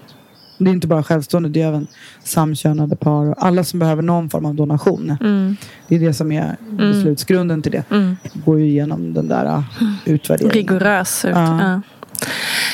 [0.59, 1.87] Det är inte bara självstående, det är även
[2.25, 5.17] samkönade par och alla som behöver någon form av donation.
[5.21, 5.57] Mm.
[5.89, 7.85] Det är det som är beslutsgrunden till det.
[7.91, 8.17] Mm.
[8.45, 9.63] Går ju igenom den där uh,
[10.05, 10.55] utvärderingen.
[10.55, 11.31] Rigorös ut.
[11.35, 11.61] Ja.
[11.63, 11.81] Ja.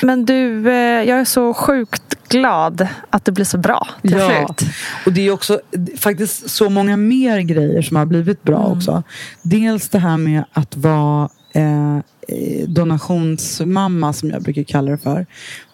[0.02, 0.74] Men du, eh,
[1.08, 4.70] jag är så sjukt glad att det blir så bra till Ja, slut.
[5.06, 5.60] och det är också
[5.98, 8.78] faktiskt så många mer grejer som har blivit bra Mm.
[8.78, 9.02] också.
[9.42, 15.26] Dels det här med att vara eh, eh, donationsmamma som jag brukar kalla det för.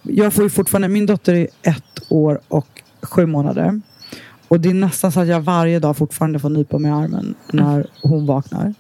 [0.09, 3.81] Jag får ju fortfarande, min dotter är ett år och sju månader.
[4.49, 7.35] Och det är nästan så att jag varje dag fortfarande får nypa mig i armen
[7.53, 8.75] när hon vaknar.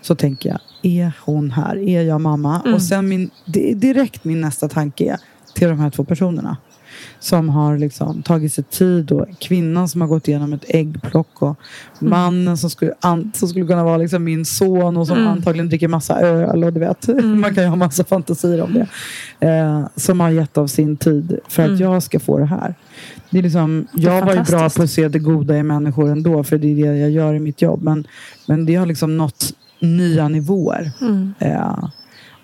[0.00, 1.76] Så tänker jag, är hon här?
[1.76, 2.60] Är jag mamma?
[2.60, 2.74] Mm.
[2.74, 3.30] Och sen min,
[3.74, 5.18] direkt min nästa tanke är
[5.54, 6.56] till de här två personerna.
[7.20, 11.56] Som har liksom tagit sig tid och kvinnan som har gått igenom ett äggplock och
[11.98, 15.28] mannen som skulle, an, som skulle kunna vara liksom min son och som Mm.
[15.28, 18.86] antagligen dricker massa öl och du vet, man kan ju ha massa fantasier om det.
[19.48, 21.80] Eh, som har gett av sin tid för att Mm.
[21.80, 22.74] jag ska få det här.
[23.30, 26.44] Det är liksom, jag var ju bra på att se det goda i människor ändå
[26.44, 27.82] för det är det jag gör i mitt jobb.
[27.82, 28.06] Men,
[28.46, 29.44] men det har liksom nått
[29.80, 30.90] nya nivåer.
[31.00, 31.34] Mm.
[31.38, 31.88] Eh,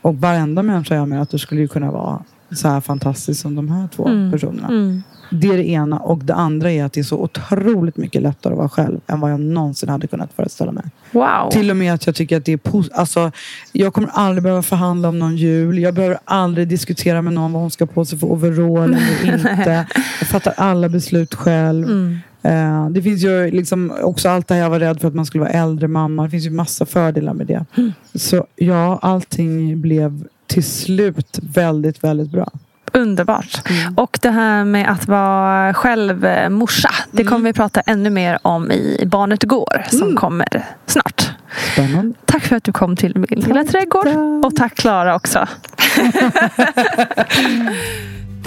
[0.02, 3.88] och varenda människa jag möter skulle ju kunna vara så här fantastisk som de här
[3.96, 4.32] två Mm.
[4.32, 4.68] personerna.
[4.68, 5.02] Mm.
[5.30, 5.98] Det är det ena.
[5.98, 9.20] Och det andra är att det är så otroligt mycket lättare att vara själv än
[9.20, 10.84] vad jag någonsin hade kunnat föreställa mig.
[11.12, 11.50] Wow.
[11.50, 13.30] Till och med att jag tycker att det är pos- alltså,
[13.72, 15.78] Jag kommer aldrig behöva förhandla om någon jul.
[15.78, 18.94] Jag behöver aldrig diskutera med någon vad hon ska på sig för overall
[19.24, 19.86] eller inte.
[20.20, 21.84] Jag fattar alla beslut själv.
[21.84, 22.18] Mm.
[22.42, 25.26] Eh, det finns ju liksom också allt det här jag var rädd för att man
[25.26, 26.22] skulle vara äldre mamma.
[26.24, 27.64] Det finns ju massa fördelar med det.
[27.76, 27.92] Mm.
[28.14, 32.48] Så ja, allting blev till slut väldigt, väldigt bra.
[32.92, 33.70] Underbart.
[33.70, 33.94] Mm.
[33.98, 36.90] Och det här med att vara själv eh, morsa.
[37.10, 37.32] Det Mm.
[37.32, 41.30] kommer vi prata ännu mer om i Barnet går som kommer snart.
[41.72, 42.14] Spännande.
[42.24, 44.06] Tack för att du kom till min lilla trädgård.
[44.46, 45.46] Och tack Klara också.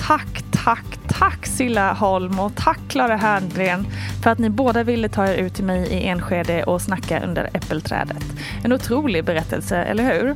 [0.08, 3.86] tack, tack, tack Silla Holm och tack Klara Herngren
[4.24, 7.50] för att ni båda ville ta er ut till mig i Enskede och snacka under
[7.54, 8.24] äppelträdet.
[8.64, 10.36] En otrolig berättelse, eller hur?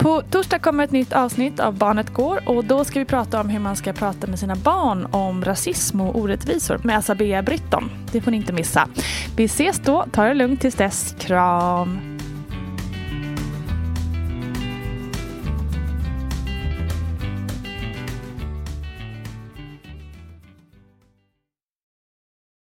[0.00, 3.48] På torsdag kommer ett nytt avsnitt av Barnet går och då ska vi prata om
[3.48, 7.90] hur man ska prata med sina barn om rasism och orättvisor med Asabea Britton.
[8.12, 8.88] Det får ni inte missa.
[9.36, 11.16] Vi ses då, ta det lugnt tills dess.
[11.18, 12.09] Kram!